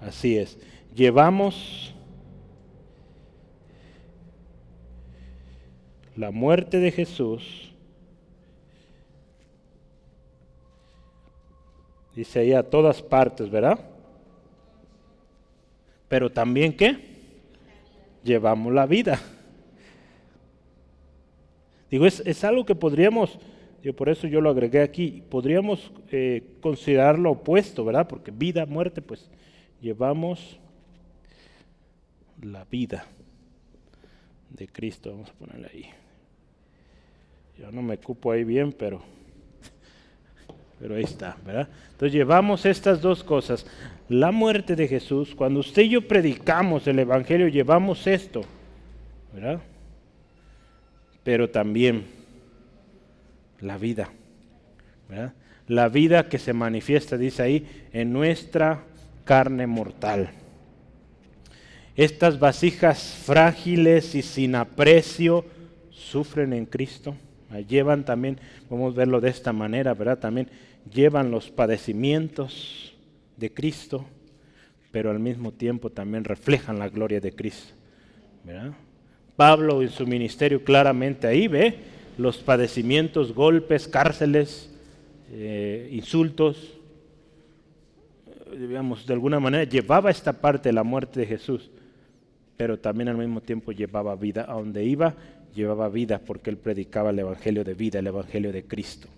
Así 0.00 0.38
es. 0.38 0.58
Llevamos 0.94 1.94
la 6.16 6.30
muerte 6.30 6.78
de 6.78 6.90
Jesús 6.90 7.69
Dice 12.14 12.40
ahí 12.40 12.52
a 12.52 12.62
todas 12.62 13.02
partes, 13.02 13.50
¿verdad? 13.50 13.78
Pero 16.08 16.30
también 16.30 16.76
qué? 16.76 16.98
Llevamos 18.24 18.72
la 18.72 18.86
vida. 18.86 19.20
Digo, 21.90 22.06
es, 22.06 22.44
algo 22.44 22.64
que 22.64 22.74
podríamos, 22.74 23.38
yo 23.82 23.94
por 23.94 24.08
eso 24.08 24.26
yo 24.26 24.40
lo 24.40 24.50
agregué 24.50 24.80
aquí, 24.80 25.22
podríamos 25.28 25.90
eh, 26.10 26.42
considerar 26.60 27.18
lo 27.18 27.32
opuesto, 27.32 27.84
¿verdad? 27.84 28.06
Porque 28.06 28.30
vida, 28.30 28.64
muerte, 28.66 29.02
pues 29.02 29.28
llevamos 29.80 30.58
la 32.42 32.64
vida 32.64 33.06
de 34.50 34.68
Cristo. 34.68 35.10
Vamos 35.10 35.30
a 35.30 35.34
ponerle 35.34 35.68
ahí. 35.72 35.86
Yo 37.58 37.70
no 37.72 37.82
me 37.82 37.98
cupo 37.98 38.32
ahí 38.32 38.44
bien, 38.44 38.72
pero 38.72 39.02
pero 40.80 40.94
ahí 40.94 41.04
está, 41.04 41.36
¿verdad? 41.44 41.68
Entonces 41.92 42.12
llevamos 42.12 42.64
estas 42.64 43.02
dos 43.02 43.22
cosas. 43.22 43.66
La 44.08 44.32
muerte 44.32 44.74
de 44.74 44.88
Jesús, 44.88 45.34
cuando 45.34 45.60
usted 45.60 45.82
y 45.82 45.90
yo 45.90 46.08
predicamos 46.08 46.86
el 46.86 46.98
Evangelio, 46.98 47.48
llevamos 47.48 48.06
esto, 48.06 48.42
¿verdad? 49.34 49.60
Pero 51.22 51.50
también 51.50 52.04
la 53.60 53.76
vida, 53.76 54.08
¿verdad? 55.08 55.34
La 55.68 55.88
vida 55.88 56.28
que 56.28 56.38
se 56.38 56.54
manifiesta, 56.54 57.18
dice 57.18 57.42
ahí, 57.42 57.68
en 57.92 58.12
nuestra 58.12 58.80
carne 59.24 59.66
mortal. 59.66 60.30
Estas 61.94 62.38
vasijas 62.38 63.20
frágiles 63.24 64.14
y 64.14 64.22
sin 64.22 64.54
aprecio 64.54 65.44
sufren 65.90 66.54
en 66.54 66.64
Cristo. 66.64 67.14
Llevan 67.68 68.04
también, 68.04 68.38
podemos 68.68 68.94
verlo 68.94 69.20
de 69.20 69.28
esta 69.28 69.52
manera, 69.52 69.92
¿verdad? 69.92 70.18
También 70.18 70.48
llevan 70.92 71.30
los 71.30 71.50
padecimientos 71.50 72.94
de 73.36 73.52
Cristo, 73.52 74.04
pero 74.92 75.10
al 75.10 75.18
mismo 75.18 75.52
tiempo 75.52 75.90
también 75.90 76.24
reflejan 76.24 76.78
la 76.78 76.88
gloria 76.88 77.20
de 77.20 77.32
Cristo. 77.32 77.74
Pablo 79.36 79.82
en 79.82 79.90
su 79.90 80.06
ministerio 80.06 80.62
claramente 80.64 81.26
ahí 81.26 81.48
ve 81.48 81.76
los 82.18 82.38
padecimientos, 82.38 83.34
golpes, 83.34 83.88
cárceles, 83.88 84.70
eh, 85.32 85.88
insultos. 85.92 86.74
Digamos, 88.52 89.06
de 89.06 89.14
alguna 89.14 89.40
manera 89.40 89.64
llevaba 89.64 90.10
esta 90.10 90.32
parte 90.32 90.68
de 90.68 90.72
la 90.74 90.82
muerte 90.82 91.20
de 91.20 91.26
Jesús, 91.26 91.70
pero 92.56 92.78
también 92.78 93.08
al 93.08 93.16
mismo 93.16 93.40
tiempo 93.40 93.72
llevaba 93.72 94.14
vida. 94.16 94.44
A 94.48 94.54
donde 94.54 94.84
iba, 94.84 95.14
llevaba 95.54 95.88
vida 95.88 96.18
porque 96.18 96.50
él 96.50 96.58
predicaba 96.58 97.10
el 97.10 97.20
Evangelio 97.20 97.64
de 97.64 97.74
vida, 97.74 98.00
el 98.00 98.08
Evangelio 98.08 98.52
de 98.52 98.64
Cristo. 98.64 99.08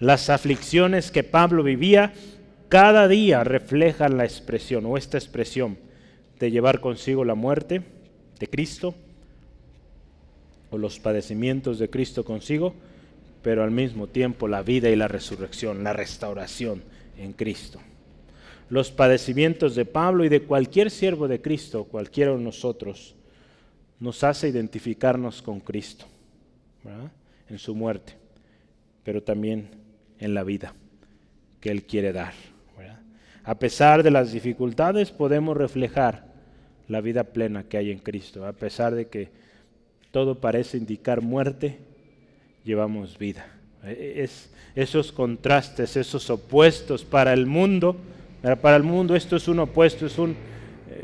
Las 0.00 0.30
aflicciones 0.30 1.10
que 1.10 1.22
Pablo 1.22 1.62
vivía 1.62 2.14
cada 2.70 3.06
día 3.06 3.44
reflejan 3.44 4.16
la 4.16 4.24
expresión 4.24 4.86
o 4.86 4.96
esta 4.96 5.18
expresión 5.18 5.76
de 6.38 6.50
llevar 6.50 6.80
consigo 6.80 7.22
la 7.22 7.34
muerte 7.34 7.82
de 8.38 8.46
Cristo 8.48 8.94
o 10.70 10.78
los 10.78 10.98
padecimientos 10.98 11.78
de 11.78 11.90
Cristo 11.90 12.24
consigo, 12.24 12.74
pero 13.42 13.62
al 13.62 13.72
mismo 13.72 14.06
tiempo 14.06 14.48
la 14.48 14.62
vida 14.62 14.88
y 14.88 14.96
la 14.96 15.06
resurrección, 15.06 15.84
la 15.84 15.92
restauración 15.92 16.82
en 17.18 17.34
Cristo. 17.34 17.78
Los 18.70 18.90
padecimientos 18.90 19.74
de 19.74 19.84
Pablo 19.84 20.24
y 20.24 20.30
de 20.30 20.44
cualquier 20.44 20.90
siervo 20.90 21.28
de 21.28 21.42
Cristo, 21.42 21.84
cualquiera 21.84 22.32
de 22.32 22.38
nosotros, 22.38 23.16
nos 23.98 24.24
hace 24.24 24.48
identificarnos 24.48 25.42
con 25.42 25.60
Cristo, 25.60 26.06
en 27.50 27.58
su 27.58 27.74
muerte, 27.74 28.14
pero 29.04 29.22
también 29.22 29.79
en 30.20 30.34
la 30.34 30.44
vida 30.44 30.74
que 31.60 31.70
Él 31.70 31.84
quiere 31.84 32.12
dar. 32.12 32.34
A 33.42 33.58
pesar 33.58 34.02
de 34.02 34.10
las 34.10 34.32
dificultades 34.32 35.10
podemos 35.10 35.56
reflejar 35.56 36.26
la 36.88 37.00
vida 37.00 37.24
plena 37.24 37.64
que 37.64 37.78
hay 37.78 37.90
en 37.90 37.98
Cristo. 37.98 38.46
A 38.46 38.52
pesar 38.52 38.94
de 38.94 39.08
que 39.08 39.30
todo 40.10 40.40
parece 40.40 40.76
indicar 40.76 41.22
muerte, 41.22 41.78
llevamos 42.64 43.18
vida. 43.18 43.46
Es, 43.84 44.50
esos 44.74 45.10
contrastes, 45.10 45.96
esos 45.96 46.28
opuestos 46.28 47.04
para 47.04 47.32
el 47.32 47.46
mundo, 47.46 47.96
para 48.60 48.76
el 48.76 48.82
mundo 48.82 49.16
esto 49.16 49.36
es 49.36 49.48
un 49.48 49.60
opuesto, 49.60 50.04
es 50.04 50.18
un, 50.18 50.36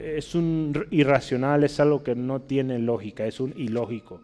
es 0.05 0.35
un 0.35 0.87
irracional, 0.91 1.65
es 1.65 1.81
algo 1.81 2.03
que 2.03 2.15
no 2.15 2.43
tiene 2.43 2.79
lógica, 2.79 3.27
es 3.27 3.41
un 3.41 3.55
ilógico. 3.57 4.21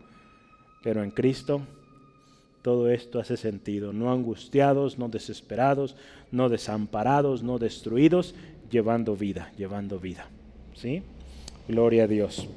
Pero 0.83 1.03
en 1.03 1.11
Cristo 1.11 1.63
todo 2.63 2.89
esto 2.91 3.19
hace 3.19 3.37
sentido. 3.37 3.93
No 3.93 4.13
angustiados, 4.13 4.99
no 4.99 5.09
desesperados, 5.09 5.97
no 6.31 6.49
desamparados, 6.49 7.43
no 7.43 7.59
destruidos, 7.59 8.35
llevando 8.71 9.17
vida, 9.17 9.53
llevando 9.59 9.99
vida. 9.99 10.29
¿Sí? 10.75 11.03
Gloria 11.69 12.05
a 12.05 12.07
Dios. 12.07 12.49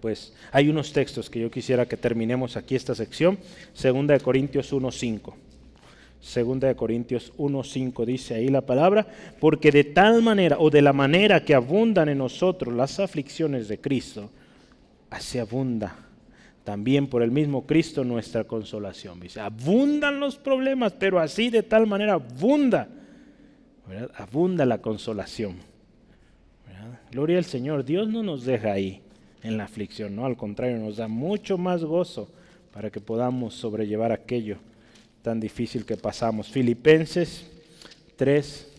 Pues 0.00 0.34
hay 0.52 0.68
unos 0.68 0.92
textos 0.92 1.30
que 1.30 1.40
yo 1.40 1.50
quisiera 1.50 1.86
que 1.86 1.96
terminemos 1.96 2.56
aquí 2.56 2.74
esta 2.74 2.94
sección. 2.94 3.38
Segunda 3.72 4.14
de 4.14 4.20
Corintios 4.20 4.72
1.5. 4.72 5.34
Segunda 6.20 6.68
de 6.68 6.74
Corintios 6.74 7.32
1.5 7.38 8.04
dice 8.04 8.34
ahí 8.34 8.48
la 8.48 8.62
palabra, 8.62 9.06
porque 9.38 9.70
de 9.70 9.84
tal 9.84 10.22
manera 10.22 10.56
o 10.58 10.70
de 10.70 10.82
la 10.82 10.92
manera 10.92 11.44
que 11.44 11.54
abundan 11.54 12.08
en 12.08 12.18
nosotros 12.18 12.74
las 12.74 12.98
aflicciones 12.98 13.68
de 13.68 13.78
Cristo, 13.78 14.28
así 15.10 15.38
abunda 15.38 16.05
también 16.66 17.06
por 17.06 17.22
el 17.22 17.30
mismo 17.30 17.64
Cristo 17.64 18.02
nuestra 18.02 18.42
consolación. 18.42 19.20
Dice, 19.20 19.38
abundan 19.38 20.18
los 20.18 20.36
problemas, 20.36 20.92
pero 20.94 21.20
así 21.20 21.48
de 21.48 21.62
tal 21.62 21.86
manera 21.86 22.14
abunda, 22.14 22.88
abunda 24.16 24.66
la 24.66 24.82
consolación. 24.82 25.58
Gloria 27.12 27.38
al 27.38 27.44
Señor, 27.44 27.84
Dios 27.84 28.08
no 28.08 28.24
nos 28.24 28.44
deja 28.44 28.72
ahí 28.72 29.00
en 29.44 29.56
la 29.56 29.62
aflicción, 29.62 30.16
no, 30.16 30.26
al 30.26 30.36
contrario, 30.36 30.76
nos 30.78 30.96
da 30.96 31.06
mucho 31.06 31.56
más 31.56 31.84
gozo 31.84 32.28
para 32.72 32.90
que 32.90 33.00
podamos 33.00 33.54
sobrellevar 33.54 34.10
aquello 34.10 34.56
tan 35.22 35.38
difícil 35.38 35.86
que 35.86 35.96
pasamos. 35.96 36.48
Filipenses 36.48 37.48
3, 38.16 38.72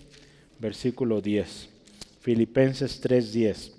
versículo 0.59 1.21
10. 1.21 1.69
Filipenses 2.19 2.99
3, 2.99 3.31
10. 3.31 3.75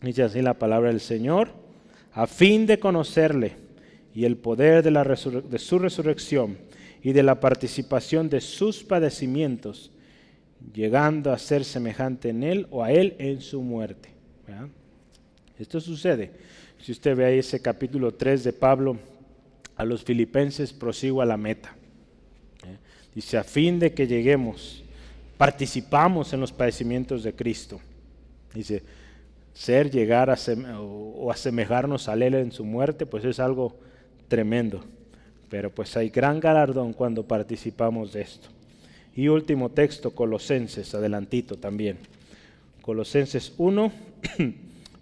Dice 0.00 0.22
así 0.22 0.40
la 0.40 0.54
palabra 0.54 0.88
del 0.88 1.00
Señor 1.00 1.65
a 2.16 2.26
fin 2.26 2.64
de 2.64 2.78
conocerle 2.78 3.52
y 4.14 4.24
el 4.24 4.38
poder 4.38 4.82
de, 4.82 4.90
la 4.90 5.04
de 5.04 5.58
su 5.58 5.78
resurrección 5.78 6.56
y 7.02 7.12
de 7.12 7.22
la 7.22 7.40
participación 7.40 8.30
de 8.30 8.40
sus 8.40 8.82
padecimientos, 8.82 9.90
llegando 10.72 11.30
a 11.30 11.38
ser 11.38 11.62
semejante 11.62 12.30
en 12.30 12.42
él 12.42 12.66
o 12.70 12.82
a 12.82 12.90
él 12.90 13.14
en 13.18 13.42
su 13.42 13.60
muerte. 13.60 14.08
Esto 15.58 15.78
sucede. 15.78 16.30
Si 16.80 16.90
usted 16.90 17.14
ve 17.14 17.26
ahí 17.26 17.38
ese 17.38 17.60
capítulo 17.60 18.14
3 18.14 18.44
de 18.44 18.52
Pablo 18.54 18.98
a 19.76 19.84
los 19.84 20.02
filipenses, 20.02 20.72
prosigo 20.72 21.20
a 21.20 21.26
la 21.26 21.36
meta. 21.36 21.76
¿eh? 22.64 22.78
Dice, 23.14 23.36
a 23.36 23.44
fin 23.44 23.78
de 23.78 23.92
que 23.92 24.06
lleguemos, 24.06 24.82
participamos 25.36 26.32
en 26.32 26.40
los 26.40 26.52
padecimientos 26.52 27.22
de 27.22 27.34
Cristo. 27.34 27.78
Dice, 28.54 28.82
ser, 29.56 29.90
llegar 29.90 30.28
a 30.28 30.36
o 30.78 31.32
asemejarnos 31.32 32.08
a 32.08 32.12
Él 32.12 32.34
en 32.34 32.52
su 32.52 32.62
muerte, 32.62 33.06
pues 33.06 33.24
es 33.24 33.40
algo 33.40 33.74
tremendo. 34.28 34.84
Pero 35.48 35.70
pues 35.70 35.96
hay 35.96 36.10
gran 36.10 36.40
galardón 36.40 36.92
cuando 36.92 37.26
participamos 37.26 38.12
de 38.12 38.20
esto. 38.20 38.48
Y 39.14 39.28
último 39.28 39.70
texto, 39.70 40.10
Colosenses, 40.10 40.94
adelantito 40.94 41.56
también. 41.56 41.96
Colosenses 42.82 43.54
1, 43.56 43.92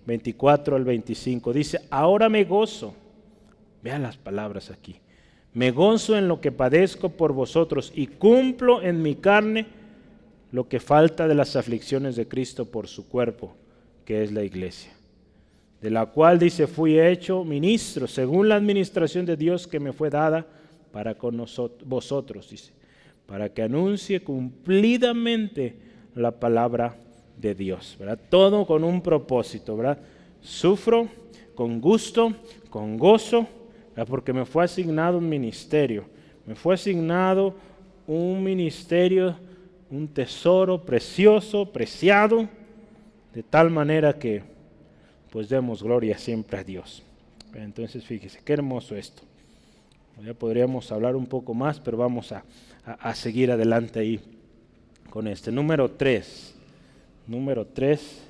24 0.07 0.77
al 0.77 0.85
25. 0.85 1.53
Dice, 1.53 1.81
ahora 1.91 2.29
me 2.29 2.45
gozo. 2.45 2.95
Vean 3.83 4.03
las 4.03 4.17
palabras 4.17 4.71
aquí. 4.71 5.01
Me 5.53 5.73
gozo 5.73 6.17
en 6.17 6.29
lo 6.29 6.41
que 6.41 6.53
padezco 6.53 7.09
por 7.09 7.33
vosotros 7.33 7.93
y 7.95 8.07
cumplo 8.07 8.83
en 8.83 9.03
mi 9.03 9.17
carne 9.17 9.67
lo 10.53 10.69
que 10.69 10.79
falta 10.79 11.27
de 11.27 11.35
las 11.35 11.57
aflicciones 11.57 12.15
de 12.15 12.29
Cristo 12.29 12.67
por 12.67 12.87
su 12.87 13.09
cuerpo 13.09 13.57
que 14.05 14.23
es 14.23 14.33
la 14.33 14.43
iglesia, 14.43 14.93
de 15.81 15.91
la 15.91 16.07
cual 16.07 16.39
dice, 16.39 16.67
fui 16.67 16.99
hecho 16.99 17.45
ministro 17.45 18.07
según 18.07 18.49
la 18.49 18.57
administración 18.57 19.27
de 19.27 19.37
Dios 19.37 19.67
que 19.67 19.81
me 19.81 19.93
fue 19.93 20.11
dada 20.11 20.47
para 20.93 21.15
con 21.15 21.37
nosotros, 21.37 21.89
vosotros, 21.89 22.51
dice, 22.51 22.73
para 23.27 23.49
que 23.49 23.63
anuncie 23.63 24.21
cumplidamente 24.21 25.77
la 26.15 26.31
palabra 26.31 26.97
de 27.37 27.55
Dios. 27.55 27.99
Todo 28.29 28.67
con 28.67 28.85
un 28.85 29.03
propósito, 29.03 29.77
¿verdad? 29.77 29.99
Sufro 30.41 31.09
con 31.55 31.81
gusto, 31.81 32.35
con 32.71 32.97
gozo, 32.97 33.47
porque 34.07 34.33
me 34.33 34.45
fue 34.45 34.65
asignado 34.65 35.19
un 35.19 35.29
ministerio, 35.29 36.05
me 36.47 36.55
fue 36.55 36.75
asignado 36.75 37.55
un 38.07 38.43
ministerio, 38.43 39.37
un 39.91 40.09
tesoro 40.09 40.85
precioso, 40.85 41.73
preciado, 41.73 42.49
de 43.35 43.43
tal 43.43 43.71
manera 43.71 44.19
que 44.19 44.43
pues 45.31 45.49
demos 45.49 45.83
gloria 45.83 46.17
siempre 46.17 46.59
a 46.59 46.65
Dios. 46.65 47.03
Entonces 47.55 48.05
fíjese, 48.05 48.41
qué 48.45 48.53
hermoso 48.53 48.97
esto. 48.97 49.23
Ya 50.23 50.33
podríamos 50.33 50.93
hablar 50.93 51.17
un 51.17 51.27
poco 51.27 51.55
más, 51.55 51.81
pero 51.81 51.97
vamos 51.97 52.33
a, 52.33 52.45
seguir 53.15 53.51
adelante 53.51 53.99
ahí 53.99 54.21
con 55.11 55.27
este. 55.27 55.51
Número 55.51 55.91
3. 55.91 56.55
Número 57.27 57.67
3. 57.67 58.23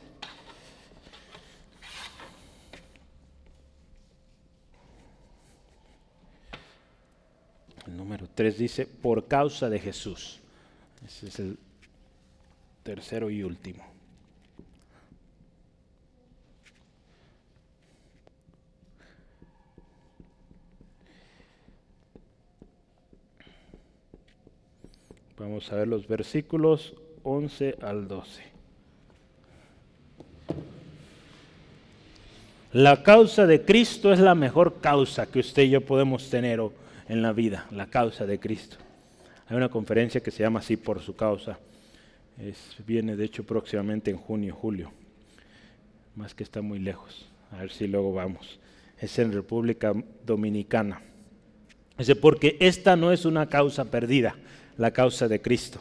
El 7.86 7.96
número 7.98 8.26
3 8.34 8.56
dice, 8.56 8.86
por 8.86 9.26
causa 9.28 9.68
de 9.68 9.78
Jesús. 9.78 10.40
Ese 11.04 11.28
es 11.28 11.38
el 11.38 11.58
tercero 12.82 13.28
y 13.28 13.42
último. 13.42 13.93
Vamos 25.36 25.72
a 25.72 25.76
ver 25.76 25.88
los 25.88 26.06
versículos 26.06 26.94
11 27.24 27.78
al 27.82 28.06
12. 28.06 28.42
La 32.72 33.02
causa 33.02 33.44
de 33.46 33.64
Cristo 33.64 34.12
es 34.12 34.20
la 34.20 34.36
mejor 34.36 34.80
causa 34.80 35.26
que 35.26 35.40
usted 35.40 35.64
y 35.64 35.70
yo 35.70 35.80
podemos 35.80 36.30
tener 36.30 36.60
en 37.08 37.22
la 37.22 37.32
vida, 37.32 37.66
la 37.72 37.86
causa 37.86 38.26
de 38.26 38.38
Cristo. 38.38 38.76
Hay 39.48 39.56
una 39.56 39.68
conferencia 39.68 40.20
que 40.22 40.30
se 40.30 40.44
llama 40.44 40.60
así 40.60 40.76
por 40.76 41.00
su 41.00 41.16
causa. 41.16 41.58
viene 42.86 43.16
de 43.16 43.24
hecho 43.24 43.42
próximamente 43.44 44.12
en 44.12 44.16
junio, 44.16 44.54
julio. 44.54 44.92
Más 46.14 46.32
que 46.32 46.44
está 46.44 46.62
muy 46.62 46.78
lejos. 46.78 47.26
A 47.50 47.58
ver 47.58 47.70
si 47.72 47.88
luego 47.88 48.12
vamos. 48.12 48.60
Es 49.00 49.18
en 49.18 49.32
República 49.32 49.92
Dominicana. 50.24 51.02
Dice, 51.98 52.14
porque 52.14 52.56
esta 52.60 52.94
no 52.94 53.10
es 53.12 53.24
una 53.24 53.48
causa 53.48 53.84
perdida 53.84 54.36
la 54.76 54.92
causa 54.92 55.28
de 55.28 55.40
Cristo. 55.40 55.80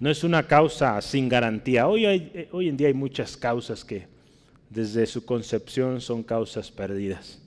No 0.00 0.10
es 0.10 0.24
una 0.24 0.46
causa 0.46 1.00
sin 1.00 1.28
garantía. 1.28 1.86
Hoy, 1.86 2.06
hay, 2.06 2.48
hoy 2.52 2.68
en 2.68 2.76
día 2.76 2.88
hay 2.88 2.94
muchas 2.94 3.36
causas 3.36 3.84
que 3.84 4.06
desde 4.68 5.06
su 5.06 5.24
concepción 5.24 6.00
son 6.00 6.22
causas 6.22 6.70
perdidas, 6.70 7.40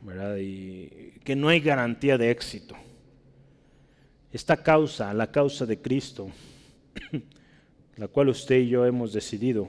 ¿verdad? 0.00 0.36
Y 0.36 1.14
que 1.24 1.34
no 1.34 1.48
hay 1.48 1.60
garantía 1.60 2.16
de 2.16 2.30
éxito. 2.30 2.76
Esta 4.32 4.56
causa, 4.56 5.12
la 5.14 5.30
causa 5.30 5.66
de 5.66 5.80
Cristo, 5.80 6.28
la 7.96 8.08
cual 8.08 8.28
usted 8.28 8.60
y 8.60 8.68
yo 8.68 8.86
hemos 8.86 9.12
decidido, 9.12 9.68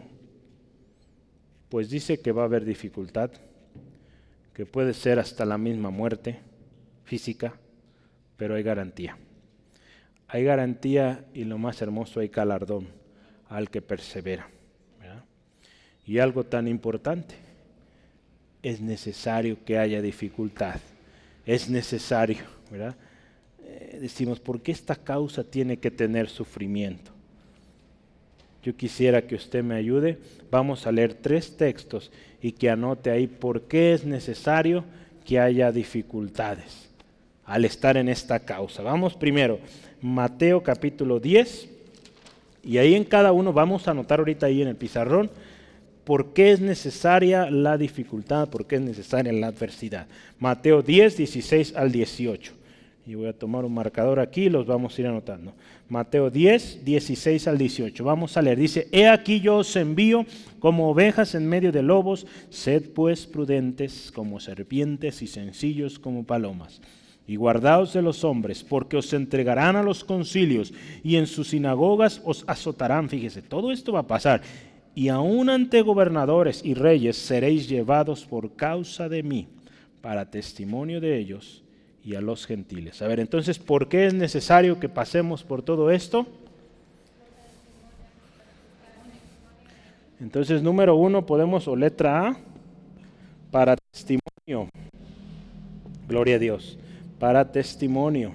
pues 1.69 1.89
dice 1.89 2.19
que 2.19 2.31
va 2.31 2.43
a 2.43 2.45
haber 2.45 2.65
dificultad, 2.65 3.31
que 4.53 4.65
puede 4.65 4.93
ser 4.93 5.19
hasta 5.19 5.43
la 5.43 5.57
misma 5.57 5.89
muerte 5.89 6.39
física, 7.03 7.53
pero 8.37 8.55
hay 8.55 8.63
garantía 8.63 9.17
hay 10.27 10.43
garantía 10.43 11.25
y 11.33 11.43
lo 11.43 11.57
más 11.57 11.81
hermoso, 11.81 12.19
hay 12.19 12.29
galardón 12.29 12.87
al 13.49 13.69
que 13.69 13.81
persevera. 13.81 14.49
Y 16.07 16.19
algo 16.19 16.43
tan 16.43 16.67
importante, 16.67 17.35
es 18.61 18.79
necesario 18.79 19.57
que 19.65 19.77
haya 19.77 20.01
dificultad. 20.01 20.79
Es 21.45 21.69
necesario, 21.69 22.43
¿verdad? 22.69 22.95
Eh, 23.63 23.97
decimos, 24.01 24.39
¿por 24.39 24.61
qué 24.61 24.71
esta 24.71 24.95
causa 24.95 25.43
tiene 25.43 25.77
que 25.77 25.89
tener 25.89 26.29
sufrimiento? 26.29 27.11
Yo 28.63 28.75
quisiera 28.75 29.21
que 29.21 29.35
usted 29.35 29.63
me 29.63 29.75
ayude. 29.75 30.17
Vamos 30.49 30.87
a 30.87 30.91
leer 30.91 31.13
tres 31.13 31.57
textos 31.57 32.11
y 32.41 32.51
que 32.51 32.69
anote 32.69 33.11
ahí 33.11 33.27
por 33.27 33.63
qué 33.63 33.93
es 33.93 34.05
necesario 34.05 34.83
que 35.25 35.39
haya 35.39 35.71
dificultades 35.71 36.89
al 37.45 37.65
estar 37.65 37.97
en 37.97 38.09
esta 38.09 38.39
causa. 38.39 38.81
Vamos 38.81 39.15
primero, 39.15 39.59
Mateo 40.05 40.61
capítulo 40.61 41.19
10, 41.19 41.67
y 42.63 42.77
ahí 42.77 42.93
en 42.93 43.05
cada 43.05 43.31
uno 43.31 43.53
vamos 43.53 43.87
a 43.87 43.91
anotar 43.91 44.19
ahorita 44.19 44.45
ahí 44.45 44.61
en 44.61 44.67
el 44.67 44.75
pizarrón 44.75 45.31
por 46.03 46.31
qué 46.33 46.51
es 46.51 46.61
necesaria 46.61 47.49
la 47.49 47.75
dificultad, 47.75 48.47
por 48.49 48.67
qué 48.67 48.75
es 48.75 48.83
necesaria 48.83 49.33
la 49.33 49.47
adversidad. 49.47 50.05
Mateo 50.37 50.83
10, 50.83 51.17
16 51.17 51.75
al 51.75 51.91
18. 51.91 52.53
Y 53.07 53.15
voy 53.15 53.29
a 53.29 53.33
tomar 53.33 53.65
un 53.65 53.73
marcador 53.73 54.19
aquí 54.19 54.43
y 54.43 54.49
los 54.51 54.67
vamos 54.67 54.95
a 54.95 55.01
ir 55.01 55.07
anotando. 55.07 55.53
Mateo 55.89 56.29
10, 56.29 56.85
16 56.85 57.47
al 57.47 57.57
18. 57.57 58.03
Vamos 58.03 58.37
a 58.37 58.43
leer. 58.43 58.59
Dice, 58.59 58.87
He 58.91 59.07
aquí 59.07 59.39
yo 59.39 59.57
os 59.57 59.75
envío 59.75 60.27
como 60.59 60.87
ovejas 60.87 61.33
en 61.33 61.49
medio 61.49 61.71
de 61.71 61.81
lobos, 61.81 62.27
sed 62.51 62.91
pues 62.93 63.25
prudentes 63.25 64.11
como 64.13 64.39
serpientes 64.39 65.23
y 65.23 65.27
sencillos 65.27 65.97
como 65.97 66.23
palomas. 66.25 66.79
Y 67.27 67.37
guardaos 67.37 67.93
de 67.93 68.03
los 68.03 68.23
hombres, 68.23 68.63
porque 68.63 68.97
os 68.97 69.11
entregarán 69.13 69.75
a 69.75 69.83
los 69.83 70.03
concilios 70.03 70.73
y 71.03 71.15
en 71.15 71.25
sus 71.25 71.49
sinagogas 71.49 72.21
os 72.23 72.43
azotarán. 72.47 73.09
Fíjese, 73.09 73.41
todo 73.41 73.71
esto 73.71 73.93
va 73.93 74.01
a 74.01 74.07
pasar. 74.07 74.41
Y 74.93 75.09
aún 75.09 75.49
ante 75.49 75.81
gobernadores 75.81 76.63
y 76.63 76.75
reyes 76.75 77.17
seréis 77.17 77.67
llevados 77.67 78.25
por 78.25 78.55
causa 78.55 79.09
de 79.09 79.23
mí, 79.23 79.47
para 80.01 80.29
testimonio 80.29 81.01
de 81.01 81.17
ellos 81.17 81.63
y 82.03 82.13
a 82.13 82.21
los 82.21 82.45
gentiles. 82.45 83.01
A 83.01 83.07
ver, 83.07 83.19
entonces, 83.19 83.57
¿por 83.57 83.89
qué 83.89 84.05
es 84.05 84.13
necesario 84.13 84.79
que 84.79 84.87
pasemos 84.87 85.43
por 85.43 85.63
todo 85.63 85.89
esto? 85.89 86.27
Entonces, 90.21 90.61
número 90.61 90.95
uno, 90.95 91.25
podemos, 91.25 91.67
o 91.67 91.75
letra 91.75 92.27
A, 92.27 92.37
para 93.51 93.75
testimonio. 93.91 94.69
Gloria 96.07 96.35
a 96.35 96.39
Dios. 96.39 96.77
Para 97.19 97.51
testimonio. 97.51 98.33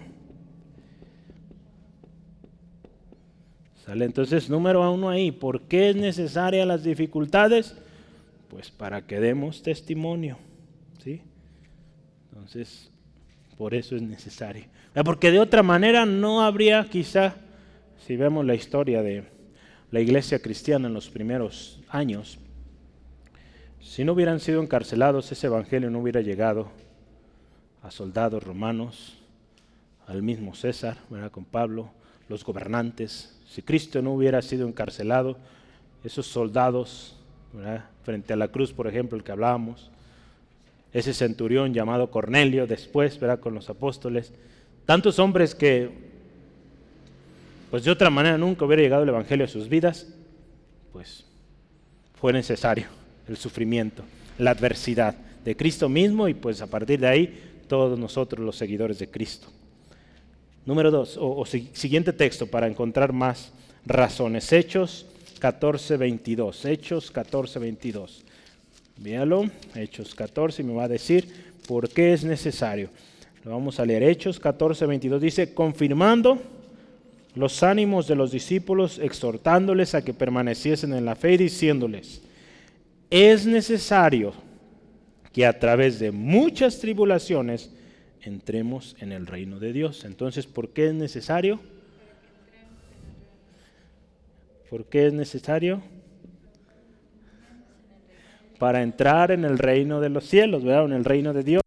¿Sale? 3.84 4.04
Entonces, 4.04 4.48
número 4.48 4.90
uno 4.92 5.08
ahí, 5.08 5.32
¿por 5.32 5.62
qué 5.62 5.90
es 5.90 5.96
necesaria 5.96 6.64
las 6.64 6.84
dificultades? 6.84 7.76
Pues 8.48 8.70
para 8.70 9.06
que 9.06 9.20
demos 9.20 9.62
testimonio. 9.62 10.38
¿Sí? 11.02 11.22
Entonces, 12.30 12.90
por 13.56 13.74
eso 13.74 13.96
es 13.96 14.02
necesario. 14.02 14.64
Porque 15.04 15.30
de 15.30 15.38
otra 15.38 15.62
manera 15.62 16.06
no 16.06 16.42
habría 16.42 16.88
quizá, 16.88 17.34
si 18.06 18.16
vemos 18.16 18.44
la 18.44 18.54
historia 18.54 19.02
de 19.02 19.24
la 19.90 20.00
iglesia 20.00 20.40
cristiana 20.40 20.88
en 20.88 20.94
los 20.94 21.10
primeros 21.10 21.80
años, 21.88 22.38
si 23.80 24.04
no 24.04 24.12
hubieran 24.12 24.40
sido 24.40 24.62
encarcelados, 24.62 25.30
ese 25.32 25.46
evangelio 25.46 25.90
no 25.90 25.98
hubiera 25.98 26.20
llegado 26.20 26.70
a 27.82 27.90
soldados 27.90 28.42
romanos, 28.42 29.18
al 30.06 30.22
mismo 30.22 30.54
César, 30.54 30.98
¿verdad? 31.08 31.30
con 31.30 31.44
Pablo, 31.44 31.90
los 32.28 32.44
gobernantes. 32.44 33.36
Si 33.48 33.62
Cristo 33.62 34.02
no 34.02 34.12
hubiera 34.12 34.42
sido 34.42 34.66
encarcelado, 34.66 35.36
esos 36.04 36.26
soldados, 36.26 37.16
frente 38.04 38.32
a 38.32 38.36
la 38.36 38.48
cruz, 38.48 38.72
por 38.72 38.86
ejemplo, 38.86 39.16
el 39.16 39.24
que 39.24 39.32
hablábamos, 39.32 39.90
ese 40.92 41.14
centurión 41.14 41.72
llamado 41.72 42.10
Cornelio, 42.10 42.66
después, 42.66 43.18
¿verdad? 43.20 43.40
Con 43.40 43.54
los 43.54 43.70
apóstoles. 43.70 44.32
Tantos 44.86 45.18
hombres 45.18 45.54
que, 45.54 45.90
pues 47.70 47.84
de 47.84 47.90
otra 47.90 48.10
manera 48.10 48.38
nunca 48.38 48.64
hubiera 48.64 48.82
llegado 48.82 49.02
el 49.02 49.08
Evangelio 49.08 49.44
a 49.44 49.48
sus 49.48 49.68
vidas, 49.68 50.08
pues 50.92 51.24
fue 52.20 52.32
necesario 52.32 52.86
el 53.28 53.36
sufrimiento, 53.36 54.02
la 54.38 54.50
adversidad 54.50 55.14
de 55.44 55.56
Cristo 55.56 55.88
mismo 55.88 56.28
y 56.28 56.34
pues 56.34 56.60
a 56.60 56.66
partir 56.66 57.00
de 57.00 57.06
ahí 57.06 57.49
todos 57.70 57.96
nosotros 57.96 58.44
los 58.44 58.56
seguidores 58.56 58.98
de 58.98 59.08
Cristo. 59.08 59.46
Número 60.66 60.90
dos, 60.90 61.16
o, 61.16 61.44
siguiente 61.46 62.12
texto 62.12 62.48
para 62.48 62.66
encontrar 62.66 63.12
más 63.12 63.52
razones. 63.86 64.52
Hechos 64.52 65.06
14, 65.38 65.96
22. 65.96 66.64
Hechos 66.64 67.12
14, 67.12 67.60
22. 67.60 68.24
Véalo, 68.96 69.48
Hechos 69.76 70.16
14, 70.16 70.62
y 70.62 70.64
me 70.64 70.74
va 70.74 70.84
a 70.84 70.88
decir 70.88 71.28
por 71.68 71.88
qué 71.88 72.12
es 72.12 72.24
necesario. 72.24 72.90
Lo 73.44 73.52
vamos 73.52 73.78
a 73.78 73.86
leer. 73.86 74.02
Hechos 74.02 74.40
14, 74.40 74.86
22 74.86 75.22
dice, 75.22 75.54
confirmando 75.54 76.38
los 77.36 77.62
ánimos 77.62 78.08
de 78.08 78.16
los 78.16 78.32
discípulos, 78.32 78.98
exhortándoles 78.98 79.94
a 79.94 80.02
que 80.02 80.12
permaneciesen 80.12 80.92
en 80.92 81.04
la 81.04 81.14
fe 81.14 81.34
y 81.34 81.36
diciéndoles, 81.36 82.20
es 83.10 83.46
necesario 83.46 84.49
que 85.32 85.46
a 85.46 85.58
través 85.58 85.98
de 85.98 86.10
muchas 86.10 86.80
tribulaciones 86.80 87.70
entremos 88.22 88.96
en 89.00 89.12
el 89.12 89.26
reino 89.26 89.58
de 89.58 89.72
Dios. 89.72 90.04
Entonces, 90.04 90.46
¿por 90.46 90.70
qué 90.70 90.88
es 90.88 90.94
necesario? 90.94 91.60
¿Por 94.68 94.86
qué 94.86 95.06
es 95.06 95.12
necesario? 95.12 95.82
para 98.60 98.82
entrar 98.82 99.30
en 99.30 99.46
el 99.46 99.58
reino 99.58 100.02
de 100.02 100.10
los 100.10 100.24
cielos, 100.26 100.62
¿verdad? 100.62 100.84
En 100.84 100.92
el 100.92 101.04
reino 101.06 101.32
de 101.32 101.42
Dios. 101.42 101.62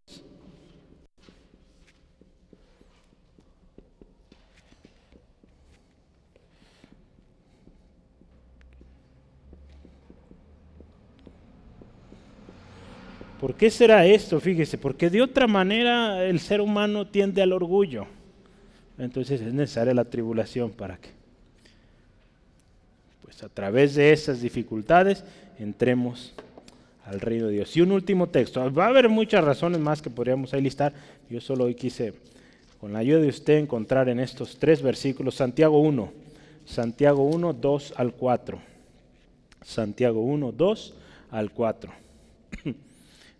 ¿Por 13.43 13.55
qué 13.55 13.69
será 13.69 14.05
esto? 14.05 14.39
Fíjese, 14.39 14.77
porque 14.77 15.09
de 15.09 15.21
otra 15.21 15.47
manera 15.47 16.23
el 16.23 16.39
ser 16.39 16.61
humano 16.61 17.05
tiende 17.07 17.41
al 17.41 17.51
orgullo. 17.51 18.05
Entonces 18.97 19.41
es 19.41 19.53
necesaria 19.53 19.93
la 19.93 20.05
tribulación 20.05 20.71
para 20.71 20.95
que, 20.95 21.09
pues 23.21 23.43
a 23.43 23.49
través 23.49 23.95
de 23.95 24.13
esas 24.13 24.41
dificultades, 24.41 25.25
entremos 25.59 26.33
al 27.03 27.19
reino 27.19 27.47
de 27.47 27.55
Dios. 27.55 27.75
Y 27.75 27.81
un 27.81 27.91
último 27.91 28.27
texto. 28.27 28.73
Va 28.73 28.85
a 28.85 28.87
haber 28.87 29.09
muchas 29.09 29.43
razones 29.43 29.77
más 29.81 30.01
que 30.01 30.09
podríamos 30.09 30.53
ahí 30.53 30.61
listar. 30.61 30.93
Yo 31.29 31.41
solo 31.41 31.65
hoy 31.65 31.75
quise, 31.75 32.13
con 32.79 32.93
la 32.93 32.99
ayuda 32.99 33.19
de 33.19 33.27
usted, 33.27 33.57
encontrar 33.57 34.07
en 34.07 34.21
estos 34.21 34.57
tres 34.57 34.81
versículos 34.81 35.35
Santiago 35.35 35.81
1. 35.81 36.13
Santiago 36.63 37.23
1, 37.23 37.51
2 37.51 37.93
al 37.97 38.13
4. 38.13 38.57
Santiago 39.63 40.21
1, 40.21 40.53
2 40.53 40.93
al 41.29 41.51
4. 41.51 42.03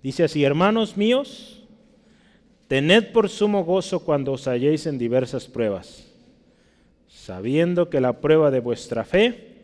Dice 0.04 0.26
así, 0.26 0.44
hermanos 0.44 0.98
míos, 0.98 1.64
tened 2.68 3.12
por 3.12 3.30
sumo 3.30 3.64
gozo 3.64 4.02
cuando 4.02 4.34
os 4.34 4.48
halléis 4.48 4.86
en 4.86 5.00
diversas 5.00 5.48
pruebas, 5.48 6.06
sabiendo 7.08 7.90
que 7.90 8.02
la 8.02 8.20
prueba 8.20 8.52
de 8.52 8.60
vuestra 8.60 9.06
fe 9.06 9.56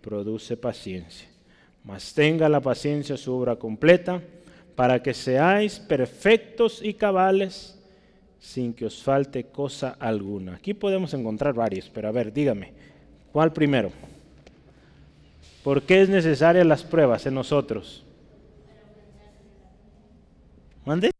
produce 0.00 0.56
paciencia 0.56 1.32
mas 1.84 2.14
tenga 2.14 2.48
la 2.48 2.60
paciencia 2.60 3.16
su 3.16 3.32
obra 3.34 3.56
completa, 3.56 4.22
para 4.76 5.02
que 5.02 5.14
seáis 5.14 5.78
perfectos 5.78 6.80
y 6.82 6.94
cabales, 6.94 7.78
sin 8.38 8.72
que 8.72 8.86
os 8.86 9.02
falte 9.02 9.44
cosa 9.44 9.96
alguna. 10.00 10.54
Aquí 10.54 10.74
podemos 10.74 11.12
encontrar 11.14 11.54
varios, 11.54 11.90
pero 11.90 12.08
a 12.08 12.12
ver, 12.12 12.32
dígame, 12.32 12.72
¿cuál 13.32 13.52
primero? 13.52 13.92
¿Por 15.62 15.82
qué 15.82 16.02
es 16.02 16.08
necesaria 16.08 16.64
las 16.64 16.82
pruebas 16.82 17.26
en 17.26 17.34
nosotros? 17.34 18.04
¿Mande? 20.84 21.10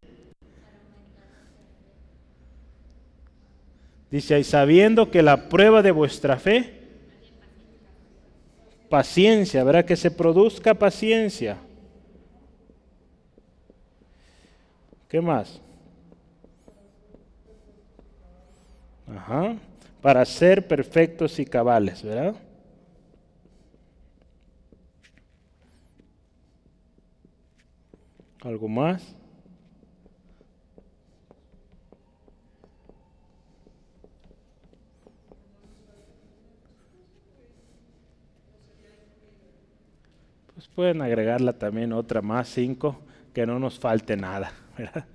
Dice 4.10 4.34
ahí, 4.34 4.44
sabiendo 4.44 5.10
que 5.10 5.22
la 5.22 5.48
prueba 5.48 5.82
de 5.82 5.90
vuestra 5.90 6.38
fe 6.38 6.82
paciencia, 8.90 9.64
¿verdad? 9.64 9.86
Que 9.86 9.96
se 9.96 10.10
produzca 10.10 10.74
paciencia. 10.74 11.56
¿Qué 15.08 15.18
más? 15.22 15.62
Ajá. 19.08 19.56
Para 20.02 20.24
ser 20.26 20.68
perfectos 20.68 21.38
y 21.38 21.46
cabales, 21.46 22.02
¿verdad? 22.02 22.34
¿Algo 28.42 28.68
más? 28.68 29.21
Pueden 40.74 41.02
agregarla 41.02 41.52
también 41.52 41.92
otra 41.92 42.22
más, 42.22 42.48
cinco. 42.48 43.00
que 43.32 43.46
no 43.46 43.58
nos 43.58 43.78
falte 43.78 44.16
nada. 44.16 44.52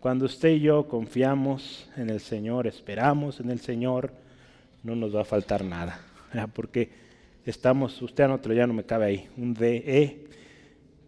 Cuando 0.00 0.26
usted 0.26 0.50
y 0.50 0.60
yo 0.60 0.86
confiamos 0.86 1.88
en 1.96 2.10
el 2.10 2.20
Señor, 2.20 2.66
esperamos 2.66 3.40
en 3.40 3.50
el 3.50 3.60
Señor, 3.60 4.12
no 4.82 4.94
nos 4.94 5.14
va 5.14 5.22
a 5.22 5.24
faltar 5.24 5.64
nada. 5.64 5.98
Porque 6.54 6.90
estamos, 7.44 8.00
usted 8.02 8.30
otro 8.30 8.52
ya 8.52 8.66
no 8.66 8.74
me 8.74 8.84
cabe 8.84 9.06
ahí, 9.06 9.28
un 9.36 9.54
DE, 9.54 10.28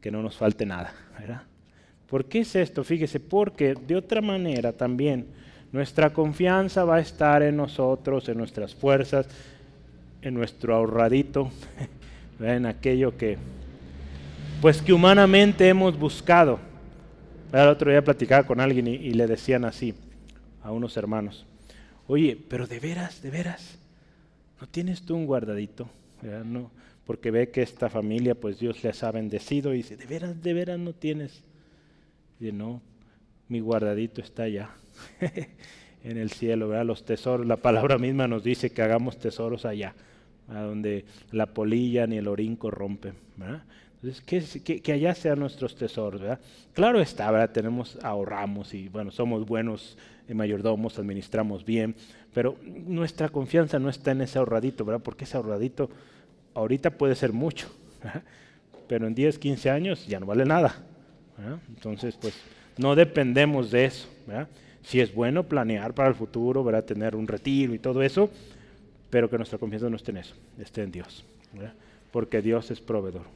que 0.01 0.11
no 0.11 0.23
nos 0.23 0.37
falte 0.37 0.65
nada. 0.65 0.93
¿Por 2.09 2.27
qué 2.27 2.41
es 2.41 2.55
esto? 2.55 2.85
Fíjese, 2.85 3.19
porque 3.19 3.75
de 3.75 3.97
otra 3.97 4.21
manera 4.21 4.73
también 4.73 5.27
nuestra 5.73 6.13
confianza 6.13 6.85
va 6.85 6.97
a 6.97 7.01
estar 7.01 7.43
en 7.43 7.57
nosotros, 7.57 8.29
en 8.29 8.39
nuestras 8.39 8.75
fuerzas, 8.75 9.27
en 10.23 10.35
nuestro 10.35 10.77
ahorradito, 10.77 11.51
en 12.41 12.67
aquello 12.67 13.17
que, 13.17 13.39
pues 14.61 14.81
que 14.81 14.93
humanamente 14.93 15.69
hemos 15.69 15.99
buscado. 15.99 16.59
El 17.53 17.69
otro 17.69 17.91
día 17.91 18.03
platicaba 18.03 18.47
con 18.47 18.61
alguien 18.61 18.87
y, 18.87 19.11
le 19.11 19.27
decían 19.27 19.65
así 19.65 19.95
a 20.63 20.73
unos 20.73 20.97
hermanos, 20.97 21.47
oye, 22.07 22.37
pero 22.49 22.67
de 22.67 22.81
veras, 22.81 23.23
de 23.23 23.31
veras, 23.31 23.79
¿no 24.61 24.67
tienes 24.67 25.03
tú 25.03 25.15
un 25.15 25.27
guardadito? 25.27 25.89
No, 26.45 26.71
porque 27.05 27.31
ve 27.31 27.51
que 27.51 27.63
esta 27.63 27.89
familia, 27.89 28.35
pues 28.35 28.59
Dios 28.59 28.83
les 28.83 29.03
ha 29.05 29.13
bendecido 29.13 29.73
y 29.73 29.79
dice, 29.79 29.97
de 29.97 30.07
veras, 30.07 30.43
de 30.43 30.53
veras 30.53 30.79
no 30.79 30.93
tienes. 30.93 31.43
Y 32.41 32.51
no, 32.51 32.83
mi 33.49 33.61
guardadito 33.61 34.21
está 34.21 34.45
allá, 34.45 34.71
en 36.03 36.17
el 36.17 36.31
cielo, 36.31 36.69
¿verdad? 36.69 36.87
Los 36.87 37.05
tesoros, 37.05 37.47
la 37.47 37.57
palabra 37.57 37.99
misma 37.99 38.27
nos 38.27 38.43
dice 38.43 38.71
que 38.71 38.83
hagamos 38.83 39.19
tesoros 39.19 39.65
allá, 39.65 39.95
a 40.49 40.61
donde 40.61 41.05
la 41.31 41.47
polilla 41.47 42.07
ni 42.07 42.17
el 42.17 42.27
orín 42.27 42.57
corrompen. 42.57 43.15
Que, 44.25 44.93
allá 44.93 45.15
sean 45.15 45.39
nuestros 45.41 45.75
tesoros. 45.77 46.21
Claro 46.73 47.01
está, 47.01 47.31
¿verdad? 47.31 47.51
Tenemos, 47.51 47.99
ahorramos 48.03 48.75
y, 48.75 48.89
bueno, 48.89 49.11
somos 49.11 49.47
buenos 49.47 49.97
mayordomos, 50.29 50.99
administramos 50.99 51.65
bien, 51.65 51.95
pero 52.35 52.57
nuestra 52.65 53.29
confianza 53.29 53.79
no 53.79 53.89
está 53.89 54.11
en 54.11 54.23
ese 54.23 54.39
ahorradito, 54.39 54.85
¿verdad? 54.85 55.03
Porque 55.03 55.25
ese 55.25 55.37
ahorradito 55.37 55.89
ahorita 56.55 56.91
puede 56.91 57.15
ser 57.15 57.33
mucho, 57.33 57.69
pero 58.89 59.07
en 59.07 59.15
10, 59.15 59.39
15 59.39 59.71
años 59.71 60.07
ya 60.07 60.21
no 60.21 60.27
vale 60.27 60.45
nada. 60.45 60.83
Entonces, 61.69 62.17
pues, 62.21 62.35
no 62.77 62.95
dependemos 62.95 63.71
de 63.71 63.87
eso. 63.87 64.09
Si 64.83 65.01
es 65.01 65.15
bueno 65.15 65.45
planear 65.45 65.95
para 65.95 66.09
el 66.09 66.15
futuro, 66.15 66.63
¿verdad? 66.63 66.85
Tener 66.85 67.17
un 67.17 67.27
retiro 67.27 67.75
y 67.75 67.79
todo 67.79 68.03
eso, 68.03 68.31
pero 69.11 69.31
que 69.31 69.37
nuestra 69.37 69.59
confianza 69.59 69.89
no 69.89 69.97
esté 69.97 70.11
en 70.11 70.19
eso, 70.19 70.35
esté 70.59 70.83
en 70.83 70.93
Dios. 70.93 71.25
Porque 72.13 72.43
Dios 72.43 72.71
es 72.71 72.81
proveedor. 72.81 73.27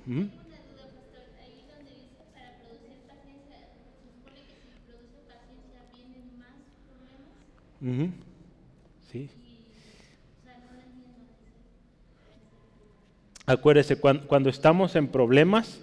Acuérdese, 13.46 13.96
cuando, 13.96 14.48
estamos 14.48 14.94
en 14.94 15.08
problemas, 15.08 15.80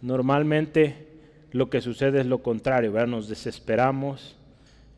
normalmente 0.00 1.08
lo 1.52 1.68
que 1.68 1.82
sucede 1.82 2.20
es 2.20 2.26
lo 2.26 2.38
contrario. 2.42 3.06
Nos 3.06 3.28
desesperamos, 3.28 4.36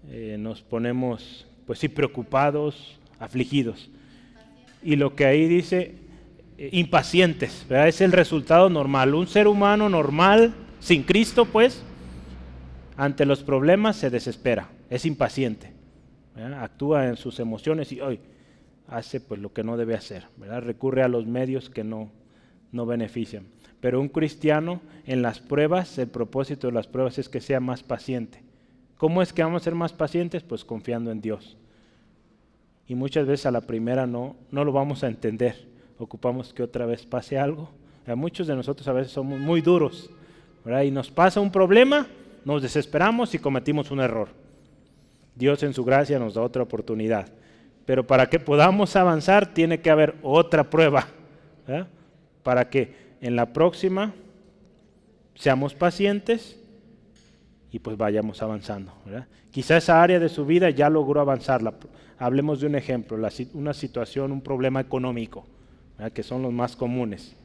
eh, 0.09 0.37
nos 0.39 0.63
ponemos, 0.63 1.47
pues 1.67 1.81
sí, 1.81 1.89
preocupados, 1.89 2.99
afligidos. 3.19 3.91
Y 4.83 4.95
lo 4.97 5.17
que 5.17 5.25
ahí 5.25 5.49
dice, 5.49 5.97
eh, 6.57 6.69
impacientes. 6.73 7.67
Es 7.69 8.01
el 8.01 8.13
resultado 8.13 8.71
normal. 8.71 9.15
Un 9.15 9.27
ser 9.27 9.49
humano 9.49 9.89
normal, 9.89 10.55
sin 10.79 11.03
Cristo, 11.03 11.47
pues, 11.47 11.83
ante 12.97 13.27
los 13.27 13.43
problemas 13.43 13.97
se 13.97 14.11
desespera, 14.11 14.69
es 14.89 15.05
impaciente 15.05 15.78
actúa 16.43 17.07
en 17.09 17.17
sus 17.17 17.41
emociones 17.41 17.93
y 17.93 18.01
hoy 18.01 18.21
hace 18.89 19.21
pues 19.21 19.41
lo 19.41 19.53
que 19.53 19.65
no 19.65 19.77
debe 19.77 19.95
hacer, 19.95 20.27
¿verdad? 20.37 20.63
recurre 20.63 21.03
a 21.03 21.09
los 21.09 21.27
medios 21.27 21.69
que 21.71 21.85
no, 21.85 22.11
no 22.73 22.87
benefician. 22.87 23.45
Pero 23.81 24.01
un 24.01 24.09
cristiano 24.09 24.81
en 25.07 25.23
las 25.23 25.41
pruebas, 25.41 25.99
el 25.99 26.09
propósito 26.09 26.67
de 26.67 26.73
las 26.73 26.87
pruebas 26.87 27.19
es 27.19 27.29
que 27.29 27.41
sea 27.41 27.61
más 27.61 27.83
paciente. 27.83 28.43
¿Cómo 28.97 29.23
es 29.23 29.33
que 29.33 29.43
vamos 29.43 29.63
a 29.63 29.65
ser 29.65 29.75
más 29.75 29.93
pacientes? 29.93 30.43
Pues 30.43 30.65
confiando 30.65 31.13
en 31.13 31.21
Dios. 31.21 31.57
Y 32.89 32.95
muchas 32.95 33.27
veces 33.27 33.47
a 33.47 33.51
la 33.51 33.61
primera 33.61 34.07
no, 34.07 34.35
no 34.51 34.65
lo 34.65 34.73
vamos 34.73 35.05
a 35.05 35.09
entender. 35.09 35.69
Ocupamos 35.99 36.53
que 36.53 36.63
otra 36.63 36.87
vez 36.87 37.07
pase 37.07 37.39
algo. 37.39 37.71
muchos 38.17 38.47
de 38.47 38.57
nosotros 38.57 38.89
a 38.89 38.93
veces 38.93 39.13
somos 39.13 39.39
muy 39.39 39.61
duros. 39.61 40.11
Y 40.85 40.91
nos 40.91 41.11
pasa 41.11 41.41
un 41.41 41.53
problema, 41.53 42.07
nos 42.45 42.63
desesperamos 42.63 43.35
y 43.35 43.39
cometimos 43.39 43.91
un 43.91 44.01
error. 44.01 44.29
Dios 45.39 45.63
en 45.63 45.73
su 45.73 45.85
gracia 45.85 46.19
nos 46.19 46.35
da 46.35 46.43
otra 46.43 46.63
oportunidad. 46.63 47.29
Pero 47.87 48.07
para 48.07 48.29
que 48.29 48.41
podamos 48.41 48.97
avanzar 48.97 49.55
tiene 49.55 49.81
que 49.81 49.91
haber 49.91 50.17
otra 50.23 50.69
prueba. 50.69 51.07
Para 52.43 52.69
que 52.69 52.95
en 53.21 53.37
la 53.37 53.53
próxima 53.53 54.13
seamos 55.35 55.75
pacientes 55.75 56.59
y 57.71 57.79
pues 57.79 57.97
vayamos 57.97 58.43
avanzando. 58.43 58.93
Quizá 59.51 59.77
esa 59.77 60.03
área 60.03 60.19
de 60.19 60.29
su 60.29 60.45
vida 60.45 60.71
ya 60.71 60.91
logró 60.91 61.21
avanzar. 61.21 61.63
hablemos 62.19 62.61
de 62.61 62.67
un 62.67 62.75
ejemplo, 62.75 63.17
una 63.55 63.75
situación, 63.75 64.33
un 64.33 64.41
problema 64.41 64.81
económico, 64.81 65.47
que 66.13 66.23
son 66.23 66.43
los 66.43 66.53
más 66.53 66.75
comunes. 66.75 67.37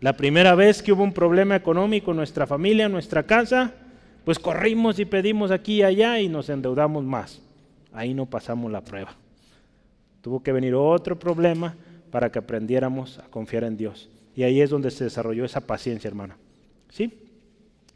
La 0.00 0.12
primera 0.12 0.54
vez 0.54 0.82
que 0.82 0.92
hubo 0.92 1.02
un 1.02 1.14
problema 1.14 1.56
económico 1.56 2.10
en 2.10 2.18
nuestra 2.18 2.46
familia, 2.46 2.86
en 2.86 2.92
nuestra 2.92 3.22
casa, 3.22 3.72
pues 4.24 4.38
corrimos 4.38 4.98
y 4.98 5.04
pedimos 5.04 5.50
aquí 5.50 5.76
y 5.76 5.82
allá 5.82 6.18
y 6.20 6.28
nos 6.28 6.48
endeudamos 6.48 7.04
más. 7.04 7.40
Ahí 7.92 8.14
no 8.14 8.26
pasamos 8.26 8.72
la 8.72 8.80
prueba. 8.80 9.14
Tuvo 10.22 10.42
que 10.42 10.52
venir 10.52 10.74
otro 10.74 11.18
problema 11.18 11.74
para 12.10 12.30
que 12.32 12.38
aprendiéramos 12.38 13.18
a 13.18 13.24
confiar 13.24 13.64
en 13.64 13.76
Dios. 13.76 14.08
Y 14.34 14.42
ahí 14.42 14.60
es 14.60 14.70
donde 14.70 14.90
se 14.90 15.04
desarrolló 15.04 15.44
esa 15.44 15.60
paciencia, 15.60 16.08
hermana. 16.08 16.36
¿Sí? 16.90 17.12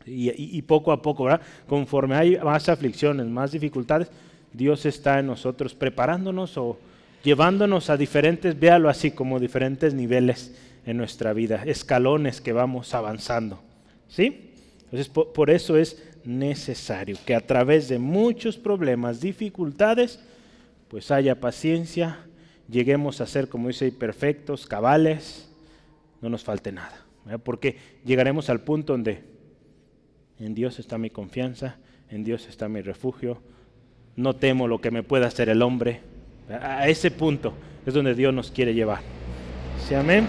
Y, 0.04 0.62
poco 0.62 0.92
a 0.92 1.02
poco, 1.02 1.24
¿verdad? 1.24 1.42
Conforme 1.66 2.14
hay 2.14 2.38
más 2.38 2.68
aflicciones, 2.68 3.26
más 3.26 3.52
dificultades, 3.52 4.10
Dios 4.52 4.86
está 4.86 5.18
en 5.18 5.26
nosotros 5.26 5.74
preparándonos 5.74 6.56
o 6.56 6.78
llevándonos 7.22 7.90
a 7.90 7.96
diferentes, 7.96 8.58
véalo 8.58 8.88
así, 8.88 9.10
como 9.10 9.38
diferentes 9.38 9.92
niveles 9.92 10.56
en 10.86 10.96
nuestra 10.96 11.32
vida, 11.34 11.62
escalones 11.66 12.40
que 12.40 12.52
vamos 12.52 12.94
avanzando. 12.94 13.60
¿Sí? 14.08 14.52
Entonces, 14.84 15.08
por 15.08 15.50
eso 15.50 15.76
es 15.76 16.02
necesario, 16.28 17.16
que 17.24 17.34
a 17.34 17.40
través 17.40 17.88
de 17.88 17.98
muchos 17.98 18.58
problemas, 18.58 19.20
dificultades, 19.20 20.20
pues 20.88 21.10
haya 21.10 21.40
paciencia, 21.40 22.18
lleguemos 22.68 23.22
a 23.22 23.26
ser, 23.26 23.48
como 23.48 23.68
dice, 23.68 23.90
perfectos, 23.90 24.66
cabales, 24.66 25.48
no 26.20 26.28
nos 26.28 26.44
falte 26.44 26.70
nada. 26.70 27.06
Porque 27.42 27.76
llegaremos 28.04 28.50
al 28.50 28.60
punto 28.60 28.92
donde 28.92 29.22
en 30.38 30.54
Dios 30.54 30.78
está 30.78 30.98
mi 30.98 31.08
confianza, 31.08 31.76
en 32.10 32.24
Dios 32.24 32.46
está 32.46 32.68
mi 32.68 32.82
refugio, 32.82 33.40
no 34.14 34.36
temo 34.36 34.68
lo 34.68 34.82
que 34.82 34.90
me 34.90 35.02
pueda 35.02 35.28
hacer 35.28 35.48
el 35.48 35.62
hombre. 35.62 36.02
A 36.50 36.88
ese 36.88 37.10
punto 37.10 37.54
es 37.86 37.94
donde 37.94 38.14
Dios 38.14 38.34
nos 38.34 38.50
quiere 38.50 38.74
llevar. 38.74 39.00
¿Sí, 39.86 39.94
amén? 39.94 40.26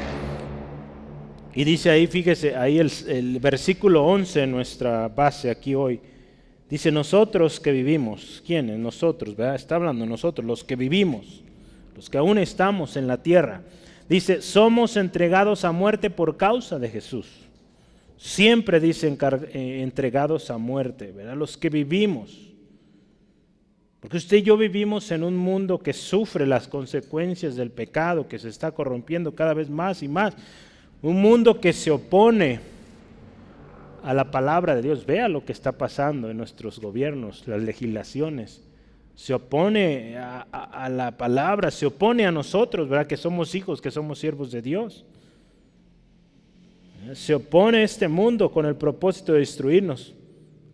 Y 1.55 1.63
dice 1.63 1.89
ahí, 1.89 2.05
fíjese, 2.05 2.55
ahí 2.55 2.77
el, 2.77 3.39
versículo 3.39 4.05
11, 4.05 4.45
nuestra 4.47 5.07
base 5.07 5.49
aquí 5.49 5.73
hoy, 5.73 5.99
dice 6.69 6.91
nosotros 6.91 7.59
que 7.59 7.71
vivimos, 7.71 8.43
¿quiénes? 8.45 8.77
Nosotros, 8.77 9.35
¿verdad? 9.35 9.55
Está 9.55 9.75
hablando 9.75 10.05
nosotros, 10.05 10.45
los 10.45 10.63
que 10.63 10.75
vivimos, 10.75 11.43
los 11.95 12.09
que 12.09 12.19
aún 12.19 12.37
estamos 12.37 12.97
en 12.97 13.07
la 13.07 13.23
tierra. 13.23 13.63
Dice, 14.07 14.41
somos 14.41 14.95
entregados 14.95 15.65
a 15.65 15.71
muerte 15.71 16.09
por 16.09 16.37
causa 16.37 16.77
de 16.77 16.89
Jesús. 16.89 17.27
Siempre 18.17 18.79
dicen 18.79 19.17
eh, 19.53 19.81
entregados 19.81 20.51
a 20.51 20.57
muerte, 20.57 21.11
¿verdad? 21.11 21.35
Los 21.35 21.57
que 21.57 21.69
vivimos. 21.69 22.37
Porque 23.99 24.17
usted 24.17 24.37
y 24.37 24.43
yo 24.43 24.55
vivimos 24.55 25.11
en 25.11 25.23
un 25.23 25.35
mundo 25.35 25.79
que 25.79 25.93
sufre 25.93 26.45
las 26.45 26.67
consecuencias 26.67 27.55
del 27.55 27.71
pecado, 27.71 28.27
que 28.27 28.39
se 28.39 28.49
está 28.49 28.71
corrompiendo 28.71 29.33
cada 29.35 29.53
vez 29.53 29.69
más 29.69 30.03
y 30.03 30.07
más. 30.07 30.35
Un 31.01 31.21
mundo 31.21 31.61
que 31.61 31.71
se 31.71 31.91
opone 31.91 32.59
a 34.03 34.13
la 34.13 34.31
palabra 34.31 34.75
de 34.75 34.81
Dios. 34.81 35.05
Vea 35.05 35.27
lo 35.29 35.45
que 35.45 35.53
está 35.53 35.71
pasando 35.71 36.29
en 36.29 36.37
nuestros 36.37 36.79
gobiernos, 36.79 37.47
las 37.47 37.61
legislaciones. 37.61 38.61
Se 39.15 39.33
opone 39.33 40.17
a, 40.17 40.89
la 40.89 41.17
palabra, 41.17 41.71
se 41.71 41.85
opone 41.85 42.25
a 42.25 42.31
nosotros, 42.31 42.87
¿verdad? 42.87 43.07
Que 43.07 43.17
somos 43.17 43.53
hijos, 43.55 43.81
que 43.81 43.91
somos 43.91 44.19
siervos 44.19 44.51
de 44.51 44.61
Dios. 44.61 45.05
Se 47.13 47.33
opone 47.33 47.79
a 47.79 47.83
este 47.83 48.07
mundo 48.07 48.51
con 48.51 48.65
el 48.65 48.75
propósito 48.75 49.33
de 49.33 49.39
destruirnos. 49.39 50.15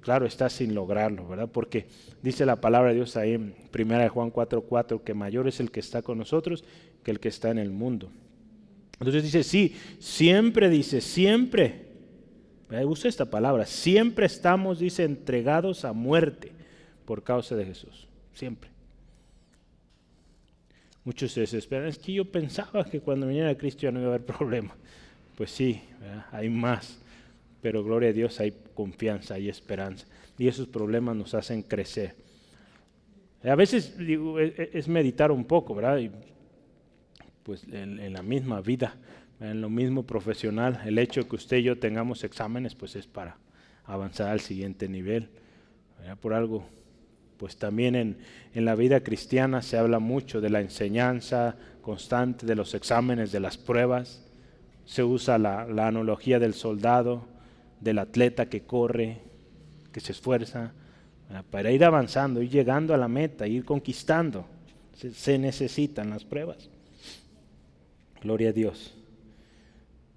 Claro, 0.02 0.28
está 0.28 0.50
sin 0.50 0.76
lograrlo, 0.76 1.28
¿verdad? 1.28 1.50
Porque 1.52 1.88
dice 2.22 2.46
la 2.46 2.62
palabra 2.62 2.90
de 2.90 2.96
Dios 2.96 3.18
ahí 3.18 3.34
en 3.34 3.56
1 3.74 4.10
Juan 4.10 4.32
4:4 4.32 5.04
que 5.04 5.16
mayor 5.16 5.48
es 5.48 5.60
el 5.60 5.72
que 5.72 5.80
está 5.80 6.04
con 6.04 6.20
nosotros 6.20 6.64
que 7.04 7.10
el 7.10 7.20
que 7.20 7.30
está 7.30 7.50
en 7.50 7.58
el 7.58 7.72
mundo. 7.72 8.12
Entonces 9.00 9.24
dice, 9.24 9.44
sí, 9.44 9.76
siempre 10.00 10.70
dice, 10.70 11.02
siempre 11.02 11.86
usa 12.84 13.10
esta 13.10 13.26
palabra, 13.26 13.66
siempre 13.66 14.26
estamos, 14.26 14.80
dice, 14.80 15.04
entregados 15.04 15.86
a 15.86 15.94
muerte 15.94 16.52
por 17.06 17.24
causa 17.24 17.56
de 17.56 17.66
Jesús, 17.66 18.08
siempre. 18.34 18.70
Muchos 21.04 21.32
se 21.32 21.42
desesperan, 21.42 21.88
es 21.88 22.00
que 22.00 22.14
yo 22.14 22.26
pensaba 22.26 22.84
que 22.84 23.00
cuando 23.00 23.28
viniera 23.28 23.56
Cristo 23.56 23.82
ya 23.82 23.92
no 23.92 24.00
iba 24.00 24.12
a 24.12 24.16
haber 24.16 24.26
problema. 24.26 24.76
Pues 25.38 25.52
sí, 25.52 25.82
hay 26.32 26.50
más, 26.50 26.98
pero 27.62 27.84
gloria 27.84 28.10
a 28.10 28.14
Dios 28.14 28.40
hay 28.40 28.54
confianza, 28.74 29.36
hay 29.36 29.50
esperanza. 29.50 30.08
Y 30.38 30.48
esos 30.48 30.68
problemas 30.68 31.16
nos 31.16 31.34
hacen 31.34 31.62
crecer. 31.62 32.16
A 33.44 33.56
veces 33.56 33.96
e, 34.00 34.14
e, 34.14 34.70
es 34.74 34.88
meditar 34.88 35.32
un 35.32 35.46
poco, 35.46 35.76
¿verdad? 35.76 36.00
Pues 37.46 37.64
en, 37.72 38.12
la 38.12 38.24
misma 38.24 38.60
vida, 38.60 38.96
en 39.40 39.62
lo 39.62 39.70
mismo 39.70 40.02
profesional, 40.04 40.82
el 40.84 40.98
hecho 40.98 41.22
de 41.22 41.30
que 41.30 41.36
usted 41.36 41.58
y 41.58 41.64
yo 41.64 41.78
tengamos 41.78 42.24
exámenes, 42.24 42.74
pues 42.74 42.96
es 42.96 43.06
para 43.06 43.38
avanzar 43.86 44.30
al 44.30 44.40
siguiente 44.40 44.90
nivel. 44.90 45.30
Por 46.22 46.34
algo 46.34 46.66
pues 47.38 47.58
también 47.58 47.96
en, 47.96 48.66
la 48.66 48.74
vida 48.74 49.02
cristiana 49.02 49.62
se 49.62 49.78
habla 49.78 50.00
mucho 50.00 50.42
de 50.42 50.50
la 50.50 50.60
enseñanza 50.60 51.56
constante, 51.84 52.48
de 52.48 52.56
los 52.56 52.74
exámenes, 52.74 53.32
de 53.32 53.40
las 53.40 53.58
pruebas. 53.58 54.24
Se 54.86 55.04
usa 55.04 55.38
la, 55.38 55.62
analogía 55.62 56.40
del 56.40 56.56
soldado, 56.56 57.26
del 57.80 58.00
atleta 58.00 58.48
que 58.48 58.62
corre, 58.62 59.20
que 59.92 60.00
se 60.00 60.14
esfuerza, 60.14 60.74
para 61.52 61.72
ir 61.72 61.86
avanzando, 61.86 62.42
ir 62.42 62.50
llegando 62.50 62.96
a 62.96 62.98
la 62.98 63.08
meta, 63.08 63.46
ir 63.46 63.66
conquistando. 63.66 64.48
se 64.96 65.38
necesitan 65.38 66.10
las 66.10 66.24
pruebas. 66.24 66.70
Gloria 68.26 68.50
a 68.50 68.54
Dios. 68.54 68.92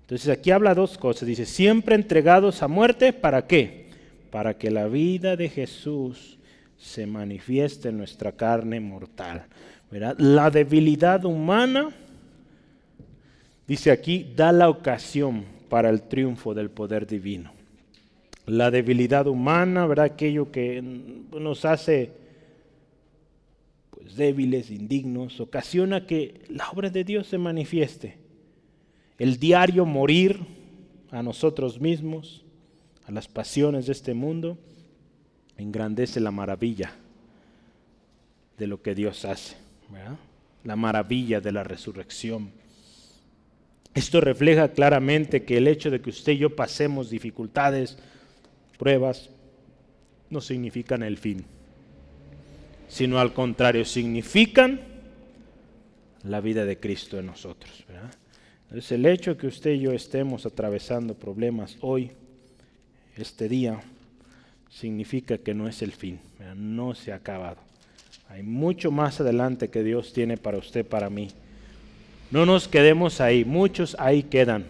Entonces 0.00 0.30
aquí 0.30 0.50
habla 0.50 0.74
dos 0.74 0.96
cosas. 0.96 1.28
Dice, 1.28 1.44
siempre 1.44 1.94
entregados 1.94 2.62
a 2.62 2.68
muerte, 2.68 3.12
¿para 3.12 3.46
qué? 3.46 3.90
Para 4.30 4.56
que 4.56 4.70
la 4.70 4.88
vida 4.88 5.36
de 5.36 5.50
Jesús 5.50 6.38
se 6.78 7.06
manifiesta 7.06 7.90
en 7.90 7.98
nuestra 7.98 8.32
carne 8.32 8.80
mortal. 8.80 9.44
La 10.16 10.48
debilidad 10.48 11.26
humana, 11.26 11.90
dice 13.66 13.90
aquí, 13.90 14.32
da 14.34 14.52
la 14.52 14.70
ocasión 14.70 15.44
para 15.68 15.90
el 15.90 16.00
triunfo 16.00 16.54
del 16.54 16.70
poder 16.70 17.06
divino. 17.06 17.52
La 18.46 18.70
debilidad 18.70 19.26
humana, 19.26 19.86
¿verdad? 19.86 20.06
aquello 20.06 20.50
que 20.50 20.80
nos 20.80 21.66
hace 21.66 22.12
débiles, 24.16 24.70
indignos, 24.70 25.40
ocasiona 25.40 26.06
que 26.06 26.42
la 26.48 26.70
obra 26.70 26.90
de 26.90 27.04
Dios 27.04 27.26
se 27.26 27.38
manifieste. 27.38 28.18
El 29.18 29.38
diario 29.38 29.84
morir 29.84 30.40
a 31.10 31.22
nosotros 31.22 31.80
mismos, 31.80 32.44
a 33.06 33.12
las 33.12 33.28
pasiones 33.28 33.86
de 33.86 33.92
este 33.92 34.14
mundo, 34.14 34.58
engrandece 35.56 36.20
la 36.20 36.30
maravilla 36.30 36.92
de 38.58 38.66
lo 38.66 38.82
que 38.82 38.94
Dios 38.94 39.24
hace, 39.24 39.56
la 40.64 40.76
maravilla 40.76 41.40
de 41.40 41.52
la 41.52 41.64
resurrección. 41.64 42.50
Esto 43.94 44.20
refleja 44.20 44.72
claramente 44.72 45.44
que 45.44 45.56
el 45.56 45.66
hecho 45.66 45.90
de 45.90 46.00
que 46.00 46.10
usted 46.10 46.32
y 46.32 46.38
yo 46.38 46.54
pasemos 46.54 47.10
dificultades, 47.10 47.98
pruebas, 48.78 49.30
no 50.30 50.40
significan 50.40 51.02
el 51.02 51.16
fin, 51.16 51.44
sino 52.88 53.18
al 53.18 53.32
contrario, 53.32 53.84
significan 53.84 54.80
la 56.24 56.40
vida 56.40 56.64
de 56.64 56.78
Cristo 56.78 57.18
en 57.18 57.26
nosotros. 57.26 57.84
Es 58.74 58.92
el 58.92 59.06
hecho 59.06 59.36
que 59.36 59.46
usted 59.46 59.72
y 59.72 59.80
yo 59.80 59.92
estemos 59.92 60.44
atravesando 60.44 61.14
problemas 61.14 61.76
hoy, 61.80 62.10
este 63.16 63.48
día, 63.48 63.80
significa 64.70 65.38
que 65.38 65.54
no 65.54 65.68
es 65.68 65.82
el 65.82 65.92
fin, 65.92 66.20
no 66.56 66.94
se 66.94 67.12
ha 67.12 67.16
acabado. 67.16 67.58
Hay 68.28 68.42
mucho 68.42 68.90
más 68.90 69.20
adelante 69.20 69.68
que 69.68 69.82
Dios 69.82 70.12
tiene 70.12 70.36
para 70.36 70.58
usted, 70.58 70.84
para 70.84 71.08
mí. 71.08 71.28
No 72.30 72.44
nos 72.44 72.68
quedemos 72.68 73.22
ahí, 73.22 73.44
muchos 73.44 73.96
ahí 73.98 74.22
quedan, 74.22 74.66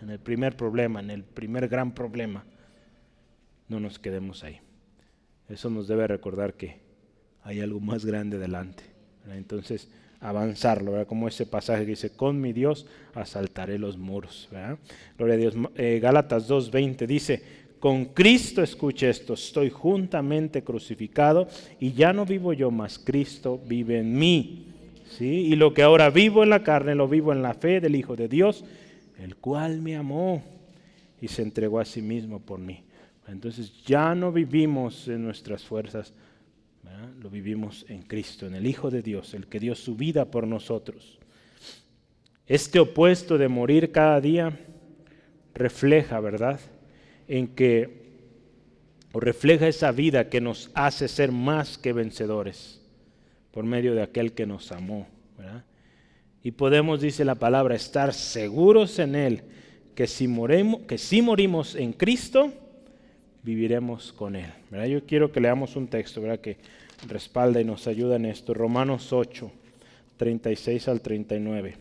en 0.00 0.10
el 0.10 0.20
primer 0.20 0.56
problema, 0.56 1.00
en 1.00 1.10
el 1.10 1.24
primer 1.24 1.68
gran 1.68 1.92
problema. 1.92 2.44
No 3.68 3.80
nos 3.80 3.98
quedemos 3.98 4.44
ahí. 4.44 4.60
Eso 5.48 5.68
nos 5.68 5.88
debe 5.88 6.06
recordar 6.06 6.54
que 6.54 6.81
hay 7.42 7.60
algo 7.60 7.80
más 7.80 8.04
grande 8.04 8.36
adelante. 8.36 8.84
Entonces, 9.30 9.88
avanzarlo, 10.20 11.06
como 11.06 11.28
ese 11.28 11.46
pasaje 11.46 11.84
que 11.84 11.90
dice, 11.90 12.10
con 12.10 12.40
mi 12.40 12.52
Dios 12.52 12.86
asaltaré 13.14 13.78
los 13.78 13.98
muros. 13.98 14.48
Gloria 15.18 15.34
a 15.34 15.38
Dios. 15.38 15.54
Eh, 15.76 15.98
Gálatas 16.00 16.48
2.20 16.48 17.06
dice, 17.06 17.42
con 17.80 18.04
Cristo, 18.06 18.62
escuche 18.62 19.10
esto, 19.10 19.34
estoy 19.34 19.68
juntamente 19.68 20.62
crucificado 20.62 21.48
y 21.80 21.92
ya 21.92 22.12
no 22.12 22.24
vivo 22.24 22.52
yo, 22.52 22.70
más 22.70 22.98
Cristo 22.98 23.60
vive 23.66 23.98
en 23.98 24.16
mí. 24.16 24.66
¿sí? 25.18 25.26
Y 25.26 25.56
lo 25.56 25.74
que 25.74 25.82
ahora 25.82 26.08
vivo 26.08 26.44
en 26.44 26.50
la 26.50 26.62
carne, 26.62 26.94
lo 26.94 27.08
vivo 27.08 27.32
en 27.32 27.42
la 27.42 27.54
fe 27.54 27.80
del 27.80 27.96
Hijo 27.96 28.14
de 28.14 28.28
Dios, 28.28 28.64
el 29.18 29.34
cual 29.34 29.80
me 29.82 29.96
amó 29.96 30.44
y 31.20 31.26
se 31.26 31.42
entregó 31.42 31.80
a 31.80 31.84
sí 31.84 32.02
mismo 32.02 32.38
por 32.38 32.60
mí. 32.60 32.84
Entonces 33.26 33.72
ya 33.84 34.14
no 34.14 34.30
vivimos 34.30 35.08
en 35.08 35.24
nuestras 35.24 35.64
fuerzas, 35.64 36.12
lo 37.20 37.30
vivimos 37.30 37.84
en 37.88 38.02
Cristo, 38.02 38.46
en 38.46 38.54
el 38.54 38.66
Hijo 38.66 38.90
de 38.90 39.02
Dios, 39.02 39.34
el 39.34 39.46
que 39.46 39.60
dio 39.60 39.74
su 39.74 39.96
vida 39.96 40.26
por 40.26 40.46
nosotros. 40.46 41.18
Este 42.46 42.78
opuesto 42.78 43.38
de 43.38 43.48
morir 43.48 43.92
cada 43.92 44.20
día 44.20 44.58
refleja, 45.54 46.20
¿verdad? 46.20 46.60
en 47.28 47.48
que 47.48 48.02
refleja 49.14 49.68
esa 49.68 49.92
vida 49.92 50.28
que 50.28 50.40
nos 50.40 50.70
hace 50.74 51.08
ser 51.08 51.32
más 51.32 51.78
que 51.78 51.92
vencedores 51.92 52.80
por 53.52 53.64
medio 53.64 53.94
de 53.94 54.02
aquel 54.02 54.32
que 54.32 54.46
nos 54.46 54.72
amó. 54.72 55.06
Y 56.42 56.50
podemos, 56.52 57.00
dice 57.00 57.24
la 57.24 57.36
palabra, 57.36 57.74
estar 57.74 58.12
seguros 58.12 58.98
en 58.98 59.14
Él, 59.14 59.42
que 59.94 60.06
si, 60.06 60.26
moremos, 60.28 60.82
que 60.82 60.98
si 60.98 61.22
morimos 61.22 61.74
en 61.74 61.92
Cristo, 61.92 62.52
viviremos 63.42 64.12
con 64.12 64.36
Él. 64.36 64.50
Yo 64.90 65.06
quiero 65.06 65.30
que 65.30 65.40
leamos 65.40 65.76
un 65.76 65.88
texto 65.88 66.20
¿verdad? 66.20 66.40
que 66.40 66.58
respalda 67.08 67.60
y 67.60 67.64
nos 67.64 67.86
ayuda 67.86 68.16
en 68.16 68.26
esto. 68.26 68.54
Romanos 68.54 69.12
8, 69.12 69.50
36 70.16 70.88
al 70.88 71.00
39. 71.00 71.76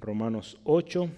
Romanos 0.00 0.58
8, 0.64 1.08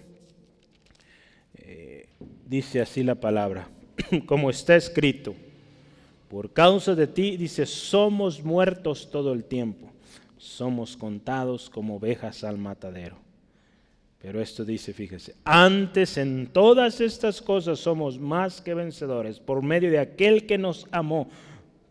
dice 2.51 2.81
así 2.81 3.01
la 3.03 3.15
palabra, 3.15 3.69
como 4.25 4.49
está 4.49 4.75
escrito, 4.75 5.35
por 6.29 6.51
causa 6.51 6.95
de 6.95 7.07
ti, 7.07 7.37
dice, 7.37 7.65
somos 7.65 8.43
muertos 8.43 9.09
todo 9.09 9.33
el 9.33 9.45
tiempo, 9.45 9.89
somos 10.37 10.97
contados 10.97 11.69
como 11.69 11.95
ovejas 11.95 12.43
al 12.43 12.57
matadero. 12.57 13.17
Pero 14.21 14.39
esto 14.39 14.63
dice, 14.63 14.93
fíjese, 14.93 15.35
antes 15.45 16.17
en 16.17 16.47
todas 16.47 17.01
estas 17.01 17.41
cosas 17.41 17.79
somos 17.79 18.19
más 18.19 18.61
que 18.61 18.73
vencedores 18.73 19.39
por 19.39 19.63
medio 19.63 19.89
de 19.89 19.99
aquel 19.99 20.45
que 20.45 20.57
nos 20.57 20.87
amó, 20.91 21.29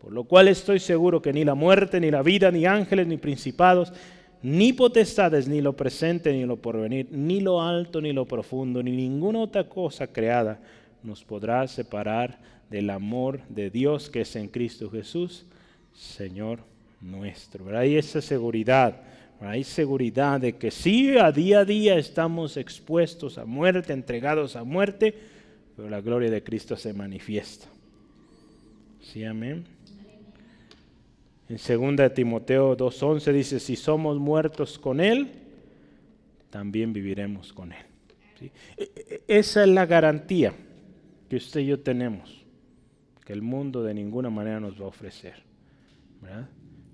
por 0.01 0.11
lo 0.11 0.23
cual 0.23 0.47
estoy 0.47 0.79
seguro 0.79 1.21
que 1.21 1.31
ni 1.31 1.45
la 1.45 1.53
muerte, 1.53 1.99
ni 1.99 2.09
la 2.09 2.23
vida, 2.23 2.51
ni 2.51 2.65
ángeles, 2.65 3.05
ni 3.05 3.17
principados, 3.17 3.93
ni 4.41 4.73
potestades, 4.73 5.47
ni 5.47 5.61
lo 5.61 5.73
presente, 5.73 6.33
ni 6.33 6.45
lo 6.45 6.57
porvenir, 6.57 7.07
ni 7.11 7.39
lo 7.39 7.61
alto, 7.61 8.01
ni 8.01 8.11
lo 8.11 8.25
profundo, 8.25 8.81
ni 8.81 8.91
ninguna 8.91 9.39
otra 9.39 9.69
cosa 9.69 10.07
creada 10.07 10.59
nos 11.03 11.23
podrá 11.23 11.67
separar 11.67 12.39
del 12.69 12.89
amor 12.89 13.41
de 13.49 13.69
Dios 13.69 14.09
que 14.09 14.21
es 14.21 14.35
en 14.35 14.47
Cristo 14.47 14.89
Jesús, 14.89 15.45
Señor 15.93 16.59
nuestro. 17.01 17.77
Hay 17.77 17.97
esa 17.97 18.21
seguridad, 18.21 19.01
hay 19.39 19.63
seguridad 19.63 20.39
de 20.39 20.57
que 20.57 20.71
sí, 20.71 21.17
a 21.17 21.31
día 21.31 21.59
a 21.59 21.65
día 21.65 21.97
estamos 21.97 22.57
expuestos 22.57 23.37
a 23.37 23.45
muerte, 23.45 23.93
entregados 23.93 24.55
a 24.55 24.63
muerte, 24.63 25.13
pero 25.75 25.89
la 25.89 26.01
gloria 26.01 26.31
de 26.31 26.43
Cristo 26.43 26.75
se 26.77 26.93
manifiesta. 26.93 27.67
Sí, 29.01 29.25
amén. 29.25 29.65
En 31.51 31.57
2 31.97 32.13
Timoteo 32.13 32.77
2.11 32.77 33.33
dice, 33.33 33.59
si 33.59 33.75
somos 33.75 34.17
muertos 34.17 34.79
con 34.79 35.01
Él, 35.01 35.31
también 36.49 36.93
viviremos 36.93 37.51
con 37.51 37.73
Él. 37.73 37.85
E, 38.39 38.51
e, 38.77 39.21
esa 39.27 39.63
es 39.63 39.67
la 39.67 39.85
garantía 39.85 40.53
que 41.29 41.35
usted 41.35 41.59
y 41.59 41.65
yo 41.65 41.81
tenemos, 41.81 42.45
que 43.25 43.33
el 43.33 43.41
mundo 43.41 43.83
de 43.83 43.93
ninguna 43.93 44.29
manera 44.29 44.61
nos 44.61 44.79
va 44.79 44.85
a 44.85 44.87
ofrecer. 44.87 45.43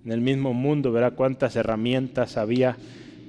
En 0.03 0.12
el 0.12 0.22
mismo 0.22 0.55
mundo, 0.55 0.91
verá 0.91 1.12
cuántas 1.12 1.55
herramientas 1.55 2.36
había 2.36 2.78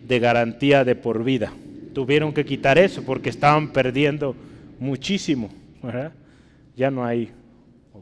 de 0.07 0.21
garantía 0.21 0.83
de 0.83 0.95
por 0.95 1.25
vida. 1.25 1.53
Tuvieron 1.93 2.33
que 2.33 2.47
quitar 2.47 2.79
eso 2.79 3.03
porque 3.05 3.29
estaban 3.29 3.75
perdiendo 3.75 4.35
muchísimo. 4.81 5.51
Ya 6.75 6.91
no 6.91 7.05
hay 7.05 7.33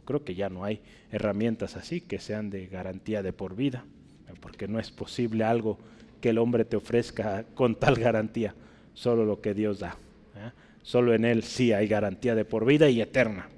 creo 0.05 0.25
que 0.25 0.35
ya 0.35 0.49
no 0.49 0.65
hay 0.65 0.81
herramientas 1.11 1.77
así 1.77 2.01
que 2.01 2.19
sean 2.19 2.51
de 2.51 2.67
garantía 2.67 3.23
de 3.23 3.33
por 3.33 3.57
vida, 3.57 3.85
porque 4.41 4.69
no 4.69 4.79
es 4.79 4.91
posible 4.91 5.45
algo 5.45 5.79
que 6.21 6.31
el 6.31 6.39
hombre 6.39 6.65
te 6.65 6.77
ofrezca 6.77 7.45
con 7.55 7.75
tal 7.75 7.97
garantía, 7.97 8.55
solo 8.95 9.25
lo 9.25 9.41
que 9.41 9.55
Dios 9.55 9.79
da. 9.79 9.97
Solo 10.83 11.15
en 11.15 11.25
Él 11.25 11.43
sí 11.43 11.73
hay 11.73 11.89
garantía 11.89 12.35
de 12.35 12.45
por 12.45 12.65
vida 12.65 12.89
y 12.89 13.01
eterna. 13.01 13.49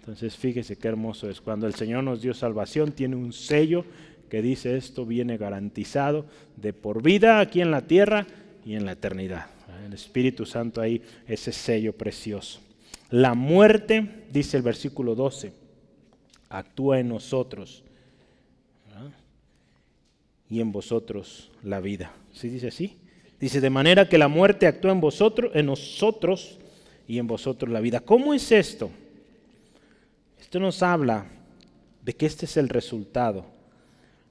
Entonces 0.00 0.36
fíjese 0.36 0.76
qué 0.76 0.88
hermoso 0.88 1.28
es. 1.28 1.40
Cuando 1.40 1.66
el 1.66 1.74
Señor 1.74 2.04
nos 2.04 2.22
dio 2.22 2.34
salvación, 2.34 2.92
tiene 2.92 3.16
un 3.16 3.32
sello 3.32 3.84
que 4.30 4.42
dice 4.42 4.76
esto 4.76 5.06
viene 5.06 5.36
garantizado 5.36 6.26
de 6.56 6.72
por 6.72 7.02
vida 7.02 7.40
aquí 7.40 7.60
en 7.60 7.70
la 7.70 7.82
tierra 7.82 8.26
y 8.64 8.74
en 8.74 8.86
la 8.86 8.92
eternidad. 8.92 9.46
El 9.86 9.92
Espíritu 9.92 10.46
Santo 10.46 10.80
ahí, 10.80 11.02
ese 11.26 11.52
sello 11.52 11.92
precioso. 11.92 12.60
La 13.10 13.34
muerte, 13.34 14.24
dice 14.32 14.56
el 14.56 14.62
versículo 14.62 15.14
12, 15.14 15.52
actúa 16.48 17.00
en 17.00 17.08
nosotros 17.08 17.82
y 20.48 20.60
en 20.60 20.72
vosotros 20.72 21.50
la 21.62 21.80
vida. 21.80 22.12
¿Sí 22.32 22.48
dice 22.48 22.68
así? 22.68 22.96
Dice, 23.40 23.60
de 23.60 23.70
manera 23.70 24.08
que 24.08 24.18
la 24.18 24.28
muerte 24.28 24.66
actúa 24.66 24.92
en 24.92 25.00
vosotros, 25.00 25.50
en 25.54 25.66
nosotros 25.66 26.58
y 27.08 27.18
en 27.18 27.26
vosotros 27.26 27.70
la 27.70 27.80
vida. 27.80 28.00
¿Cómo 28.00 28.32
es 28.32 28.52
esto? 28.52 28.90
Esto 30.40 30.60
nos 30.60 30.82
habla 30.82 31.26
de 32.02 32.14
que 32.14 32.26
este 32.26 32.46
es 32.46 32.56
el 32.56 32.68
resultado. 32.68 33.46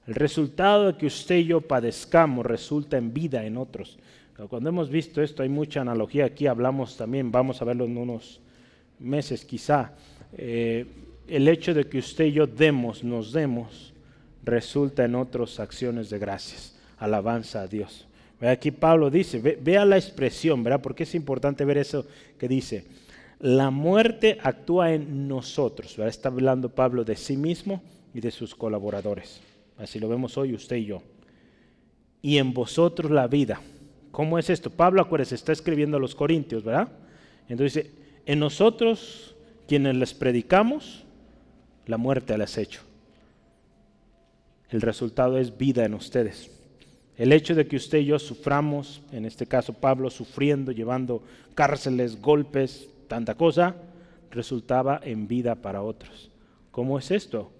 El 0.06 0.14
resultado 0.14 0.86
de 0.92 0.98
que 0.98 1.06
usted 1.06 1.36
y 1.36 1.46
yo 1.46 1.60
padezcamos 1.60 2.44
resulta 2.44 2.96
en 2.96 3.12
vida 3.12 3.44
en 3.44 3.56
otros. 3.56 3.98
Cuando 4.48 4.68
hemos 4.68 4.90
visto 4.90 5.22
esto, 5.22 5.42
hay 5.42 5.48
mucha 5.48 5.80
analogía. 5.80 6.24
Aquí 6.24 6.46
hablamos 6.46 6.96
también, 6.96 7.30
vamos 7.30 7.62
a 7.62 7.64
verlo 7.64 7.84
en 7.84 7.96
unos 7.96 8.40
meses 8.98 9.44
quizá. 9.44 9.92
Eh, 10.32 10.86
el 11.28 11.48
hecho 11.48 11.74
de 11.74 11.86
que 11.86 11.98
usted 11.98 12.26
y 12.26 12.32
yo 12.32 12.46
demos, 12.46 13.02
nos 13.02 13.32
demos, 13.32 13.92
resulta 14.42 15.04
en 15.04 15.14
otras 15.14 15.58
acciones 15.60 16.10
de 16.10 16.18
gracias, 16.18 16.76
alabanza 16.98 17.62
a 17.62 17.66
Dios. 17.66 18.06
Aquí 18.40 18.70
Pablo 18.70 19.10
dice, 19.10 19.38
vea 19.40 19.84
la 19.84 19.96
expresión, 19.96 20.62
¿verdad? 20.62 20.82
Porque 20.82 21.04
es 21.04 21.14
importante 21.14 21.64
ver 21.64 21.78
eso 21.78 22.06
que 22.38 22.46
dice. 22.46 22.84
La 23.40 23.70
muerte 23.70 24.38
actúa 24.42 24.92
en 24.92 25.28
nosotros. 25.28 25.98
Está 25.98 26.28
hablando 26.28 26.68
Pablo 26.68 27.04
de 27.04 27.16
sí 27.16 27.36
mismo 27.36 27.82
y 28.12 28.20
de 28.20 28.30
sus 28.30 28.54
colaboradores. 28.54 29.40
Así 29.78 29.98
lo 29.98 30.08
vemos 30.08 30.36
hoy 30.36 30.54
usted 30.54 30.76
y 30.76 30.86
yo. 30.86 31.02
Y 32.20 32.38
en 32.38 32.52
vosotros 32.52 33.10
la 33.10 33.26
vida. 33.26 33.60
¿Cómo 34.10 34.38
es 34.38 34.50
esto? 34.50 34.70
Pablo, 34.70 35.00
acuérdense, 35.00 35.34
está 35.34 35.52
escribiendo 35.52 35.96
a 35.96 36.00
los 36.00 36.14
Corintios, 36.14 36.64
¿verdad? 36.64 36.88
Entonces 37.48 37.86
en 38.26 38.38
nosotros, 38.38 39.34
quienes 39.68 39.96
les 39.96 40.14
predicamos, 40.14 41.03
la 41.86 41.96
muerte 41.96 42.36
la 42.36 42.44
has 42.44 42.58
hecho. 42.58 42.82
El 44.70 44.80
resultado 44.80 45.38
es 45.38 45.56
vida 45.56 45.84
en 45.84 45.94
ustedes. 45.94 46.50
El 47.16 47.32
hecho 47.32 47.54
de 47.54 47.66
que 47.66 47.76
usted 47.76 47.98
y 47.98 48.06
yo 48.06 48.18
suframos, 48.18 49.02
en 49.12 49.24
este 49.24 49.46
caso 49.46 49.72
Pablo 49.72 50.10
sufriendo, 50.10 50.72
llevando 50.72 51.22
cárceles, 51.54 52.20
golpes, 52.20 52.88
tanta 53.06 53.34
cosa, 53.36 53.76
resultaba 54.30 55.00
en 55.04 55.28
vida 55.28 55.54
para 55.54 55.82
otros. 55.82 56.30
¿Cómo 56.72 56.98
es 56.98 57.12
esto? 57.12 57.52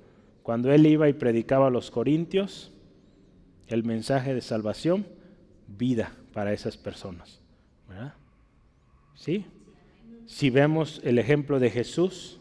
Cuando 0.43 0.73
él 0.73 0.87
iba 0.87 1.09
y 1.09 1.13
predicaba 1.13 1.69
a 1.69 1.71
los 1.71 1.91
corintios, 1.91 2.73
el 3.69 3.85
mensaje 3.85 4.35
de 4.35 4.41
salvación, 4.41 5.07
vida 5.69 6.13
para 6.33 6.53
esas 6.53 6.77
personas. 6.77 7.41
¿verdad? 7.89 8.15
¿Sí? 9.15 9.47
Si 10.27 10.51
vemos 10.51 11.01
el 11.05 11.19
ejemplo 11.19 11.61
de 11.61 11.71
Jesús, 11.71 12.41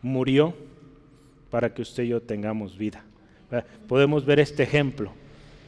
murió 0.00 0.54
para 1.50 1.72
que 1.74 1.82
usted 1.82 2.04
y 2.04 2.08
yo 2.08 2.22
tengamos 2.22 2.78
vida. 2.78 3.04
Podemos 3.88 4.24
ver 4.24 4.40
este 4.40 4.62
ejemplo. 4.62 5.12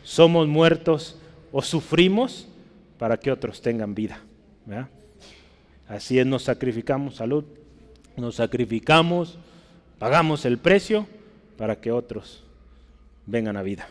Somos 0.04 0.46
muertos 0.48 1.18
o 1.50 1.62
sufrimos 1.62 2.48
para 2.98 3.16
que 3.18 3.30
otros 3.30 3.60
tengan 3.60 3.94
vida. 3.94 4.20
Así 5.88 6.18
es, 6.18 6.26
nos 6.26 6.44
sacrificamos 6.44 7.16
salud, 7.16 7.44
nos 8.16 8.36
sacrificamos, 8.36 9.38
pagamos 9.98 10.44
el 10.44 10.58
precio 10.58 11.06
para 11.56 11.80
que 11.80 11.92
otros 11.92 12.44
vengan 13.26 13.56
a 13.56 13.62
vida. 13.62 13.88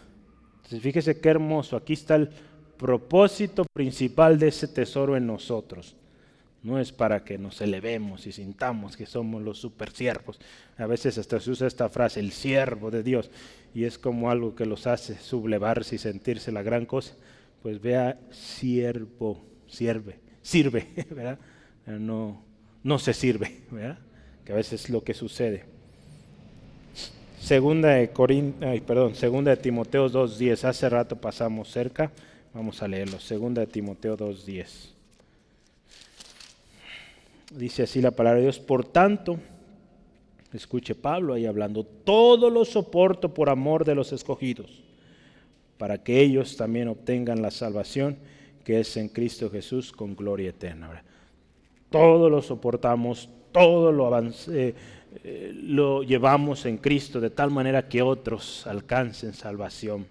Entonces, 0.58 0.82
fíjese 0.82 1.20
qué 1.20 1.30
hermoso, 1.30 1.76
aquí 1.76 1.94
está 1.94 2.16
el 2.16 2.30
propósito 2.78 3.66
principal 3.74 4.40
de 4.40 4.48
ese 4.48 4.68
tesoro 4.68 5.16
en 5.16 5.28
nosotros. 5.28 5.96
No 6.64 6.80
es 6.80 6.92
para 6.92 7.24
que 7.24 7.40
nos 7.40 7.60
elevemos 7.62 8.28
y 8.28 8.32
sintamos 8.32 8.96
que 8.96 9.08
somos 9.08 9.42
los 9.42 9.58
super 9.58 9.92
siervos. 9.92 10.40
A 10.78 10.86
veces 10.86 11.18
hasta 11.18 11.40
se 11.40 11.50
usa 11.50 11.68
esta 11.68 11.90
frase, 11.90 12.20
el 12.20 12.32
siervo 12.32 12.92
de 12.92 13.02
Dios, 13.02 13.32
y 13.74 13.86
es 13.86 13.98
como 13.98 14.30
algo 14.30 14.54
que 14.54 14.66
los 14.66 14.86
hace 14.86 15.16
sublevarse 15.16 15.96
y 15.96 15.98
sentirse 15.98 16.52
la 16.52 16.62
gran 16.62 16.86
cosa. 16.86 17.16
Pues 17.64 17.82
vea, 17.82 18.20
siervo, 18.30 19.44
sirve, 19.68 20.20
sirve, 20.44 20.88
¿verdad? 21.10 21.40
No, 21.88 22.44
no 22.84 23.00
se 23.00 23.14
sirve, 23.14 23.64
¿verdad? 23.72 23.98
Que 24.46 24.54
a 24.54 24.56
veces 24.56 24.84
es 24.84 24.90
lo 24.92 25.04
que 25.04 25.16
sucede. 25.16 25.66
Segunda 27.40 27.90
de, 27.90 28.12
ay, 28.62 28.82
perdón, 28.82 29.16
segunda 29.16 29.50
de 29.50 29.58
Timoteo 29.58 30.08
2.10, 30.08 30.64
hace 30.66 30.88
rato 30.90 31.20
pasamos 31.20 31.72
cerca, 31.72 32.12
vamos 32.54 32.84
a 32.84 32.88
leerlo. 32.88 33.20
Segunda 33.20 33.62
de 33.62 33.68
Timoteo 33.68 34.16
2.10. 34.16 35.01
Dice 37.52 37.84
así 37.84 38.02
la 38.02 38.12
palabra 38.12 38.38
de 38.38 38.44
Dios, 38.44 38.60
por 38.60 38.86
tanto, 38.86 39.38
escuche 40.54 40.96
Pablo 40.96 41.34
ahí 41.34 41.46
hablando, 41.46 41.84
todo 41.84 42.50
lo 42.50 42.64
soporto 42.64 43.34
por 43.34 43.50
amor 43.50 43.84
de 43.84 43.94
los 43.94 44.14
escogidos, 44.14 44.82
para 45.78 46.02
que 46.02 46.22
ellos 46.22 46.56
también 46.56 46.88
obtengan 46.88 47.42
la 47.42 47.52
salvación 47.52 48.18
que 48.64 48.80
es 48.80 48.96
en 48.96 49.10
Cristo 49.10 49.50
Jesús 49.50 49.92
con 49.92 50.16
gloria 50.16 50.52
eterna. 50.52 51.04
Todo 51.90 52.30
lo 52.30 52.42
soportamos, 52.42 53.28
todo 53.52 53.92
lo, 53.92 54.18
eh, 54.18 54.74
eh, 55.24 55.52
lo 55.54 56.04
llevamos 56.04 56.66
en 56.66 56.78
Cristo 56.78 57.20
de 57.20 57.32
tal 57.32 57.52
manera 57.52 57.90
que 57.90 58.02
otros 58.02 58.66
alcancen 58.66 59.34
salvación. 59.34 60.08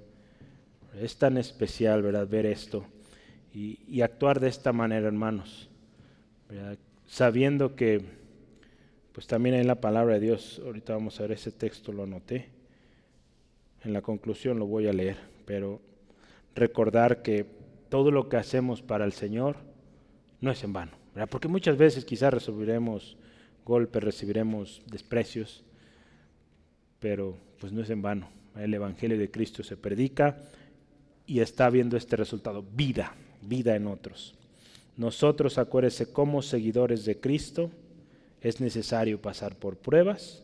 Es 1.01 1.17
tan 1.17 1.39
especial, 1.39 2.03
¿verdad?, 2.03 2.29
ver 2.29 2.45
esto 2.45 2.85
y, 3.55 3.79
y 3.89 4.03
actuar 4.03 4.41
de 4.41 4.49
esta 4.49 4.73
manera, 4.73 5.07
hermanos. 5.07 5.71
Sabiendo 7.11 7.75
que, 7.75 8.03
pues 9.13 9.27
también 9.27 9.57
en 9.57 9.67
la 9.67 9.81
palabra 9.81 10.15
de 10.15 10.21
Dios, 10.21 10.63
ahorita 10.65 10.95
vamos 10.95 11.19
a 11.19 11.25
ver 11.25 11.33
ese 11.33 11.51
texto, 11.51 11.93
lo 11.93 12.05
anoté, 12.05 12.51
en 13.83 13.93
la 13.93 14.01
conclusión 14.01 14.61
lo 14.61 14.67
voy 14.67 14.87
a 14.87 14.93
leer, 14.93 15.17
pero 15.45 15.81
recordar 16.55 17.23
que 17.23 17.47
todo 17.89 18.13
lo 18.13 18.29
que 18.29 18.37
hacemos 18.37 18.81
para 18.81 19.05
el 19.05 19.13
Señor 19.13 19.57
no 20.41 20.53
es 20.53 20.63
en 20.63 20.73
vano, 20.73 20.93
porque 21.29 21.49
muchas 21.49 21.77
veces 21.77 22.05
quizás 22.05 22.33
recibiremos 22.33 23.17
golpes, 23.65 24.05
recibiremos 24.05 24.81
desprecios, 24.87 25.65
pero 27.01 27.37
pues 27.59 27.73
no 27.73 27.83
es 27.83 27.91
en 27.91 28.03
vano. 28.03 28.29
El 28.57 28.73
Evangelio 28.73 29.19
de 29.19 29.31
Cristo 29.31 29.65
se 29.65 29.77
predica 29.77 30.39
y 31.27 31.41
está 31.41 31.71
viendo 31.71 31.97
este 31.97 32.15
resultado, 32.15 32.63
vida, 32.63 33.15
vida 33.43 33.75
en 33.75 33.89
otros. 33.89 34.40
Nosotros, 34.97 35.59
acuérdese, 35.59 36.13
como 36.13 36.43
seguidores 36.43 37.05
de 37.05 37.19
Cristo, 37.19 37.71
es 38.41 38.61
necesario 38.61 39.21
pasar 39.21 39.57
por 39.57 39.77
pruebas, 39.77 40.43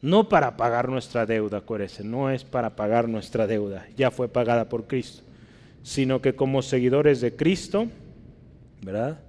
no 0.00 0.28
para 0.28 0.56
pagar 0.56 0.88
nuestra 0.88 1.26
deuda, 1.26 1.58
acuérdese, 1.58 2.02
no 2.02 2.30
es 2.30 2.44
para 2.44 2.74
pagar 2.76 3.08
nuestra 3.08 3.46
deuda, 3.46 3.86
ya 3.96 4.10
fue 4.10 4.28
pagada 4.28 4.68
por 4.68 4.86
Cristo, 4.86 5.22
sino 5.82 6.20
que 6.20 6.34
como 6.34 6.62
seguidores 6.62 7.20
de 7.20 7.36
Cristo, 7.36 7.86
¿verdad? 8.82 9.20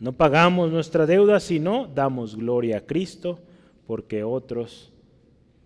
No 0.00 0.12
pagamos 0.12 0.70
nuestra 0.70 1.06
deuda, 1.06 1.40
sino 1.40 1.86
damos 1.94 2.36
gloria 2.36 2.78
a 2.78 2.80
Cristo 2.82 3.38
porque 3.86 4.24
otros 4.24 4.92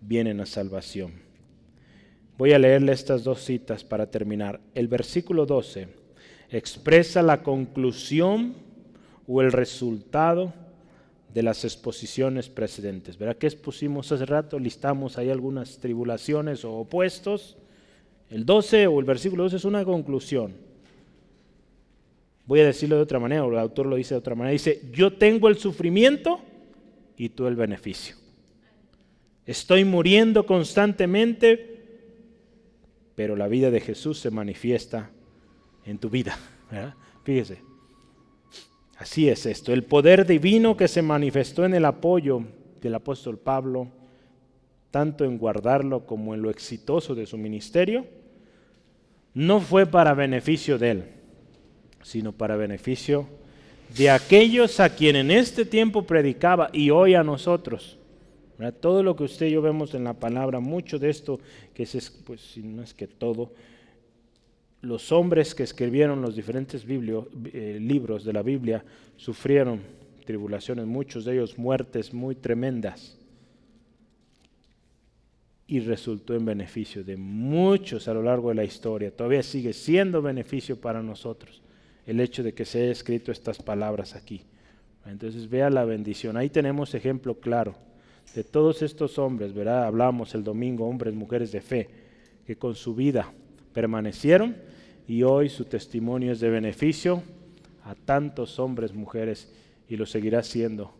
vienen 0.01 0.39
a 0.39 0.45
salvación. 0.45 1.13
Voy 2.37 2.53
a 2.53 2.59
leerle 2.59 2.93
estas 2.93 3.23
dos 3.23 3.43
citas 3.43 3.83
para 3.83 4.07
terminar. 4.09 4.61
El 4.73 4.87
versículo 4.87 5.45
12 5.45 6.00
expresa 6.51 7.21
la 7.21 7.41
conclusión 7.43 8.53
o 9.27 9.41
el 9.41 9.51
resultado 9.51 10.53
de 11.33 11.43
las 11.43 11.63
exposiciones 11.63 12.49
precedentes. 12.49 13.17
¿Verdad 13.17 13.37
que 13.37 13.47
expusimos 13.47 14.11
hace 14.11 14.25
rato? 14.25 14.59
Listamos 14.59 15.17
ahí 15.17 15.29
algunas 15.29 15.77
tribulaciones 15.77 16.65
o 16.65 16.73
opuestos. 16.73 17.57
El 18.29 18.45
12 18.45 18.87
o 18.87 18.99
el 18.99 19.05
versículo 19.05 19.43
12 19.43 19.55
es 19.55 19.65
una 19.65 19.85
conclusión. 19.85 20.53
Voy 22.45 22.59
a 22.59 22.65
decirlo 22.65 22.97
de 22.97 23.03
otra 23.03 23.19
manera, 23.19 23.45
o 23.45 23.51
el 23.51 23.59
autor 23.59 23.85
lo 23.85 23.95
dice 23.95 24.13
de 24.13 24.19
otra 24.19 24.35
manera. 24.35 24.51
Dice, 24.51 24.81
yo 24.91 25.13
tengo 25.13 25.47
el 25.47 25.57
sufrimiento 25.57 26.41
y 27.15 27.29
tú 27.29 27.47
el 27.47 27.55
beneficio. 27.55 28.17
Estoy 29.45 29.85
muriendo 29.85 30.45
constantemente, 30.45 31.83
pero 33.15 33.37
la 33.37 33.47
vida 33.47 33.71
de 33.71 33.79
Jesús 33.79 34.19
se 34.19 34.31
manifiesta 34.31 35.11
en 35.85 35.97
tu 35.97 36.09
vida. 36.09 36.37
Fíjese, 37.23 37.59
así 38.97 39.29
es 39.29 39.45
esto. 39.45 39.73
El 39.73 39.83
poder 39.83 40.25
divino 40.25 40.77
que 40.77 40.87
se 40.87 41.01
manifestó 41.01 41.65
en 41.65 41.73
el 41.73 41.85
apoyo 41.85 42.43
del 42.81 42.95
apóstol 42.95 43.37
Pablo, 43.37 43.87
tanto 44.89 45.23
en 45.23 45.37
guardarlo 45.37 46.05
como 46.05 46.33
en 46.33 46.41
lo 46.41 46.49
exitoso 46.49 47.15
de 47.15 47.25
su 47.25 47.37
ministerio, 47.37 48.05
no 49.33 49.61
fue 49.61 49.85
para 49.85 50.13
beneficio 50.13 50.77
de 50.77 50.91
él, 50.91 51.03
sino 52.01 52.31
para 52.31 52.55
beneficio 52.55 53.27
de 53.95 54.09
aquellos 54.09 54.79
a 54.79 54.89
quien 54.89 55.15
en 55.15 55.31
este 55.31 55.65
tiempo 55.65 56.03
predicaba 56.03 56.69
y 56.73 56.89
hoy 56.89 57.15
a 57.15 57.23
nosotros. 57.23 57.97
Todo 58.79 59.01
lo 59.01 59.15
que 59.15 59.23
usted 59.23 59.47
y 59.47 59.51
yo 59.51 59.61
vemos 59.61 59.95
en 59.95 60.03
la 60.03 60.13
palabra, 60.13 60.59
mucho 60.59 60.99
de 60.99 61.09
esto, 61.09 61.39
que 61.73 61.83
es, 61.83 62.11
pues 62.25 62.57
no 62.57 62.83
es 62.83 62.93
que 62.93 63.07
todo, 63.07 63.53
los 64.81 65.11
hombres 65.11 65.53
que 65.53 65.63
escribieron 65.63 66.21
los 66.21 66.35
diferentes 66.35 66.85
eh, 66.87 67.77
libros 67.79 68.23
de 68.23 68.33
la 68.33 68.41
Biblia 68.41 68.83
sufrieron 69.15 69.81
tribulaciones, 70.25 70.85
muchos 70.85 71.25
de 71.25 71.33
ellos 71.33 71.57
muertes 71.57 72.13
muy 72.13 72.35
tremendas. 72.35 73.17
Y 75.67 75.79
resultó 75.79 76.35
en 76.35 76.45
beneficio 76.45 77.03
de 77.03 77.15
muchos 77.15 78.07
a 78.07 78.13
lo 78.13 78.23
largo 78.23 78.49
de 78.49 78.55
la 78.55 78.63
historia. 78.63 79.15
Todavía 79.15 79.43
sigue 79.43 79.71
siendo 79.71 80.21
beneficio 80.21 80.79
para 80.81 81.01
nosotros 81.01 81.61
el 82.05 82.19
hecho 82.19 82.43
de 82.43 82.53
que 82.53 82.65
se 82.65 82.81
haya 82.81 82.91
escrito 82.91 83.31
estas 83.31 83.61
palabras 83.61 84.15
aquí. 84.15 84.41
Entonces 85.05 85.49
vea 85.49 85.69
la 85.69 85.85
bendición. 85.85 86.35
Ahí 86.35 86.49
tenemos 86.49 86.93
ejemplo 86.93 87.35
claro 87.35 87.75
de 88.35 88.43
todos 88.43 88.81
estos 88.81 89.17
hombres, 89.17 89.53
¿verdad? 89.53 89.85
Hablábamos 89.85 90.35
el 90.35 90.43
domingo, 90.43 90.87
hombres, 90.87 91.13
mujeres 91.13 91.51
de 91.51 91.61
fe, 91.61 91.89
que 92.45 92.57
con 92.57 92.75
su 92.75 92.95
vida 92.95 93.31
permanecieron 93.73 94.55
y 95.07 95.23
hoy 95.23 95.49
su 95.49 95.65
testimonio 95.65 96.31
es 96.31 96.39
de 96.39 96.49
beneficio 96.49 97.23
a 97.83 97.95
tantos 97.95 98.59
hombres, 98.59 98.93
mujeres 98.93 99.51
y 99.89 99.97
lo 99.97 100.05
seguirá 100.05 100.43
siendo 100.43 100.93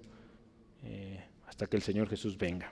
eh, 0.83 1.23
hasta 1.47 1.67
que 1.67 1.77
el 1.77 1.81
Señor 1.81 2.09
Jesús 2.09 2.37
venga. 2.37 2.71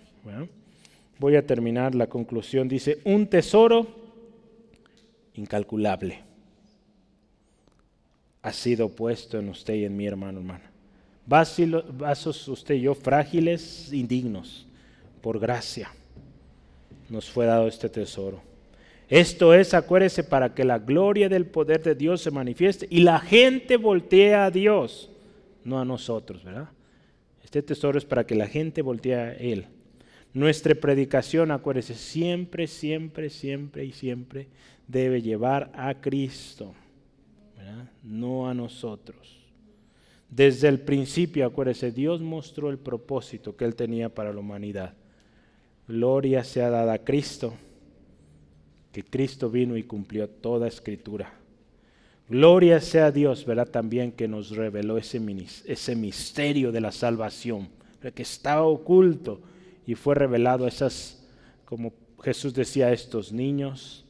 voy 1.20 1.36
a 1.36 1.46
terminar 1.46 1.96
la 1.96 2.08
conclusión. 2.08 2.68
Dice, 2.68 3.00
un 3.04 3.28
tesoro 3.28 3.88
incalculable 5.36 6.24
ha 8.42 8.54
sido 8.54 8.90
puesto 8.90 9.38
en 9.38 9.50
usted 9.50 9.76
y 9.76 9.86
en 9.86 9.96
mi 9.96 10.08
hermano, 10.08 10.40
hermana. 10.40 10.72
Vasos 11.26 12.48
usted 12.48 12.76
y 12.76 12.82
yo 12.82 12.96
frágiles, 12.96 13.94
indignos, 13.94 14.66
por 15.22 15.40
gracia 15.40 15.92
nos 17.10 17.30
fue 17.30 17.46
dado 17.46 17.68
este 17.68 17.90
tesoro. 17.90 18.42
Esto 19.10 19.54
es, 19.54 19.74
acuérdese, 19.74 20.24
para 20.24 20.54
que 20.54 20.64
la 20.64 20.80
gloria 20.80 21.28
del 21.28 21.46
poder 21.46 21.82
de 21.84 21.96
Dios 21.96 22.22
se 22.22 22.32
manifieste 22.32 22.88
y 22.90 23.02
la 23.02 23.20
gente 23.20 23.76
voltee 23.76 24.36
a 24.36 24.52
Dios, 24.52 25.10
no 25.64 25.80
a 25.80 25.86
nosotros, 25.86 26.44
¿verdad? 26.44 26.70
Este 27.44 27.64
tesoro 27.64 27.98
es 27.98 28.06
para 28.06 28.26
que 28.26 28.36
la 28.36 28.48
gente 28.48 28.84
voltee 28.84 29.16
a 29.16 29.34
Él. 29.34 29.66
Nuestra 30.34 30.76
predicación, 30.76 31.50
acuérdese, 31.50 31.96
siempre, 31.96 32.68
siempre, 32.68 33.32
siempre 33.32 33.84
y 33.86 33.92
siempre 33.92 34.48
debe 34.88 35.24
llevar 35.24 35.72
a 35.74 35.96
Cristo 35.96 36.76
no 38.04 38.50
a 38.50 38.54
nosotros. 38.54 39.38
Desde 40.30 40.68
el 40.68 40.80
principio, 40.80 41.46
acuérdese, 41.46 41.92
Dios 41.92 42.22
mostró 42.22 42.70
el 42.70 42.78
propósito 42.78 43.56
que 43.56 43.66
Él 43.66 43.76
tenía 43.76 44.10
para 44.10 44.32
la 44.32 44.40
humanidad. 44.40 44.94
Gloria 45.88 46.44
sea 46.44 46.70
dada 46.70 46.94
a 46.94 47.04
Cristo, 47.04 47.56
que 48.92 49.04
Cristo 49.04 49.50
vino 49.50 49.78
y 49.78 49.84
cumplió 49.84 50.30
toda 50.30 50.68
escritura. 50.68 51.34
Gloria 52.30 52.80
sea 52.80 53.08
a 53.08 53.12
Dios, 53.12 53.46
¿verdad? 53.46 53.68
También 53.68 54.12
que 54.12 54.28
nos 54.28 54.52
reveló 54.52 54.98
ese, 54.98 55.20
misterio 55.96 56.72
de 56.72 56.82
la 56.82 56.92
salvación, 56.92 57.70
que 58.14 58.22
estaba 58.22 58.64
oculto 58.64 59.42
y 59.88 59.96
fue 59.96 60.14
revelado 60.14 60.66
a 60.66 60.68
esas, 60.68 61.24
como 61.66 61.92
Jesús 62.24 62.54
decía, 62.54 62.88
a 62.88 62.94
estos 62.94 63.32
niños, 63.32 64.06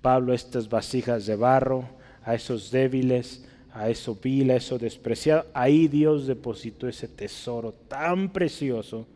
Pablo, 0.00 0.32
estas 0.32 0.68
vasijas 0.68 1.26
de 1.26 1.36
barro, 1.36 1.88
a 2.22 2.34
esos 2.34 2.70
débiles, 2.70 3.44
a 3.72 3.88
eso 3.90 4.16
vil, 4.22 4.50
a 4.50 4.56
eso 4.56 4.78
despreciado. 4.78 5.46
Ahí 5.52 5.88
Dios 5.88 6.26
depositó 6.26 6.88
ese 6.88 7.08
tesoro 7.08 7.72
tan 7.72 8.32
precioso. 8.32 9.06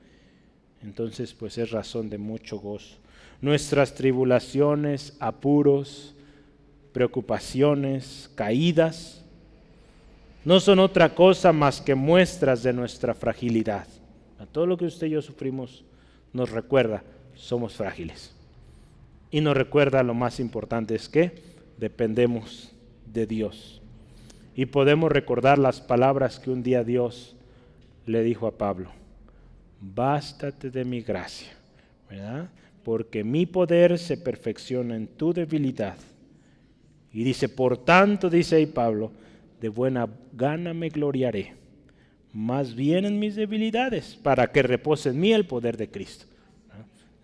Entonces, 0.82 1.32
pues 1.32 1.56
es 1.58 1.70
razón 1.70 2.10
de 2.10 2.18
mucho 2.18 2.58
gozo. 2.58 2.96
Nuestras 3.40 3.94
tribulaciones, 3.94 5.16
apuros, 5.20 6.14
preocupaciones, 6.92 8.30
caídas, 8.34 9.22
no 10.44 10.60
son 10.60 10.78
otra 10.78 11.14
cosa 11.14 11.52
más 11.52 11.80
que 11.80 11.94
muestras 11.94 12.62
de 12.62 12.72
nuestra 12.72 13.14
fragilidad. 13.14 13.86
A 14.38 14.46
todo 14.46 14.66
lo 14.66 14.76
que 14.76 14.84
usted 14.84 15.06
y 15.06 15.10
yo 15.10 15.22
sufrimos 15.22 15.84
nos 16.32 16.50
recuerda, 16.50 17.02
somos 17.34 17.74
frágiles. 17.74 18.32
Y 19.30 19.40
nos 19.40 19.56
recuerda 19.56 20.02
lo 20.02 20.14
más 20.14 20.38
importante 20.38 20.94
es 20.94 21.08
que 21.08 21.42
dependemos 21.78 22.72
de 23.06 23.26
Dios. 23.26 23.80
Y 24.54 24.66
podemos 24.66 25.10
recordar 25.10 25.58
las 25.58 25.80
palabras 25.80 26.38
que 26.38 26.50
un 26.50 26.62
día 26.62 26.84
Dios 26.84 27.34
le 28.06 28.22
dijo 28.22 28.46
a 28.46 28.52
Pablo. 28.52 28.90
Bástate 29.80 30.70
de 30.70 30.84
mi 30.84 31.00
gracia, 31.00 31.52
¿verdad? 32.08 32.48
Porque 32.84 33.24
mi 33.24 33.46
poder 33.46 33.98
se 33.98 34.16
perfecciona 34.16 34.94
en 34.94 35.08
tu 35.08 35.32
debilidad. 35.32 35.96
Y 37.12 37.24
dice, 37.24 37.48
por 37.48 37.78
tanto, 37.78 38.28
dice 38.30 38.56
ahí 38.56 38.66
Pablo, 38.66 39.10
de 39.60 39.68
buena 39.68 40.08
gana 40.32 40.74
me 40.74 40.90
gloriaré, 40.90 41.54
más 42.32 42.74
bien 42.74 43.04
en 43.06 43.18
mis 43.18 43.34
debilidades, 43.36 44.16
para 44.22 44.52
que 44.52 44.62
repose 44.62 45.08
en 45.08 45.20
mí 45.20 45.32
el 45.32 45.46
poder 45.46 45.76
de 45.76 45.90
Cristo. 45.90 46.26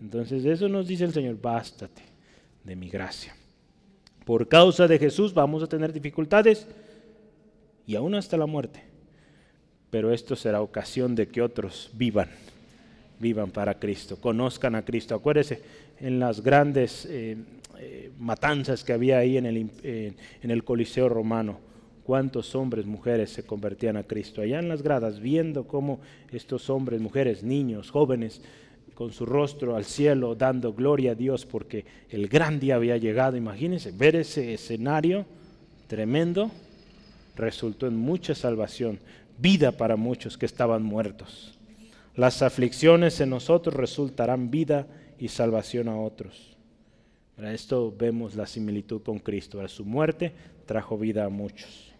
Entonces 0.01 0.43
eso 0.45 0.67
nos 0.67 0.87
dice 0.87 1.03
el 1.03 1.13
Señor, 1.13 1.39
bástate 1.39 2.01
de 2.63 2.75
mi 2.75 2.89
gracia. 2.89 3.35
Por 4.25 4.47
causa 4.47 4.87
de 4.87 4.97
Jesús 4.97 5.33
vamos 5.33 5.61
a 5.61 5.67
tener 5.67 5.93
dificultades 5.93 6.67
y 7.85 7.95
aún 7.95 8.15
hasta 8.15 8.37
la 8.37 8.45
muerte. 8.45 8.81
Pero 9.89 10.11
esto 10.11 10.35
será 10.35 10.61
ocasión 10.61 11.15
de 11.15 11.27
que 11.27 11.41
otros 11.41 11.91
vivan, 11.93 12.29
vivan 13.21 13.51
para 13.51 13.79
Cristo, 13.79 14.17
conozcan 14.19 14.75
a 14.75 14.83
Cristo. 14.83 15.15
Acuérdese, 15.15 15.61
en 15.99 16.19
las 16.19 16.41
grandes 16.41 17.05
eh, 17.05 17.37
eh, 17.79 18.11
matanzas 18.19 18.83
que 18.83 18.93
había 18.93 19.19
ahí 19.19 19.37
en 19.37 19.45
el, 19.45 19.69
en 19.83 20.51
el 20.51 20.63
Coliseo 20.63 21.07
romano, 21.07 21.59
cuántos 22.03 22.55
hombres, 22.55 22.85
mujeres 22.85 23.29
se 23.29 23.45
convertían 23.45 23.97
a 23.97 24.03
Cristo. 24.03 24.41
Allá 24.41 24.59
en 24.59 24.67
las 24.67 24.81
gradas, 24.81 25.19
viendo 25.19 25.67
cómo 25.67 25.99
estos 26.31 26.69
hombres, 26.69 26.99
mujeres, 26.99 27.43
niños, 27.43 27.91
jóvenes, 27.91 28.41
con 28.95 29.11
su 29.11 29.25
rostro 29.25 29.75
al 29.75 29.85
cielo, 29.85 30.35
dando 30.35 30.73
gloria 30.73 31.13
a 31.13 31.15
Dios 31.15 31.45
porque 31.45 31.85
el 32.09 32.27
gran 32.27 32.59
día 32.59 32.75
había 32.75 32.97
llegado. 32.97 33.37
Imagínense, 33.37 33.91
ver 33.91 34.15
ese 34.15 34.53
escenario 34.53 35.25
tremendo 35.87 36.51
resultó 37.35 37.87
en 37.87 37.95
mucha 37.95 38.35
salvación, 38.35 38.99
vida 39.39 39.71
para 39.71 39.95
muchos 39.95 40.37
que 40.37 40.45
estaban 40.45 40.83
muertos. 40.83 41.57
Las 42.15 42.41
aflicciones 42.41 43.19
en 43.21 43.29
nosotros 43.29 43.75
resultarán 43.75 44.51
vida 44.51 44.87
y 45.17 45.29
salvación 45.29 45.87
a 45.87 45.97
otros. 45.97 46.57
Para 47.35 47.53
esto 47.53 47.93
vemos 47.97 48.35
la 48.35 48.45
similitud 48.45 49.01
con 49.01 49.19
Cristo. 49.19 49.61
A 49.61 49.67
su 49.67 49.85
muerte 49.85 50.33
trajo 50.65 50.97
vida 50.97 51.25
a 51.25 51.29
muchos. 51.29 51.91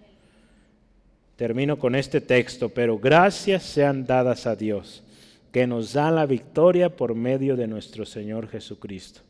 Termino 1.36 1.80
con 1.80 1.96
este 1.96 2.22
texto, 2.22 2.70
pero 2.70 3.00
gracias 3.00 3.64
sean 3.64 4.06
dadas 4.06 4.46
a 4.46 4.56
Dios 4.56 5.04
que 5.52 5.68
nos 5.68 5.94
da 5.94 6.12
la 6.12 6.26
victoria 6.26 6.96
por 6.96 7.16
medio 7.16 7.56
de 7.56 7.68
nuestro 7.68 8.06
Señor 8.06 8.48
Jesucristo. 8.48 9.22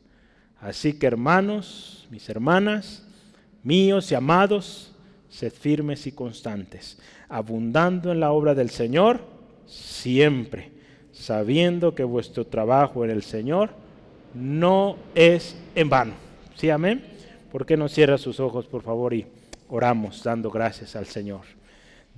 Así 0.60 0.92
que 0.98 1.06
hermanos, 1.06 2.06
mis 2.10 2.28
hermanas, 2.28 3.04
míos 3.62 4.12
y 4.12 4.14
amados, 4.14 4.92
sed 5.28 5.52
firmes 5.52 6.06
y 6.06 6.12
constantes, 6.12 6.98
abundando 7.28 8.12
en 8.12 8.20
la 8.20 8.30
obra 8.32 8.54
del 8.54 8.70
Señor 8.70 9.20
siempre, 9.66 10.71
sabiendo 11.12 11.94
que 11.94 12.04
vuestro 12.04 12.46
trabajo 12.46 13.04
en 13.04 13.10
el 13.10 13.22
Señor 13.22 13.70
no 14.34 14.96
es 15.14 15.56
en 15.74 15.88
vano. 15.88 16.14
¿Sí, 16.56 16.70
amén? 16.70 17.04
¿Por 17.50 17.66
qué 17.66 17.76
no 17.76 17.88
cierra 17.88 18.18
sus 18.18 18.40
ojos, 18.40 18.66
por 18.66 18.82
favor, 18.82 19.14
y 19.14 19.26
oramos 19.68 20.22
dando 20.24 20.50
gracias 20.50 20.96
al 20.96 21.06
Señor? 21.06 21.42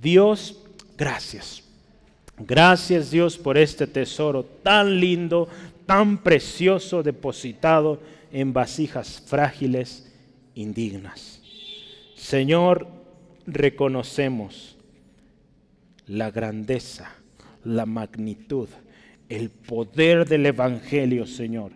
Dios, 0.01 0.63
gracias 0.97 1.65
Gracias 2.37 3.11
Dios 3.11 3.37
por 3.37 3.57
este 3.57 3.87
tesoro 3.87 4.43
tan 4.43 4.99
lindo, 4.99 5.47
tan 5.85 6.17
precioso 6.17 7.01
depositado 7.01 7.99
en 8.31 8.51
vasijas 8.51 9.23
frágiles, 9.25 10.11
indignas. 10.53 11.41
Señor, 12.15 12.87
reconocemos 13.47 14.75
la 16.07 16.29
grandeza, 16.29 17.15
la 17.63 17.85
magnitud, 17.85 18.67
el 19.29 19.49
poder 19.49 20.27
del 20.27 20.45
Evangelio, 20.45 21.25
Señor. 21.25 21.71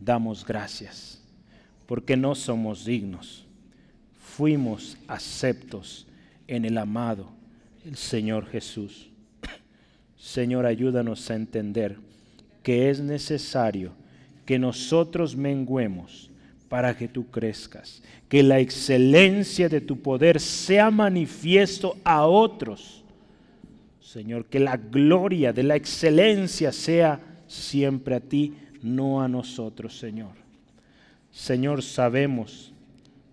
Damos 0.00 0.44
gracias 0.44 1.22
porque 1.86 2.16
no 2.16 2.34
somos 2.34 2.84
dignos. 2.84 3.46
Fuimos 4.18 4.96
aceptos 5.06 6.06
en 6.48 6.64
el 6.64 6.78
amado, 6.78 7.28
el 7.86 7.96
Señor 7.96 8.46
Jesús. 8.46 9.08
Señor, 10.16 10.66
ayúdanos 10.66 11.30
a 11.30 11.34
entender 11.34 11.96
que 12.62 12.90
es 12.90 13.00
necesario 13.00 13.92
que 14.44 14.58
nosotros 14.58 15.36
menguemos 15.36 16.30
para 16.68 16.96
que 16.96 17.06
tú 17.06 17.30
crezcas, 17.30 18.02
que 18.28 18.42
la 18.42 18.58
excelencia 18.58 19.68
de 19.68 19.80
tu 19.80 20.00
poder 20.00 20.40
sea 20.40 20.90
manifiesto 20.90 21.96
a 22.02 22.26
otros 22.26 23.03
Señor, 24.14 24.44
que 24.44 24.60
la 24.60 24.76
gloria 24.76 25.52
de 25.52 25.64
la 25.64 25.74
excelencia 25.74 26.70
sea 26.70 27.18
siempre 27.48 28.14
a 28.14 28.20
ti, 28.20 28.54
no 28.80 29.20
a 29.20 29.26
nosotros, 29.26 29.98
Señor. 29.98 30.36
Señor, 31.32 31.82
sabemos 31.82 32.72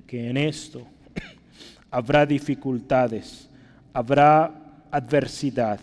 que 0.07 0.27
en 0.27 0.37
esto 0.37 0.87
habrá 1.91 2.25
dificultades, 2.25 3.47
habrá 3.93 4.55
adversidad. 4.89 5.79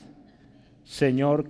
Señor, 0.84 1.48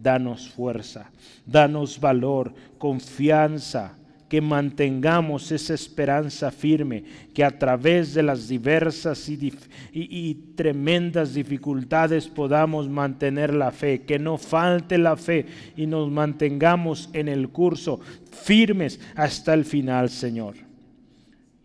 danos 0.00 0.48
fuerza, 0.48 1.10
danos 1.44 1.98
valor, 1.98 2.54
confianza, 2.78 3.98
que 4.28 4.40
mantengamos 4.40 5.52
esa 5.52 5.74
esperanza 5.74 6.50
firme, 6.50 7.04
que 7.34 7.44
a 7.44 7.58
través 7.58 8.14
de 8.14 8.22
las 8.22 8.48
diversas 8.48 9.28
y, 9.28 10.34
tremendas 10.56 11.34
dificultades 11.34 12.28
podamos 12.28 12.88
mantener 12.88 13.52
la 13.52 13.70
fe, 13.70 14.02
que 14.02 14.18
no 14.18 14.38
falte 14.38 14.98
la 14.98 15.16
fe 15.16 15.46
y 15.76 15.86
nos 15.86 16.10
mantengamos 16.10 17.10
en 17.12 17.28
el 17.28 17.50
curso 17.50 18.00
firmes 18.30 18.98
hasta 19.14 19.54
el 19.54 19.64
final, 19.64 20.08
Señor. 20.08 20.54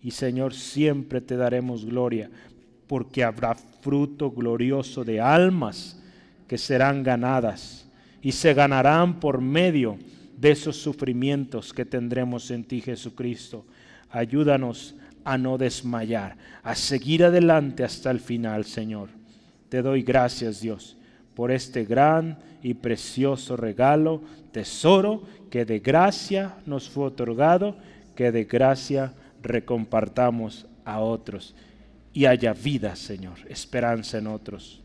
Y 0.01 0.11
Señor, 0.11 0.53
siempre 0.53 1.21
te 1.21 1.35
daremos 1.35 1.85
gloria, 1.85 2.29
porque 2.87 3.23
habrá 3.23 3.55
fruto 3.55 4.31
glorioso 4.31 5.03
de 5.03 5.21
almas 5.21 6.01
que 6.47 6.57
serán 6.57 7.03
ganadas 7.03 7.87
y 8.21 8.31
se 8.31 8.53
ganarán 8.53 9.19
por 9.19 9.39
medio 9.39 9.97
de 10.39 10.51
esos 10.51 10.77
sufrimientos 10.77 11.73
que 11.73 11.85
tendremos 11.85 12.49
en 12.51 12.63
ti, 12.63 12.81
Jesucristo. 12.81 13.65
Ayúdanos 14.09 14.95
a 15.23 15.37
no 15.37 15.57
desmayar, 15.57 16.37
a 16.63 16.75
seguir 16.75 17.25
adelante 17.25 17.83
hasta 17.83 18.09
el 18.09 18.19
final, 18.19 18.63
Señor. 18.63 19.09
Te 19.67 19.81
doy 19.81 20.01
gracias, 20.01 20.61
Dios, 20.61 20.95
por 21.35 21.51
este 21.51 21.83
gran 21.83 22.39
y 22.63 22.73
precioso 22.73 23.57
regalo, 23.57 24.21
tesoro 24.51 25.23
que 25.49 25.65
de 25.65 25.79
gracia 25.79 26.55
nos 26.65 26.89
fue 26.89 27.05
otorgado, 27.05 27.75
que 28.15 28.31
de 28.31 28.45
gracia 28.45 29.13
recompartamos 29.41 30.67
a 30.85 30.99
otros 30.99 31.53
y 32.13 32.25
haya 32.25 32.53
vida, 32.53 32.95
Señor, 32.95 33.37
esperanza 33.49 34.17
en 34.17 34.27
otros. 34.27 34.81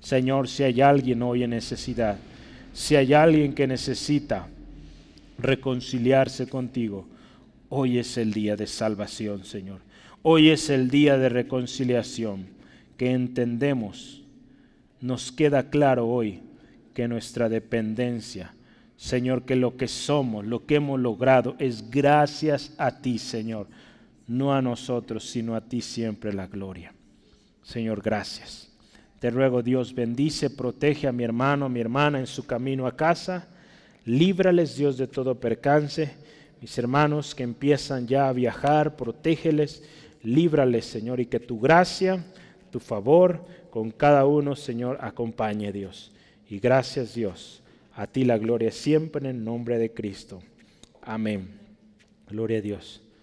Señor, 0.00 0.48
si 0.48 0.62
hay 0.62 0.80
alguien 0.80 1.22
hoy 1.22 1.42
en 1.42 1.50
necesidad, 1.50 2.16
si 2.72 2.96
hay 2.96 3.14
alguien 3.14 3.52
que 3.52 3.66
necesita 3.66 4.48
reconciliarse 5.38 6.48
contigo, 6.48 7.06
hoy 7.68 7.98
es 7.98 8.16
el 8.16 8.32
día 8.32 8.56
de 8.56 8.66
salvación, 8.66 9.44
Señor. 9.44 9.80
Hoy 10.22 10.50
es 10.50 10.70
el 10.70 10.90
día 10.90 11.18
de 11.18 11.28
reconciliación 11.28 12.46
que 12.96 13.12
entendemos. 13.12 14.22
Nos 15.00 15.30
queda 15.30 15.70
claro 15.70 16.08
hoy 16.08 16.40
que 16.94 17.08
nuestra 17.08 17.48
dependencia, 17.48 18.54
Señor, 18.96 19.44
que 19.44 19.56
lo 19.56 19.76
que 19.76 19.88
somos, 19.88 20.46
lo 20.46 20.64
que 20.66 20.76
hemos 20.76 20.98
logrado 20.98 21.54
es 21.58 21.90
gracias 21.90 22.74
a 22.78 23.00
ti, 23.02 23.18
Señor. 23.18 23.68
No 24.26 24.54
a 24.54 24.62
nosotros, 24.62 25.28
sino 25.30 25.54
a 25.54 25.60
ti 25.60 25.80
siempre 25.80 26.32
la 26.32 26.46
gloria. 26.46 26.92
Señor, 27.62 28.02
gracias. 28.02 28.72
Te 29.20 29.30
ruego 29.30 29.62
Dios 29.62 29.94
bendice, 29.94 30.50
protege 30.50 31.06
a 31.06 31.12
mi 31.12 31.24
hermano, 31.24 31.66
a 31.66 31.68
mi 31.68 31.80
hermana 31.80 32.18
en 32.18 32.26
su 32.26 32.46
camino 32.46 32.86
a 32.86 32.96
casa. 32.96 33.48
Líbrales 34.06 34.76
Dios 34.76 34.96
de 34.96 35.08
todo 35.08 35.38
percance. 35.38 36.12
Mis 36.60 36.78
hermanos 36.78 37.34
que 37.34 37.42
empiezan 37.42 38.06
ya 38.06 38.28
a 38.28 38.32
viajar, 38.32 38.96
protégeles, 38.96 39.82
líbrales 40.22 40.86
Señor 40.86 41.20
y 41.20 41.26
que 41.26 41.40
tu 41.40 41.60
gracia, 41.60 42.24
tu 42.70 42.80
favor 42.80 43.44
con 43.68 43.90
cada 43.90 44.24
uno 44.24 44.56
Señor 44.56 44.96
acompañe 45.00 45.72
Dios. 45.72 46.12
Y 46.48 46.60
gracias 46.60 47.14
Dios. 47.14 47.62
A 47.94 48.06
ti 48.06 48.24
la 48.24 48.38
gloria 48.38 48.70
siempre 48.70 49.28
en 49.28 49.36
el 49.36 49.44
nombre 49.44 49.78
de 49.78 49.92
Cristo. 49.92 50.40
Amén. 51.02 51.48
Gloria 52.28 52.58
a 52.58 52.62
Dios. 52.62 53.02